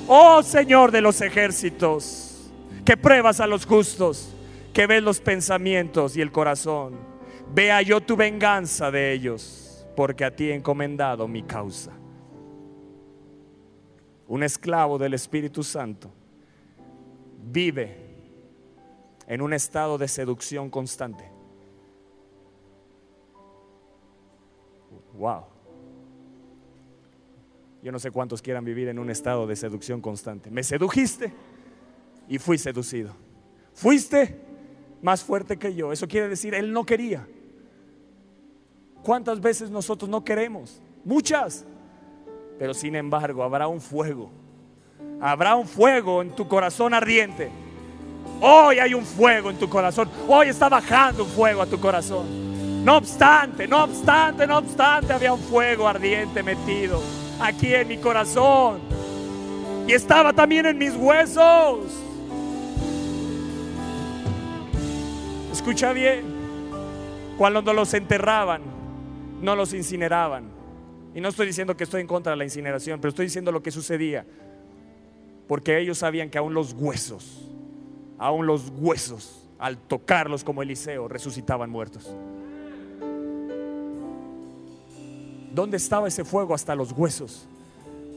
Oh 0.07 0.41
Señor 0.41 0.89
de 0.89 1.01
los 1.01 1.19
ejércitos, 1.19 2.49
que 2.85 2.95
pruebas 2.95 3.41
a 3.41 3.47
los 3.47 3.65
justos, 3.65 4.33
que 4.73 4.87
ves 4.87 5.03
los 5.03 5.19
pensamientos 5.19 6.15
y 6.15 6.21
el 6.21 6.31
corazón. 6.31 6.95
Vea 7.53 7.81
yo 7.81 7.99
tu 7.99 8.15
venganza 8.15 8.89
de 8.89 9.11
ellos, 9.11 9.68
porque 9.99 10.23
a 10.23 10.33
ti 10.33 10.49
he 10.49 10.55
encomendado 10.55 11.27
mi 11.27 11.43
causa. 11.43 11.91
Un 14.29 14.43
esclavo 14.43 14.97
del 14.97 15.13
Espíritu 15.13 15.61
Santo 15.61 16.09
vive 17.51 17.97
en 19.27 19.41
un 19.41 19.51
estado 19.51 19.97
de 19.97 20.07
seducción 20.07 20.69
constante. 20.69 21.29
Wow. 25.15 25.43
Yo 27.83 27.91
no 27.91 27.99
sé 27.99 28.09
cuántos 28.09 28.41
quieran 28.41 28.63
vivir 28.63 28.87
en 28.87 28.99
un 28.99 29.09
estado 29.09 29.47
de 29.47 29.57
seducción 29.57 29.99
constante. 29.99 30.49
Me 30.49 30.63
sedujiste 30.63 31.33
y 32.29 32.39
fui 32.39 32.57
seducido. 32.57 33.13
Fuiste 33.73 34.39
más 35.01 35.25
fuerte 35.25 35.59
que 35.59 35.75
yo. 35.75 35.91
Eso 35.91 36.07
quiere 36.07 36.29
decir, 36.29 36.55
Él 36.55 36.71
no 36.71 36.85
quería. 36.85 37.27
¿Cuántas 39.03 39.39
veces 39.39 39.69
nosotros 39.69 40.09
no 40.09 40.23
queremos? 40.23 40.81
Muchas. 41.03 41.65
Pero 42.57 42.73
sin 42.73 42.95
embargo, 42.95 43.43
habrá 43.43 43.67
un 43.67 43.79
fuego. 43.79 44.29
Habrá 45.21 45.55
un 45.55 45.67
fuego 45.67 46.21
en 46.21 46.35
tu 46.35 46.47
corazón 46.47 46.93
ardiente. 46.93 47.49
Hoy 48.41 48.79
hay 48.79 48.93
un 48.93 49.05
fuego 49.05 49.49
en 49.49 49.57
tu 49.57 49.69
corazón. 49.69 50.09
Hoy 50.27 50.49
está 50.49 50.69
bajando 50.69 51.23
un 51.23 51.29
fuego 51.29 51.61
a 51.61 51.65
tu 51.65 51.79
corazón. 51.79 52.49
No 52.85 52.97
obstante, 52.97 53.67
no 53.67 53.83
obstante, 53.83 54.47
no 54.47 54.57
obstante, 54.57 55.11
había 55.11 55.33
un 55.33 55.39
fuego 55.39 55.87
ardiente 55.87 56.41
metido 56.41 57.01
aquí 57.39 57.73
en 57.73 57.87
mi 57.87 57.97
corazón. 57.97 58.79
Y 59.87 59.93
estaba 59.93 60.31
también 60.33 60.65
en 60.65 60.77
mis 60.77 60.95
huesos. 60.95 61.79
Escucha 65.51 65.91
bien. 65.91 66.23
Cuando 67.37 67.73
los 67.73 67.93
enterraban, 67.93 68.61
no 69.41 69.55
los 69.55 69.73
incineraban. 69.73 70.45
Y 71.15 71.21
no 71.21 71.29
estoy 71.29 71.47
diciendo 71.47 71.75
que 71.75 71.83
estoy 71.83 72.01
en 72.01 72.07
contra 72.07 72.31
de 72.31 72.37
la 72.37 72.43
incineración, 72.43 72.99
pero 72.99 73.09
estoy 73.09 73.25
diciendo 73.25 73.51
lo 73.51 73.63
que 73.63 73.71
sucedía. 73.71 74.25
Porque 75.47 75.79
ellos 75.79 75.97
sabían 75.97 76.29
que 76.29 76.37
aún 76.37 76.53
los 76.53 76.73
huesos, 76.73 77.49
aún 78.17 78.45
los 78.45 78.71
huesos, 78.77 79.47
al 79.57 79.77
tocarlos 79.77 80.43
como 80.43 80.61
Eliseo, 80.61 81.07
resucitaban 81.07 81.69
muertos. 81.69 82.13
¿Dónde 85.53 85.77
estaba 85.77 86.07
ese 86.07 86.23
fuego 86.23 86.53
hasta 86.53 86.75
los 86.75 86.91
huesos? 86.91 87.47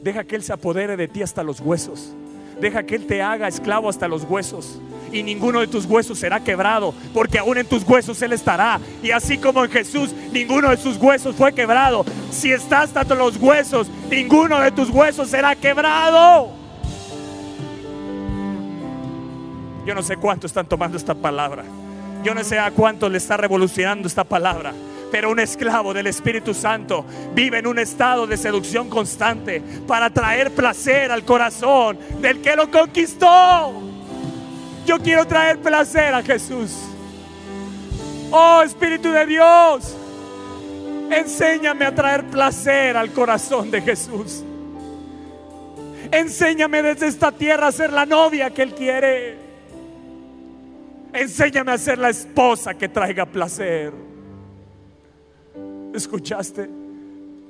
Deja 0.03 0.23
que 0.23 0.35
Él 0.35 0.43
se 0.43 0.53
apodere 0.53 0.95
de 0.95 1.07
ti 1.07 1.23
hasta 1.23 1.43
los 1.43 1.59
huesos. 1.59 2.13
Deja 2.61 2.83
que 2.83 2.95
Él 2.95 3.07
te 3.07 3.21
haga 3.21 3.47
esclavo 3.47 3.89
hasta 3.89 4.07
los 4.07 4.23
huesos. 4.23 4.79
Y 5.13 5.21
ninguno 5.21 5.59
de 5.59 5.67
tus 5.67 5.85
huesos 5.85 6.17
será 6.17 6.39
quebrado, 6.39 6.93
porque 7.13 7.37
aún 7.37 7.59
en 7.59 7.67
tus 7.67 7.83
huesos 7.83 8.19
Él 8.23 8.33
estará. 8.33 8.79
Y 9.03 9.11
así 9.11 9.37
como 9.37 9.63
en 9.63 9.71
Jesús, 9.71 10.11
ninguno 10.31 10.71
de 10.71 10.77
sus 10.77 10.97
huesos 10.97 11.35
fue 11.35 11.53
quebrado. 11.53 12.03
Si 12.31 12.51
estás 12.51 12.89
hasta 12.95 13.13
los 13.13 13.37
huesos, 13.37 13.87
ninguno 14.09 14.59
de 14.59 14.71
tus 14.71 14.89
huesos 14.89 15.29
será 15.29 15.55
quebrado. 15.55 16.49
Yo 19.85 19.93
no 19.93 20.01
sé 20.01 20.17
cuánto 20.17 20.47
están 20.47 20.65
tomando 20.65 20.97
esta 20.97 21.13
palabra. 21.13 21.63
Yo 22.23 22.33
no 22.33 22.43
sé 22.43 22.57
a 22.57 22.71
cuánto 22.71 23.07
le 23.07 23.19
está 23.19 23.37
revolucionando 23.37 24.07
esta 24.07 24.23
palabra. 24.23 24.73
Pero 25.11 25.29
un 25.29 25.39
esclavo 25.39 25.93
del 25.93 26.07
Espíritu 26.07 26.55
Santo 26.55 27.05
vive 27.35 27.59
en 27.59 27.67
un 27.67 27.77
estado 27.77 28.25
de 28.25 28.35
seducción 28.35 28.89
constante 28.89 29.61
para 29.85 30.09
traer 30.09 30.51
placer 30.55 31.11
al 31.11 31.23
corazón 31.23 31.99
del 32.19 32.41
que 32.41 32.55
lo 32.55 32.71
conquistó. 32.71 33.92
Yo 34.85 34.99
quiero 34.99 35.25
traer 35.25 35.59
placer 35.59 36.13
a 36.13 36.21
Jesús. 36.21 36.71
Oh 38.31 38.61
Espíritu 38.63 39.11
de 39.11 39.25
Dios, 39.25 39.95
enséñame 41.11 41.85
a 41.85 41.93
traer 41.93 42.25
placer 42.25 42.97
al 42.97 43.11
corazón 43.11 43.69
de 43.69 43.81
Jesús. 43.81 44.43
Enséñame 46.11 46.81
desde 46.81 47.07
esta 47.07 47.31
tierra 47.31 47.67
a 47.67 47.71
ser 47.71 47.93
la 47.93 48.05
novia 48.05 48.49
que 48.49 48.63
Él 48.63 48.73
quiere. 48.73 49.37
Enséñame 51.13 51.71
a 51.71 51.77
ser 51.77 51.99
la 51.99 52.09
esposa 52.09 52.73
que 52.73 52.89
traiga 52.89 53.25
placer. 53.25 53.93
¿Escuchaste? 55.93 56.82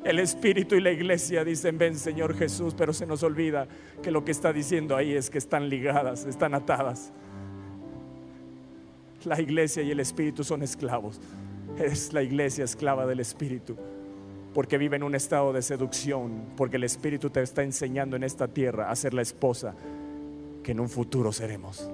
El 0.04 0.20
Espíritu 0.20 0.76
y 0.76 0.82
la 0.82 0.92
iglesia 0.92 1.46
dicen, 1.46 1.78
ven 1.78 1.98
Señor 1.98 2.36
Jesús, 2.36 2.74
pero 2.78 2.92
se 2.92 3.06
nos 3.06 3.24
olvida 3.24 3.68
que 4.02 4.12
lo 4.12 4.26
que 4.26 4.32
está 4.32 4.52
diciendo 4.52 4.98
ahí 4.98 5.14
es 5.14 5.30
que 5.30 5.38
están 5.38 5.70
ligadas, 5.70 6.26
están 6.26 6.54
atadas. 6.54 7.12
La 9.24 9.40
iglesia 9.40 9.82
y 9.82 9.92
el 9.92 10.02
Espíritu 10.02 10.44
son 10.44 10.62
esclavos. 10.62 11.22
Es 11.80 12.12
la 12.12 12.22
iglesia 12.22 12.66
esclava 12.66 13.06
del 13.06 13.22
Espíritu, 13.22 13.78
porque 14.54 14.78
vive 14.78 14.98
en 14.98 15.04
un 15.04 15.16
estado 15.16 15.54
de 15.54 15.62
seducción, 15.62 16.48
porque 16.58 16.76
el 16.76 16.84
Espíritu 16.84 17.30
te 17.30 17.42
está 17.42 17.64
enseñando 17.64 18.18
en 18.18 18.24
esta 18.24 18.50
tierra 18.50 18.92
a 18.92 18.96
ser 18.98 19.14
la 19.14 19.22
esposa 19.22 19.74
que 20.64 20.74
en 20.74 20.82
un 20.82 20.90
futuro 20.90 21.32
seremos. 21.32 21.90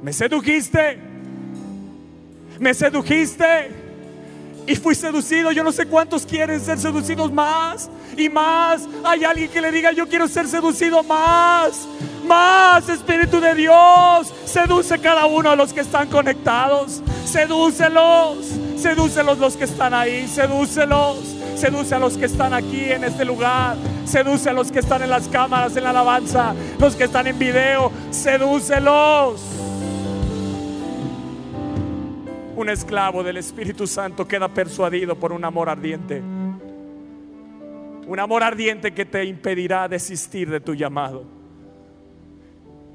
Me 0.00 0.12
sedujiste, 0.12 0.98
me 2.60 2.72
sedujiste 2.72 3.91
y 4.66 4.76
fui 4.76 4.94
seducido. 4.94 5.52
Yo 5.52 5.64
no 5.64 5.72
sé 5.72 5.86
cuántos 5.86 6.26
quieren 6.26 6.60
ser 6.60 6.78
seducidos 6.78 7.32
más 7.32 7.90
y 8.16 8.28
más. 8.28 8.82
Hay 9.04 9.24
alguien 9.24 9.50
que 9.50 9.60
le 9.60 9.70
diga, 9.70 9.92
yo 9.92 10.08
quiero 10.08 10.28
ser 10.28 10.48
seducido 10.48 11.02
más. 11.02 11.86
Más, 12.26 12.88
Espíritu 12.88 13.40
de 13.40 13.54
Dios. 13.54 14.32
Seduce 14.44 14.98
cada 14.98 15.26
uno 15.26 15.50
de 15.50 15.56
los 15.56 15.72
que 15.72 15.80
están 15.80 16.08
conectados. 16.08 17.02
Sedúcelos. 17.24 18.38
Sedúcelos 18.76 19.38
los 19.38 19.56
que 19.56 19.64
están 19.64 19.94
ahí. 19.94 20.28
Sedúcelos. 20.28 21.18
Seduce 21.56 21.94
a 21.94 21.98
los 21.98 22.16
que 22.16 22.26
están 22.26 22.54
aquí 22.54 22.84
en 22.84 23.04
este 23.04 23.24
lugar. 23.24 23.76
Seduce 24.04 24.48
a 24.50 24.52
los 24.52 24.72
que 24.72 24.80
están 24.80 25.02
en 25.02 25.10
las 25.10 25.28
cámaras, 25.28 25.76
en 25.76 25.84
la 25.84 25.90
alabanza. 25.90 26.54
Los 26.78 26.96
que 26.96 27.04
están 27.04 27.26
en 27.26 27.38
video. 27.38 27.90
Sedúcelos 28.10 29.51
un 32.62 32.70
esclavo 32.70 33.24
del 33.24 33.38
Espíritu 33.38 33.88
Santo 33.88 34.26
queda 34.26 34.46
persuadido 34.46 35.16
por 35.16 35.32
un 35.32 35.44
amor 35.44 35.68
ardiente. 35.68 36.22
Un 38.06 38.18
amor 38.20 38.44
ardiente 38.44 38.94
que 38.94 39.04
te 39.04 39.24
impedirá 39.24 39.88
desistir 39.88 40.48
de 40.48 40.60
tu 40.60 40.72
llamado. 40.72 41.24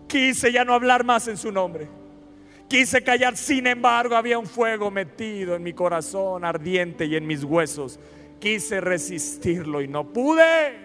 Quise 0.07 0.53
ya 0.53 0.63
no 0.63 0.73
hablar 0.73 1.03
más 1.03 1.27
en 1.27 1.35
su 1.35 1.51
nombre. 1.51 1.89
Quise 2.69 3.03
callar, 3.03 3.35
sin 3.35 3.67
embargo 3.67 4.15
había 4.15 4.39
un 4.39 4.45
fuego 4.45 4.89
metido 4.89 5.55
en 5.55 5.63
mi 5.63 5.73
corazón 5.73 6.45
ardiente 6.45 7.05
y 7.05 7.17
en 7.17 7.27
mis 7.27 7.43
huesos. 7.43 7.99
Quise 8.39 8.79
resistirlo 8.79 9.81
y 9.81 9.89
no 9.89 10.05
pude. 10.05 10.75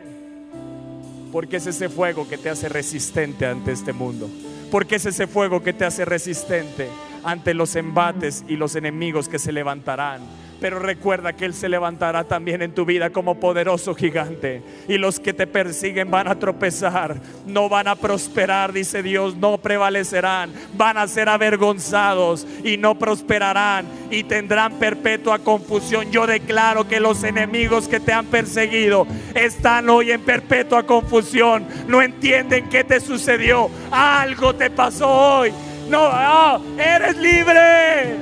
Porque 1.30 1.58
es 1.58 1.68
ese 1.68 1.88
fuego 1.88 2.28
que 2.28 2.36
te 2.36 2.50
hace 2.50 2.68
resistente 2.68 3.46
ante 3.46 3.70
este 3.70 3.92
mundo. 3.92 4.28
Porque 4.72 4.96
es 4.96 5.06
ese 5.06 5.28
fuego 5.28 5.62
que 5.62 5.72
te 5.72 5.84
hace 5.84 6.04
resistente 6.04 6.88
ante 7.24 7.54
los 7.54 7.76
embates 7.76 8.44
y 8.48 8.56
los 8.56 8.76
enemigos 8.76 9.28
que 9.28 9.38
se 9.38 9.52
levantarán. 9.52 10.22
Pero 10.62 10.78
recuerda 10.78 11.32
que 11.32 11.44
Él 11.44 11.54
se 11.54 11.68
levantará 11.68 12.22
también 12.22 12.62
en 12.62 12.72
tu 12.72 12.84
vida 12.84 13.10
como 13.10 13.40
poderoso 13.40 13.96
gigante. 13.96 14.62
Y 14.86 14.96
los 14.96 15.18
que 15.18 15.32
te 15.32 15.48
persiguen 15.48 16.08
van 16.08 16.28
a 16.28 16.38
tropezar, 16.38 17.16
no 17.48 17.68
van 17.68 17.88
a 17.88 17.96
prosperar, 17.96 18.72
dice 18.72 19.02
Dios, 19.02 19.34
no 19.34 19.58
prevalecerán, 19.58 20.52
van 20.76 20.98
a 20.98 21.08
ser 21.08 21.28
avergonzados 21.28 22.46
y 22.62 22.76
no 22.76 22.96
prosperarán 22.96 23.86
y 24.08 24.22
tendrán 24.22 24.74
perpetua 24.74 25.40
confusión. 25.40 26.12
Yo 26.12 26.28
declaro 26.28 26.86
que 26.86 27.00
los 27.00 27.24
enemigos 27.24 27.88
que 27.88 27.98
te 27.98 28.12
han 28.12 28.26
perseguido 28.26 29.04
están 29.34 29.90
hoy 29.90 30.12
en 30.12 30.20
perpetua 30.20 30.84
confusión. 30.84 31.66
No 31.88 32.00
entienden 32.00 32.68
qué 32.68 32.84
te 32.84 33.00
sucedió. 33.00 33.68
Algo 33.90 34.54
te 34.54 34.70
pasó 34.70 35.08
hoy 35.10 35.52
no, 35.92 36.08
ah, 36.10 36.58
eres 36.78 37.18
libre. 37.18 38.16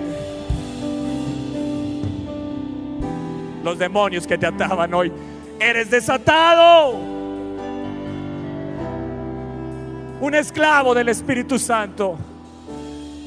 Los 3.62 3.78
demonios 3.78 4.26
que 4.26 4.36
te 4.36 4.46
ataban 4.46 4.92
hoy, 4.92 5.12
eres 5.60 5.88
desatado. 5.88 6.94
Un 10.20 10.34
esclavo 10.34 10.94
del 10.94 11.10
Espíritu 11.10 11.60
Santo 11.60 12.18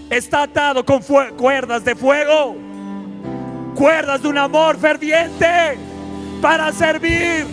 está 0.09 0.43
atado 0.43 0.85
con 0.85 1.01
cuerdas 1.37 1.85
de 1.85 1.95
fuego, 1.95 2.57
cuerdas 3.75 4.21
de 4.23 4.27
un 4.27 4.37
amor 4.37 4.77
ferviente 4.77 5.77
para 6.41 6.73
servir, 6.73 7.45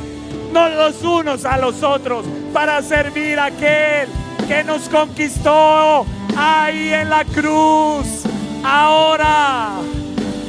no 0.52 0.68
los 0.68 1.04
unos 1.04 1.44
a 1.44 1.56
los 1.56 1.84
otros, 1.84 2.26
para 2.52 2.82
servir 2.82 3.38
a 3.38 3.44
aquel 3.44 4.08
que 4.48 4.64
nos 4.64 4.88
conquistó 4.88 6.04
ahí 6.40 6.92
en 6.92 7.10
la 7.10 7.24
cruz. 7.24 8.24
Ahora 8.64 9.80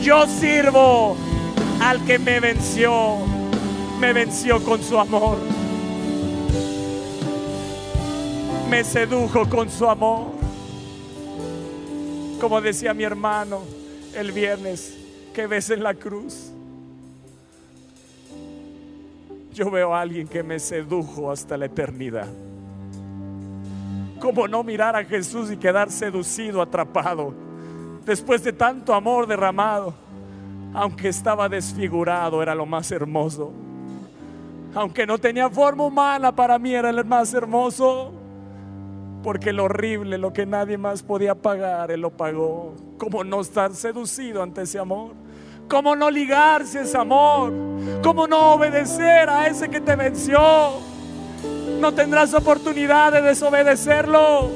yo 0.01 0.25
sirvo 0.27 1.15
al 1.81 2.03
que 2.05 2.17
me 2.17 2.39
venció, 2.39 3.17
me 3.99 4.13
venció 4.13 4.63
con 4.63 4.81
su 4.81 4.97
amor. 4.97 5.37
Me 8.69 8.83
sedujo 8.83 9.49
con 9.49 9.69
su 9.69 9.87
amor. 9.87 10.27
Como 12.39 12.61
decía 12.61 12.93
mi 12.93 13.03
hermano 13.03 13.61
el 14.15 14.31
viernes, 14.31 14.97
que 15.33 15.45
ves 15.47 15.69
en 15.69 15.83
la 15.83 15.93
cruz. 15.93 16.51
Yo 19.53 19.69
veo 19.69 19.93
a 19.93 20.01
alguien 20.01 20.27
que 20.27 20.41
me 20.41 20.59
sedujo 20.59 21.29
hasta 21.29 21.57
la 21.57 21.65
eternidad. 21.65 22.27
¿Cómo 24.21 24.47
no 24.47 24.63
mirar 24.63 24.95
a 24.95 25.03
Jesús 25.03 25.51
y 25.51 25.57
quedar 25.57 25.89
seducido, 25.89 26.61
atrapado, 26.61 27.33
después 28.05 28.43
de 28.43 28.53
tanto 28.53 28.93
amor 28.93 29.25
derramado? 29.25 29.95
Aunque 30.75 31.09
estaba 31.09 31.49
desfigurado, 31.49 32.43
era 32.43 32.53
lo 32.53 32.67
más 32.67 32.91
hermoso. 32.91 33.51
Aunque 34.75 35.07
no 35.07 35.17
tenía 35.17 35.49
forma 35.49 35.85
humana, 35.85 36.31
para 36.31 36.59
mí 36.59 36.71
era 36.71 36.91
el 36.91 37.03
más 37.03 37.33
hermoso. 37.33 38.13
Porque 39.23 39.51
lo 39.51 39.63
horrible, 39.63 40.19
lo 40.19 40.31
que 40.31 40.45
nadie 40.45 40.77
más 40.77 41.01
podía 41.01 41.33
pagar, 41.33 41.89
Él 41.89 42.01
lo 42.01 42.11
pagó. 42.11 42.75
¿Cómo 42.99 43.23
no 43.23 43.41
estar 43.41 43.73
seducido 43.73 44.43
ante 44.43 44.61
ese 44.61 44.77
amor? 44.77 45.13
¿Cómo 45.67 45.95
no 45.95 46.11
ligarse 46.11 46.77
a 46.77 46.81
ese 46.83 46.97
amor? 46.97 47.51
¿Cómo 48.03 48.27
no 48.27 48.53
obedecer 48.53 49.29
a 49.29 49.47
ese 49.47 49.67
que 49.67 49.81
te 49.81 49.95
venció? 49.95 50.39
No 51.81 51.93
tendrás 51.93 52.33
oportunidad 52.35 53.11
de 53.11 53.21
desobedecerlo. 53.21 54.51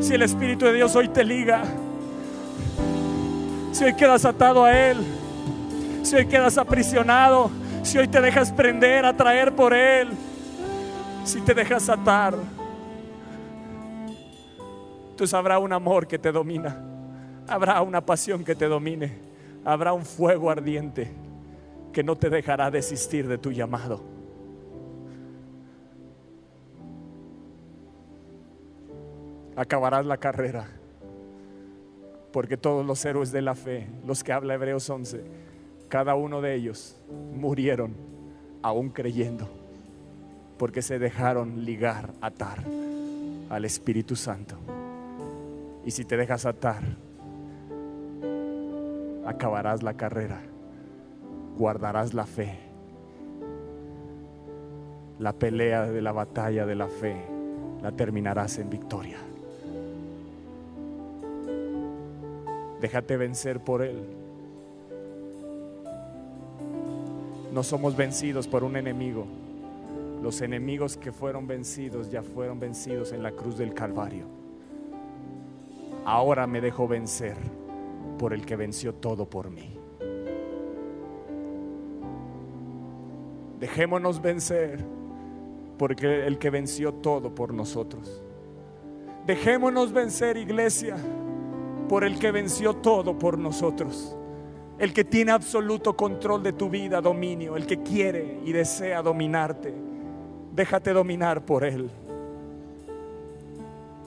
Si 0.00 0.14
el 0.14 0.22
Espíritu 0.22 0.64
de 0.64 0.74
Dios 0.74 0.94
hoy 0.94 1.08
te 1.08 1.24
liga, 1.24 1.62
si 3.72 3.84
hoy 3.84 3.94
quedas 3.94 4.24
atado 4.24 4.64
a 4.64 4.72
Él, 4.72 4.98
si 6.02 6.16
hoy 6.16 6.26
quedas 6.26 6.58
aprisionado, 6.58 7.50
si 7.82 7.98
hoy 7.98 8.06
te 8.06 8.20
dejas 8.20 8.52
prender, 8.52 9.04
atraer 9.04 9.54
por 9.54 9.74
Él, 9.74 10.10
si 11.24 11.40
te 11.40 11.54
dejas 11.54 11.88
atar, 11.88 12.34
entonces 15.10 15.34
habrá 15.34 15.58
un 15.58 15.72
amor 15.72 16.06
que 16.06 16.18
te 16.18 16.30
domina, 16.30 16.76
habrá 17.48 17.82
una 17.82 18.00
pasión 18.00 18.44
que 18.44 18.54
te 18.54 18.66
domine, 18.66 19.12
habrá 19.64 19.92
un 19.92 20.04
fuego 20.04 20.50
ardiente 20.50 21.12
que 21.92 22.02
no 22.02 22.16
te 22.16 22.30
dejará 22.30 22.70
desistir 22.70 23.26
de 23.26 23.38
tu 23.38 23.50
llamado. 23.52 24.11
Acabarás 29.56 30.06
la 30.06 30.16
carrera. 30.16 30.66
Porque 32.32 32.56
todos 32.56 32.84
los 32.84 33.04
héroes 33.04 33.30
de 33.32 33.42
la 33.42 33.54
fe, 33.54 33.88
los 34.06 34.24
que 34.24 34.32
habla 34.32 34.54
Hebreos 34.54 34.88
11, 34.88 35.22
cada 35.88 36.14
uno 36.14 36.40
de 36.40 36.54
ellos 36.54 36.96
murieron 37.34 37.94
aún 38.62 38.88
creyendo, 38.88 39.48
porque 40.56 40.80
se 40.80 40.98
dejaron 40.98 41.64
ligar, 41.64 42.10
atar 42.22 42.58
al 43.50 43.64
Espíritu 43.64 44.16
Santo. 44.16 44.56
Y 45.84 45.90
si 45.90 46.04
te 46.04 46.16
dejas 46.16 46.46
atar, 46.46 46.82
acabarás 49.26 49.82
la 49.82 49.94
carrera, 49.94 50.40
guardarás 51.58 52.14
la 52.14 52.24
fe, 52.24 52.58
la 55.18 55.34
pelea 55.34 55.82
de 55.90 56.00
la 56.00 56.12
batalla 56.12 56.64
de 56.64 56.74
la 56.74 56.88
fe, 56.88 57.16
la 57.82 57.92
terminarás 57.92 58.58
en 58.58 58.70
victoria. 58.70 59.18
Déjate 62.82 63.16
vencer 63.16 63.60
por 63.60 63.80
Él. 63.80 64.02
No 67.52 67.62
somos 67.62 67.96
vencidos 67.96 68.48
por 68.48 68.64
un 68.64 68.74
enemigo. 68.76 69.24
Los 70.20 70.40
enemigos 70.40 70.96
que 70.96 71.12
fueron 71.12 71.46
vencidos 71.46 72.10
ya 72.10 72.24
fueron 72.24 72.58
vencidos 72.58 73.12
en 73.12 73.22
la 73.22 73.30
cruz 73.30 73.56
del 73.56 73.72
Calvario. 73.72 74.24
Ahora 76.04 76.48
me 76.48 76.60
dejo 76.60 76.88
vencer 76.88 77.36
por 78.18 78.32
el 78.34 78.44
que 78.44 78.56
venció 78.56 78.92
todo 78.94 79.26
por 79.26 79.48
mí. 79.48 79.78
Dejémonos 83.60 84.20
vencer 84.20 84.84
porque 85.78 86.26
el 86.26 86.36
que 86.36 86.50
venció 86.50 86.94
todo 86.94 87.32
por 87.32 87.54
nosotros. 87.54 88.24
Dejémonos 89.24 89.92
vencer, 89.92 90.36
iglesia, 90.36 90.96
por 91.88 92.04
el 92.04 92.18
que 92.18 92.30
venció 92.30 92.74
todo 92.74 93.18
por 93.18 93.38
nosotros. 93.38 94.16
El 94.78 94.92
que 94.92 95.04
tiene 95.04 95.32
absoluto 95.32 95.96
control 95.96 96.42
de 96.42 96.52
tu 96.52 96.68
vida, 96.68 97.00
dominio, 97.00 97.56
el 97.56 97.66
que 97.66 97.82
quiere 97.82 98.40
y 98.44 98.52
desea 98.52 99.02
dominarte. 99.02 99.74
Déjate 100.52 100.92
dominar 100.92 101.44
por 101.44 101.64
él. 101.64 101.90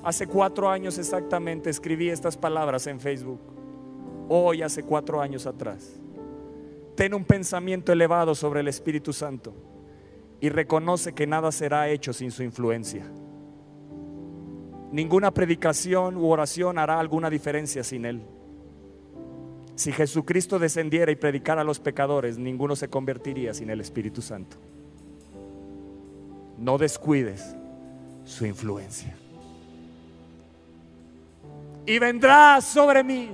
Hace 0.03 0.27
cuatro 0.27 0.69
años 0.69 0.97
exactamente 0.97 1.69
escribí 1.69 2.09
estas 2.09 2.37
palabras 2.37 2.85
en 2.87 2.99
Facebook. 2.99 3.39
Hoy, 4.27 4.61
hace 4.61 4.83
cuatro 4.83 5.21
años 5.21 5.47
atrás. 5.47 5.99
Ten 6.95 7.13
un 7.13 7.25
pensamiento 7.25 7.91
elevado 7.91 8.35
sobre 8.35 8.59
el 8.59 8.67
Espíritu 8.67 9.13
Santo 9.13 9.53
y 10.39 10.49
reconoce 10.49 11.13
que 11.13 11.27
nada 11.27 11.51
será 11.51 11.89
hecho 11.89 12.13
sin 12.13 12.31
su 12.31 12.43
influencia. 12.43 13.05
Ninguna 14.91 15.31
predicación 15.31 16.17
u 16.17 16.29
oración 16.29 16.77
hará 16.77 16.99
alguna 16.99 17.29
diferencia 17.29 17.83
sin 17.83 18.05
Él. 18.05 18.21
Si 19.75 19.91
Jesucristo 19.91 20.57
descendiera 20.57 21.11
y 21.11 21.15
predicara 21.15 21.61
a 21.61 21.65
los 21.65 21.79
pecadores, 21.79 22.37
ninguno 22.37 22.75
se 22.75 22.87
convertiría 22.87 23.53
sin 23.53 23.69
el 23.69 23.81
Espíritu 23.81 24.21
Santo. 24.21 24.57
No 26.57 26.77
descuides 26.77 27.55
su 28.23 28.45
influencia. 28.45 29.15
Y 31.85 31.99
vendrá 31.99 32.61
sobre 32.61 33.03
mí. 33.03 33.29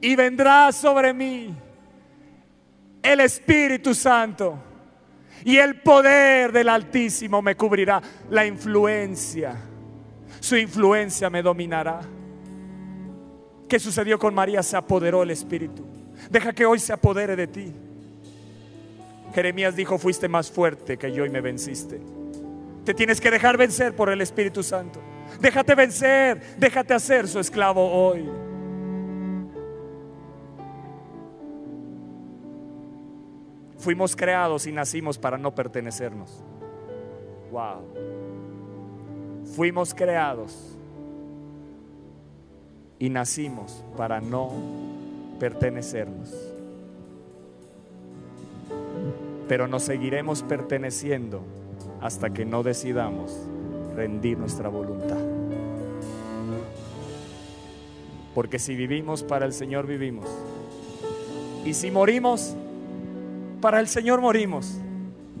Y 0.00 0.14
vendrá 0.14 0.70
sobre 0.70 1.14
mí 1.14 1.54
el 3.02 3.20
Espíritu 3.20 3.94
Santo. 3.94 4.58
Y 5.44 5.56
el 5.56 5.80
poder 5.80 6.52
del 6.52 6.68
Altísimo 6.68 7.42
me 7.42 7.56
cubrirá. 7.56 8.00
La 8.30 8.46
influencia. 8.46 9.56
Su 10.40 10.56
influencia 10.56 11.30
me 11.30 11.42
dominará. 11.42 12.00
¿Qué 13.68 13.78
sucedió 13.78 14.18
con 14.18 14.34
María? 14.34 14.62
Se 14.62 14.76
apoderó 14.76 15.22
el 15.22 15.30
Espíritu. 15.30 15.84
Deja 16.30 16.52
que 16.52 16.66
hoy 16.66 16.78
se 16.78 16.92
apodere 16.92 17.34
de 17.34 17.46
ti. 17.46 17.72
Jeremías 19.34 19.74
dijo, 19.74 19.98
fuiste 19.98 20.28
más 20.28 20.50
fuerte 20.50 20.96
que 20.96 21.12
yo 21.12 21.26
y 21.26 21.30
me 21.30 21.40
venciste. 21.40 22.00
Te 22.84 22.94
tienes 22.94 23.20
que 23.20 23.30
dejar 23.30 23.56
vencer 23.56 23.96
por 23.96 24.10
el 24.10 24.20
Espíritu 24.20 24.62
Santo. 24.62 25.00
Déjate 25.40 25.74
vencer, 25.74 26.56
déjate 26.58 26.94
hacer 26.94 27.26
su 27.26 27.40
esclavo 27.40 27.90
hoy. 27.90 28.28
Fuimos 33.84 34.16
creados 34.16 34.66
y 34.66 34.72
nacimos 34.72 35.18
para 35.18 35.36
no 35.36 35.54
pertenecernos. 35.54 36.42
Wow. 37.52 37.82
Fuimos 39.54 39.92
creados 39.92 40.74
y 42.98 43.10
nacimos 43.10 43.84
para 43.94 44.22
no 44.22 44.52
pertenecernos. 45.38 46.32
Pero 49.48 49.68
nos 49.68 49.82
seguiremos 49.82 50.42
perteneciendo 50.42 51.42
hasta 52.00 52.30
que 52.30 52.46
no 52.46 52.62
decidamos 52.62 53.38
rendir 53.94 54.38
nuestra 54.38 54.70
voluntad. 54.70 55.20
Porque 58.34 58.58
si 58.58 58.76
vivimos 58.76 59.22
para 59.22 59.44
el 59.44 59.52
Señor 59.52 59.86
vivimos. 59.86 60.30
Y 61.66 61.74
si 61.74 61.90
morimos, 61.90 62.56
para 63.60 63.80
el 63.80 63.88
Señor 63.88 64.20
morimos. 64.20 64.78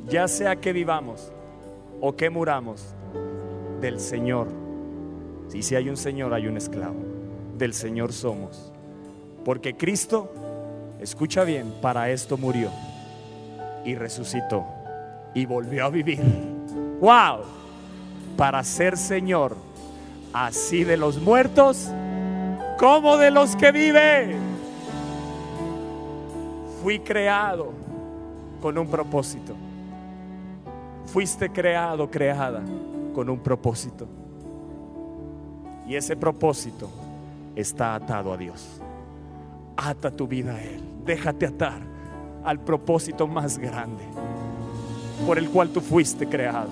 Ya 0.08 0.28
sea 0.28 0.56
que 0.56 0.72
vivamos 0.72 1.32
o 2.00 2.14
que 2.14 2.28
muramos, 2.28 2.94
del 3.80 4.00
Señor. 4.00 4.48
Y 5.52 5.62
si 5.62 5.76
hay 5.76 5.88
un 5.88 5.96
Señor, 5.96 6.34
hay 6.34 6.46
un 6.46 6.56
esclavo 6.56 6.96
del 7.56 7.72
Señor 7.72 8.12
somos. 8.12 8.72
Porque 9.44 9.76
Cristo, 9.76 10.32
escucha 11.00 11.44
bien, 11.44 11.72
para 11.80 12.10
esto 12.10 12.36
murió 12.36 12.70
y 13.84 13.94
resucitó 13.94 14.64
y 15.34 15.46
volvió 15.46 15.84
a 15.84 15.90
vivir. 15.90 16.20
¡Wow! 17.00 17.44
Para 18.36 18.62
ser 18.64 18.96
Señor, 18.96 19.56
así 20.32 20.84
de 20.84 20.96
los 20.96 21.20
muertos 21.20 21.90
como 22.78 23.16
de 23.16 23.30
los 23.30 23.54
que 23.56 23.70
viven. 23.70 24.38
Fui 26.82 26.98
creado 26.98 27.83
con 28.64 28.78
un 28.78 28.86
propósito. 28.86 29.54
Fuiste 31.04 31.50
creado, 31.50 32.10
creada 32.10 32.62
con 33.14 33.28
un 33.28 33.38
propósito. 33.38 34.08
Y 35.86 35.96
ese 35.96 36.16
propósito 36.16 36.88
está 37.54 37.94
atado 37.94 38.32
a 38.32 38.38
Dios. 38.38 38.80
Ata 39.76 40.10
tu 40.10 40.26
vida 40.26 40.54
a 40.54 40.62
Él. 40.64 40.80
Déjate 41.04 41.44
atar 41.44 41.82
al 42.42 42.58
propósito 42.58 43.26
más 43.26 43.58
grande 43.58 44.02
por 45.26 45.36
el 45.36 45.50
cual 45.50 45.68
tú 45.68 45.82
fuiste 45.82 46.26
creado. 46.26 46.70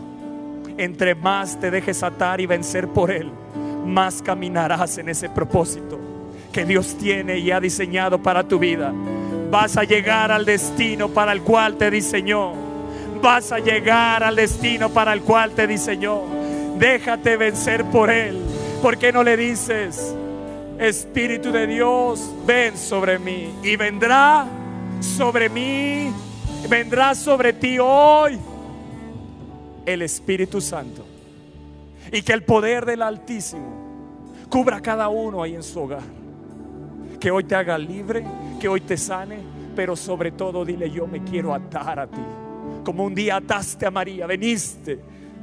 Entre 0.78 1.14
más 1.14 1.60
te 1.60 1.70
dejes 1.70 2.02
atar 2.02 2.40
y 2.40 2.46
vencer 2.46 2.88
por 2.88 3.10
Él, 3.10 3.30
más 3.84 4.22
caminarás 4.22 4.96
en 4.96 5.10
ese 5.10 5.28
propósito 5.28 5.98
que 6.52 6.64
Dios 6.64 6.96
tiene 6.96 7.36
y 7.36 7.50
ha 7.50 7.60
diseñado 7.60 8.22
para 8.22 8.48
tu 8.48 8.58
vida. 8.58 8.94
Vas 9.52 9.76
a 9.76 9.84
llegar 9.84 10.32
al 10.32 10.46
destino 10.46 11.10
para 11.10 11.30
el 11.30 11.42
cual 11.42 11.76
te 11.76 11.90
diseñó. 11.90 12.54
Vas 13.20 13.52
a 13.52 13.58
llegar 13.58 14.24
al 14.24 14.34
destino 14.34 14.88
para 14.88 15.12
el 15.12 15.20
cual 15.20 15.50
te 15.50 15.66
diseñó. 15.66 16.22
Déjate 16.78 17.36
vencer 17.36 17.84
por 17.84 18.10
Él. 18.10 18.40
¿Por 18.80 18.96
qué 18.96 19.12
no 19.12 19.22
le 19.22 19.36
dices? 19.36 20.16
Espíritu 20.78 21.52
de 21.52 21.66
Dios, 21.66 22.32
ven 22.46 22.78
sobre 22.78 23.18
mí 23.18 23.52
y 23.62 23.76
vendrá 23.76 24.46
sobre 25.00 25.50
mí, 25.50 26.10
vendrá 26.70 27.14
sobre 27.14 27.52
ti 27.52 27.76
hoy 27.78 28.38
el 29.84 30.00
Espíritu 30.00 30.62
Santo. 30.62 31.04
Y 32.10 32.22
que 32.22 32.32
el 32.32 32.42
poder 32.42 32.86
del 32.86 33.02
Altísimo 33.02 34.46
cubra 34.48 34.78
a 34.78 34.80
cada 34.80 35.10
uno 35.10 35.42
ahí 35.42 35.54
en 35.54 35.62
su 35.62 35.78
hogar. 35.78 36.00
Que 37.20 37.30
hoy 37.30 37.44
te 37.44 37.54
haga 37.54 37.76
libre, 37.76 38.24
que 38.62 38.68
hoy 38.68 38.80
te 38.82 38.96
sane, 38.96 39.38
pero 39.74 39.96
sobre 39.96 40.30
todo 40.30 40.64
dile 40.64 40.88
yo 40.88 41.08
me 41.08 41.24
quiero 41.24 41.52
atar 41.52 41.98
a 41.98 42.06
ti. 42.06 42.22
Como 42.84 43.04
un 43.04 43.12
día 43.12 43.38
ataste 43.38 43.86
a 43.86 43.90
María, 43.90 44.24
veniste 44.28 45.00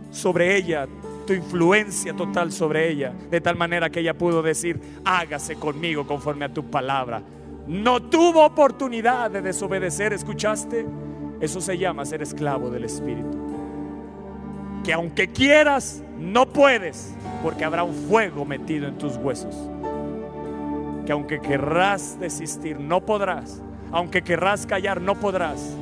sobre 0.10 0.56
ella, 0.56 0.88
tu 1.28 1.34
influencia 1.34 2.14
total 2.14 2.50
sobre 2.54 2.90
ella, 2.90 3.14
de 3.30 3.42
tal 3.42 3.58
manera 3.58 3.90
que 3.90 4.00
ella 4.00 4.18
pudo 4.18 4.42
decir, 4.42 4.80
hágase 5.04 5.58
conmigo 5.58 6.08
conforme 6.08 6.46
a 6.46 6.54
tu 6.54 6.64
palabra. 6.72 7.22
No 7.68 8.02
tuvo 8.04 8.46
oportunidad 8.46 9.30
de 9.30 9.42
desobedecer, 9.42 10.14
¿escuchaste? 10.14 10.86
Eso 11.42 11.60
se 11.60 11.78
llama 11.78 12.06
ser 12.06 12.22
esclavo 12.22 12.70
del 12.70 12.86
Espíritu. 12.86 13.38
Que 14.86 14.94
aunque 14.94 15.28
quieras, 15.28 16.02
no 16.18 16.48
puedes, 16.48 17.14
porque 17.44 17.66
habrá 17.66 17.84
un 17.84 17.94
fuego 17.94 18.46
metido 18.46 18.88
en 18.88 18.98
tus 18.98 19.18
huesos. 19.18 19.70
Que 21.10 21.14
aunque 21.14 21.40
querrás 21.40 22.20
desistir, 22.20 22.80
no 22.80 23.02
podrás. 23.02 23.64
Aunque 23.92 24.22
querrás 24.22 24.68
callar, 24.68 25.02
no 25.02 25.16
podrás. 25.16 25.76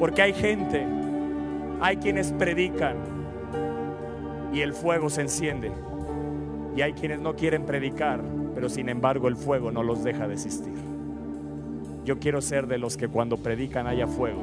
Porque 0.00 0.20
hay 0.20 0.32
gente, 0.32 0.84
hay 1.80 1.98
quienes 1.98 2.32
predican 2.32 2.96
y 4.52 4.62
el 4.62 4.72
fuego 4.72 5.10
se 5.10 5.20
enciende. 5.20 5.70
Y 6.74 6.80
hay 6.80 6.92
quienes 6.92 7.20
no 7.20 7.36
quieren 7.36 7.66
predicar, 7.66 8.20
pero 8.52 8.68
sin 8.68 8.88
embargo 8.88 9.28
el 9.28 9.36
fuego 9.36 9.70
no 9.70 9.84
los 9.84 10.02
deja 10.02 10.26
desistir. 10.26 10.74
Yo 12.04 12.18
quiero 12.18 12.42
ser 12.42 12.66
de 12.66 12.78
los 12.78 12.96
que 12.96 13.06
cuando 13.06 13.36
predican 13.36 13.86
haya 13.86 14.08
fuego. 14.08 14.42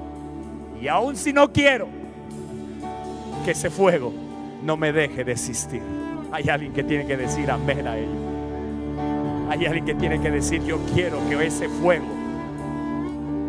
Y 0.81 0.87
aun 0.87 1.17
si 1.17 1.33
no 1.33 1.51
quiero, 1.51 1.89
que 3.43 3.51
ese 3.51 3.69
fuego 3.69 4.13
no 4.63 4.77
me 4.77 4.93
deje 4.93 5.25
desistir. 5.25 5.81
Hay 6.31 6.47
alguien 6.47 6.71
que 6.71 6.85
tiene 6.85 7.05
que 7.05 7.17
decir 7.17 7.51
amén 7.51 7.85
a 7.85 7.97
ello. 7.97 8.34
Hay 9.49 9.65
alguien 9.65 9.85
que 9.85 9.95
tiene 9.95 10.19
que 10.19 10.31
decir 10.31 10.63
yo 10.63 10.79
quiero 10.93 11.19
que 11.29 11.45
ese 11.45 11.69
fuego 11.69 12.05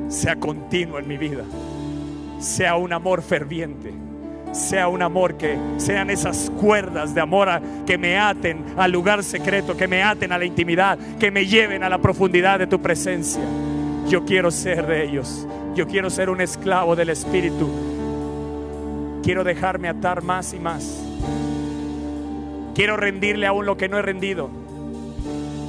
sea 0.08 0.36
continuo 0.36 0.98
en 0.98 1.08
mi 1.08 1.16
vida. 1.16 1.44
Sea 2.38 2.76
un 2.76 2.92
amor 2.92 3.22
ferviente 3.22 3.92
sea 4.56 4.88
un 4.88 5.02
amor 5.02 5.36
que 5.36 5.58
sean 5.76 6.10
esas 6.10 6.50
cuerdas 6.58 7.14
de 7.14 7.20
amor 7.20 7.48
que 7.86 7.98
me 7.98 8.18
aten 8.18 8.64
al 8.76 8.90
lugar 8.90 9.22
secreto, 9.22 9.76
que 9.76 9.86
me 9.86 10.02
aten 10.02 10.32
a 10.32 10.38
la 10.38 10.44
intimidad, 10.44 10.98
que 11.18 11.30
me 11.30 11.46
lleven 11.46 11.82
a 11.84 11.88
la 11.88 11.98
profundidad 11.98 12.58
de 12.58 12.66
tu 12.66 12.80
presencia. 12.80 13.42
Yo 14.08 14.24
quiero 14.24 14.50
ser 14.50 14.86
de 14.86 15.04
ellos. 15.04 15.46
Yo 15.74 15.86
quiero 15.86 16.08
ser 16.08 16.30
un 16.30 16.40
esclavo 16.40 16.96
del 16.96 17.10
Espíritu. 17.10 17.68
Quiero 19.22 19.44
dejarme 19.44 19.88
atar 19.88 20.22
más 20.22 20.54
y 20.54 20.58
más. 20.58 21.02
Quiero 22.74 22.96
rendirle 22.96 23.46
aún 23.46 23.66
lo 23.66 23.76
que 23.76 23.88
no 23.88 23.98
he 23.98 24.02
rendido. 24.02 24.48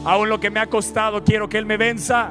Aún 0.08 0.30
lo 0.30 0.40
que 0.40 0.50
me 0.50 0.62
ha 0.62 0.68
costado, 0.68 1.22
quiero 1.26 1.50
que 1.50 1.58
Él 1.58 1.66
me 1.66 1.76
venza. 1.76 2.30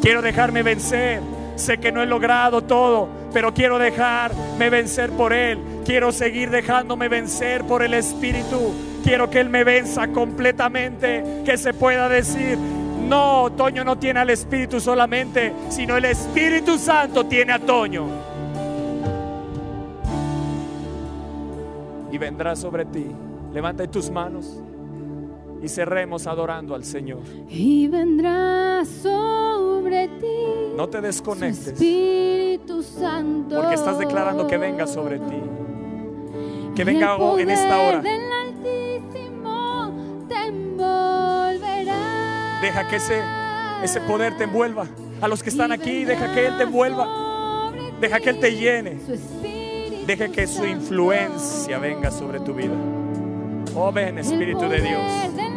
Quiero 0.00 0.22
dejarme 0.22 0.62
vencer. 0.62 1.20
Sé 1.54 1.76
que 1.76 1.92
no 1.92 2.02
he 2.02 2.06
logrado 2.06 2.62
todo, 2.62 3.10
pero 3.30 3.52
quiero 3.52 3.78
dejarme 3.78 4.70
vencer 4.70 5.10
por 5.10 5.34
Él. 5.34 5.58
Quiero 5.84 6.12
seguir 6.12 6.48
dejándome 6.48 7.08
vencer 7.08 7.64
por 7.64 7.82
el 7.82 7.92
Espíritu. 7.92 8.72
Quiero 9.04 9.28
que 9.28 9.38
Él 9.38 9.50
me 9.50 9.64
venza 9.64 10.08
completamente. 10.08 11.42
Que 11.44 11.58
se 11.58 11.74
pueda 11.74 12.08
decir, 12.08 12.56
no, 12.56 13.52
Toño 13.54 13.84
no 13.84 13.98
tiene 13.98 14.20
al 14.20 14.30
Espíritu 14.30 14.80
solamente, 14.80 15.52
sino 15.68 15.94
el 15.94 16.06
Espíritu 16.06 16.78
Santo 16.78 17.26
tiene 17.26 17.52
a 17.52 17.58
Toño. 17.58 18.06
Y 22.10 22.16
vendrá 22.16 22.56
sobre 22.56 22.86
ti. 22.86 23.08
Levanta 23.52 23.86
tus 23.86 24.10
manos 24.10 24.62
y 25.62 25.68
cerremos 25.68 26.26
adorando 26.26 26.74
al 26.74 26.84
Señor. 26.84 27.20
Y 27.48 27.88
vendrá 27.88 28.84
sobre 28.84 30.08
ti. 30.08 30.74
No 30.76 30.88
te 30.88 31.00
desconectes. 31.00 31.68
Espíritu 31.68 32.82
Santo. 32.82 33.56
Porque 33.56 33.74
estás 33.74 33.98
declarando 33.98 34.46
que 34.46 34.56
venga 34.56 34.86
sobre 34.86 35.18
ti. 35.18 35.42
Que 36.74 36.84
venga 36.84 37.16
en 37.38 37.50
esta 37.50 37.78
hora. 37.78 38.02
Deja 42.60 42.88
que 42.88 42.96
ese, 42.96 43.22
ese 43.82 44.00
poder 44.00 44.36
te 44.36 44.44
envuelva. 44.44 44.86
A 45.20 45.28
los 45.28 45.42
que 45.42 45.50
están 45.50 45.72
aquí, 45.72 46.04
deja 46.04 46.32
que 46.32 46.46
Él 46.46 46.56
te 46.56 46.64
envuelva. 46.64 47.72
Deja 48.00 48.20
que 48.20 48.30
Él 48.30 48.40
te 48.40 48.54
llene. 48.54 48.98
Deja 50.06 50.28
que 50.28 50.46
su 50.46 50.64
influencia 50.64 51.78
venga 51.78 52.10
sobre 52.10 52.40
tu 52.40 52.54
vida. 52.54 52.74
Oh, 53.74 53.92
ven, 53.92 54.18
Espíritu 54.18 54.68
de 54.68 54.80
Dios. 54.80 55.47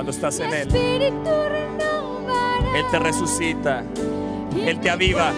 Cuando 0.00 0.12
estás 0.12 0.40
en 0.40 0.54
Él, 0.54 0.68
Él 2.74 2.84
te 2.90 2.98
resucita, 2.98 3.84
Él 4.56 4.80
te 4.80 4.88
aviva. 4.88 5.30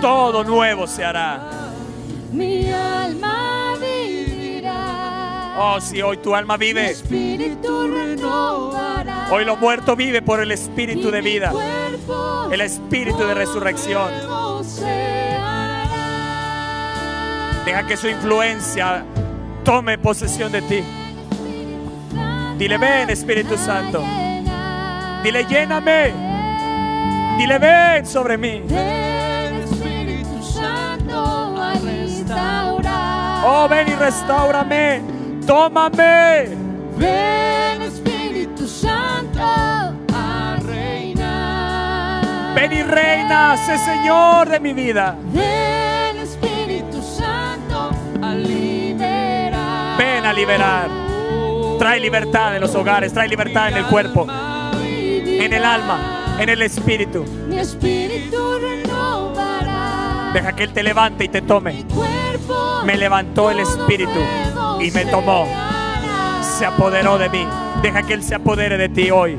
Todo 0.00 0.44
nuevo 0.44 0.86
se 0.86 1.04
hará. 1.04 1.72
Mi 2.30 2.70
alma 2.70 3.74
Oh, 5.60 5.80
si 5.80 6.00
hoy 6.00 6.18
tu 6.18 6.36
alma 6.36 6.56
vive. 6.56 6.88
espíritu 6.88 7.88
renovará. 7.88 9.26
Hoy 9.32 9.44
lo 9.44 9.56
muerto 9.56 9.96
vive 9.96 10.22
por 10.22 10.40
el 10.40 10.52
espíritu 10.52 11.10
de 11.10 11.20
vida. 11.20 11.52
El 12.52 12.60
espíritu 12.60 13.26
de 13.26 13.34
resurrección. 13.34 14.08
Deja 17.68 17.86
que 17.86 17.98
su 17.98 18.08
influencia 18.08 19.04
tome 19.62 19.98
posesión 19.98 20.50
de 20.50 20.62
ti. 20.62 20.82
Dile, 22.56 22.78
ven 22.78 23.10
Espíritu 23.10 23.58
Santo. 23.58 24.02
Dile, 25.22 25.44
lléname. 25.44 26.14
Dile, 27.36 27.58
ven 27.58 28.06
sobre 28.06 28.38
mí. 28.38 28.62
Oh, 33.44 33.68
ven 33.68 33.88
y 33.88 33.94
restaurame. 33.96 35.02
Tómame. 35.46 36.48
Ven 36.96 37.82
Espíritu 37.82 38.66
Santo 38.66 39.42
a 39.42 40.56
reinar. 40.62 42.54
Ven 42.54 42.72
y 42.72 42.82
reina, 42.82 43.58
sé 43.58 43.76
Señor 43.76 44.48
de 44.48 44.58
mi 44.58 44.72
vida. 44.72 45.14
Ven 45.34 45.57
Ven 49.98 50.24
a 50.24 50.32
liberar. 50.32 50.88
Trae 51.78 52.00
libertad 52.00 52.54
en 52.54 52.60
los 52.60 52.74
hogares, 52.74 53.12
trae 53.12 53.28
libertad 53.28 53.68
en 53.68 53.76
el 53.78 53.86
cuerpo, 53.86 54.26
en 54.82 55.52
el 55.52 55.64
alma, 55.64 56.36
en 56.38 56.48
el 56.48 56.62
espíritu. 56.62 57.24
Mi 57.48 57.58
espíritu 57.58 58.58
renovará. 58.58 60.30
Deja 60.32 60.52
que 60.54 60.64
Él 60.64 60.72
te 60.72 60.82
levante 60.82 61.24
y 61.24 61.28
te 61.28 61.42
tome. 61.42 61.84
Me 62.84 62.96
levantó 62.96 63.50
el 63.50 63.60
espíritu 63.60 64.20
y 64.80 64.90
me 64.90 65.04
tomó. 65.06 65.46
Se 66.40 66.64
apoderó 66.64 67.18
de 67.18 67.28
mí. 67.28 67.46
Deja 67.82 68.02
que 68.02 68.14
Él 68.14 68.22
se 68.22 68.34
apodere 68.34 68.76
de 68.76 68.88
ti 68.88 69.10
hoy. 69.10 69.38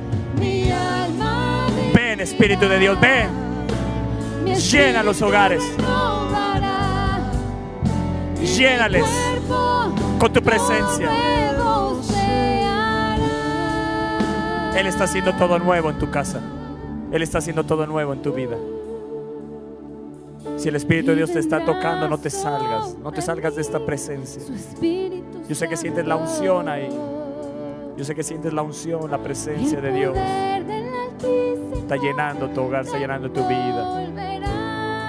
Ven, 1.94 2.20
Espíritu 2.20 2.68
de 2.68 2.80
Dios, 2.80 3.00
ven. 3.00 3.30
Llena 4.46 5.04
los 5.04 5.22
hogares. 5.22 5.64
Llénales 8.42 9.06
con 10.20 10.34
tu 10.34 10.42
presencia. 10.42 11.10
Él 14.78 14.88
está 14.88 15.06
haciendo 15.06 15.34
todo 15.36 15.58
nuevo 15.60 15.90
en 15.90 15.98
tu 15.98 16.12
casa. 16.12 16.42
Él 17.12 17.24
está 17.24 17.40
haciendo 17.40 17.64
todo 17.64 17.88
nuevo 17.88 18.14
en 18.14 18.22
tu 18.22 18.34
vida. 18.34 18.58
Si 20.58 20.68
el 20.68 20.76
Espíritu 20.76 21.12
de 21.12 21.18
Dios 21.18 21.32
te 21.32 21.40
está 21.40 21.64
tocando, 21.66 22.08
no 22.08 22.18
te 22.18 22.30
salgas, 22.30 22.96
no 22.98 23.12
te 23.12 23.22
salgas 23.22 23.56
de 23.56 23.62
esta 23.62 23.80
presencia. 23.86 24.42
Yo 25.48 25.56
sé 25.56 25.68
que 25.68 25.78
sientes 25.78 26.06
la 26.06 26.18
unción 26.18 26.68
ahí. 26.68 26.90
Yo 27.98 28.04
sé 28.04 28.14
que 28.14 28.24
sientes 28.24 28.54
la 28.54 28.62
unción, 28.62 29.10
la 29.10 29.18
presencia 29.18 29.82
de 29.82 29.92
Dios. 29.92 30.18
Está 31.78 31.96
llenando 31.96 32.50
tu 32.50 32.62
hogar, 32.62 32.86
está 32.86 32.98
llenando 32.98 33.32
tu 33.32 33.46
vida. 33.48 34.06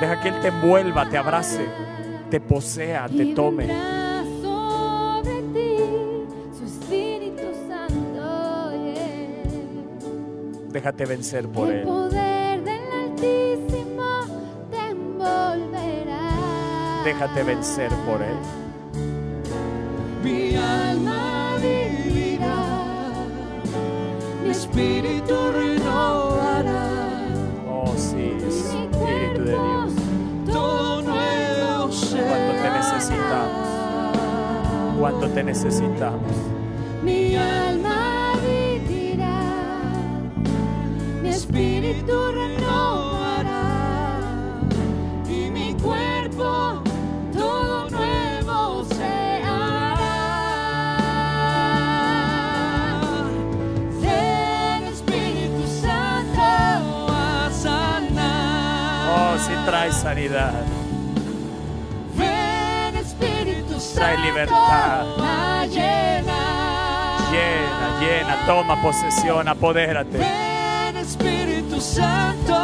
Deja 0.00 0.20
que 0.20 0.28
Él 0.28 0.40
te 0.40 0.48
envuelva, 0.48 1.08
te 1.08 1.18
abrace, 1.18 1.66
te 2.30 2.40
posea, 2.40 3.08
te 3.08 3.26
tome. 3.34 3.99
Déjate 10.72 11.04
vencer 11.04 11.48
por 11.48 11.68
Él. 11.72 11.84
Déjate 17.04 17.42
vencer 17.42 17.90
por 18.06 18.22
Él. 18.22 18.36
Mi 20.22 20.54
alma 20.54 21.56
vivirá, 21.56 22.64
mi 24.44 24.50
espíritu 24.50 25.34
renovará. 25.52 26.86
Oh, 27.68 27.92
sí, 27.96 28.36
Espíritu 28.46 29.44
de 29.44 29.52
Dios. 29.52 29.92
Todo 30.46 31.02
nuevo 31.02 31.88
Cuando 31.88 32.52
te 32.62 32.70
necesitamos. 32.70 33.68
Cuando 35.00 35.28
te 35.30 35.42
necesitamos. 35.42 36.49
Espíritu 41.54 42.30
renovará 42.32 43.62
y 45.28 45.50
mi 45.50 45.74
cuerpo 45.74 46.80
todo 47.32 47.90
nuevo 47.90 48.84
se 48.84 49.42
hará. 49.44 50.16
Ven 54.00 54.84
Espíritu 54.92 55.66
Santo 55.82 57.08
a 57.10 57.50
sanar. 57.52 59.34
Oh, 59.34 59.38
sí 59.38 59.52
trae 59.66 59.92
sanidad. 59.92 60.54
Ven 62.16 62.96
Espíritu 62.96 63.80
Santo 63.80 63.94
Trae 64.00 64.18
libertad. 64.18 65.06
a 65.18 65.66
llenar. 65.66 67.20
llena, 67.32 68.00
llena. 68.00 68.46
Toma 68.46 68.80
posesión, 68.82 69.48
apodérate. 69.48 70.18
Ven 70.18 70.96
Espíritu 70.96 71.39
Santo. 71.80 72.54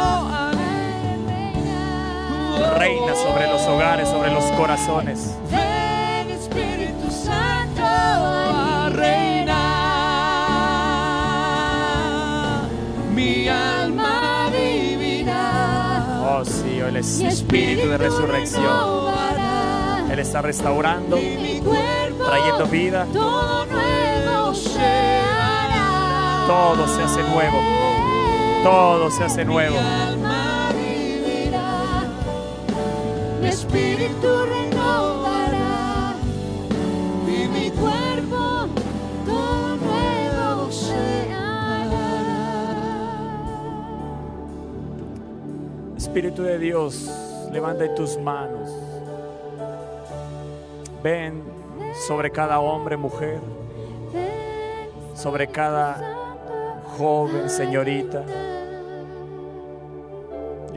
Reina 2.77 3.15
sobre 3.15 3.47
los 3.47 3.61
hogares, 3.63 4.07
sobre 4.09 4.31
los 4.31 4.43
corazones. 4.51 5.35
Ven 5.49 6.29
Espíritu 6.29 7.09
Santo 7.09 7.81
a 7.83 8.89
reinar. 8.93 9.57
Mi 13.15 13.47
alma 13.47 14.49
vivirá. 14.51 16.21
Oh 16.29 16.45
sí, 16.45 16.79
el 16.79 16.97
espíritu 16.97 17.89
de 17.89 17.97
resurrección. 17.97 19.07
Él 20.11 20.19
está 20.19 20.41
restaurando, 20.41 21.17
trayendo 21.17 22.65
vida. 22.67 23.07
Todo 26.47 26.87
se 26.87 27.03
hace 27.03 27.23
nuevo. 27.23 27.86
Todo 28.67 29.09
se 29.09 29.23
hace 29.23 29.45
nuevo. 29.45 29.75
Mi 29.75 29.79
alma 29.79 30.71
vivirá, 30.73 32.03
mi 33.39 33.47
espíritu 33.47 34.27
renovará 34.43 36.15
y 37.25 37.47
mi 37.47 37.71
cuerpo 37.71 38.67
todo 39.25 39.77
nuevo 39.77 40.69
se 40.69 41.31
hará. 41.31 42.11
Espíritu 45.95 46.43
de 46.43 46.59
Dios, 46.59 47.09
levanta 47.53 47.95
tus 47.95 48.17
manos. 48.17 48.69
Ven 51.01 51.41
sobre 52.05 52.31
cada 52.31 52.59
hombre, 52.59 52.97
mujer, 52.97 53.39
sobre 55.15 55.47
cada 55.47 56.01
joven, 56.97 57.49
señorita. 57.49 58.25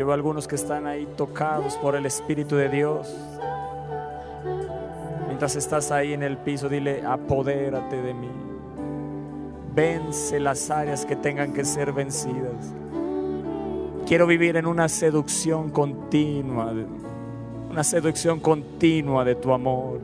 Yo 0.01 0.07
veo 0.07 0.15
algunos 0.15 0.49
que 0.49 0.55
están 0.55 0.87
ahí 0.87 1.07
tocados 1.15 1.77
por 1.77 1.95
el 1.95 2.07
Espíritu 2.07 2.57
de 2.57 2.71
Dios. 2.71 3.15
Mientras 5.27 5.57
estás 5.57 5.91
ahí 5.91 6.15
en 6.15 6.23
el 6.23 6.39
piso, 6.39 6.71
dile, 6.71 7.03
apodérate 7.05 8.01
de 8.01 8.15
mí. 8.15 8.31
Vence 9.75 10.41
las 10.41 10.71
áreas 10.71 11.05
que 11.05 11.17
tengan 11.17 11.53
que 11.53 11.67
ser 11.67 11.93
vencidas. 11.93 12.73
Quiero 14.07 14.27
vivir 14.27 14.57
en 14.57 14.65
una 14.65 14.89
seducción 14.89 15.69
continua, 15.69 16.73
una 17.71 17.85
seducción 17.85 18.41
continua 18.41 19.23
de 19.23 19.35
tu 19.35 19.53
amor. 19.53 20.01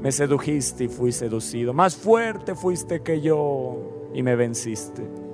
Me 0.00 0.12
sedujiste 0.12 0.84
y 0.84 0.88
fui 0.88 1.10
seducido. 1.10 1.72
Más 1.72 1.96
fuerte 1.96 2.54
fuiste 2.54 3.00
que 3.02 3.20
yo 3.20 4.08
y 4.14 4.22
me 4.22 4.36
venciste. 4.36 5.25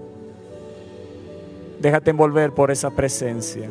Déjate 1.82 2.12
envolver 2.12 2.52
por 2.52 2.70
esa 2.70 2.90
presencia. 2.90 3.68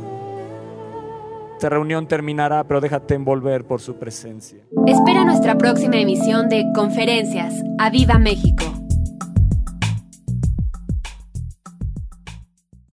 Esta 1.53 1.69
reunión 1.69 2.07
terminará, 2.07 2.61
pero 2.65 2.81
déjate 2.81 3.15
envolver 3.15 3.63
por 3.63 3.79
su 3.79 3.95
presencia. 3.95 4.65
Espera 4.85 5.23
nuestra 5.23 5.57
próxima 5.57 5.95
emisión 5.95 6.49
de 6.49 6.65
Conferencias. 6.75 7.53
¡A 7.79 7.89
Viva 7.89 8.17
México! 8.17 8.70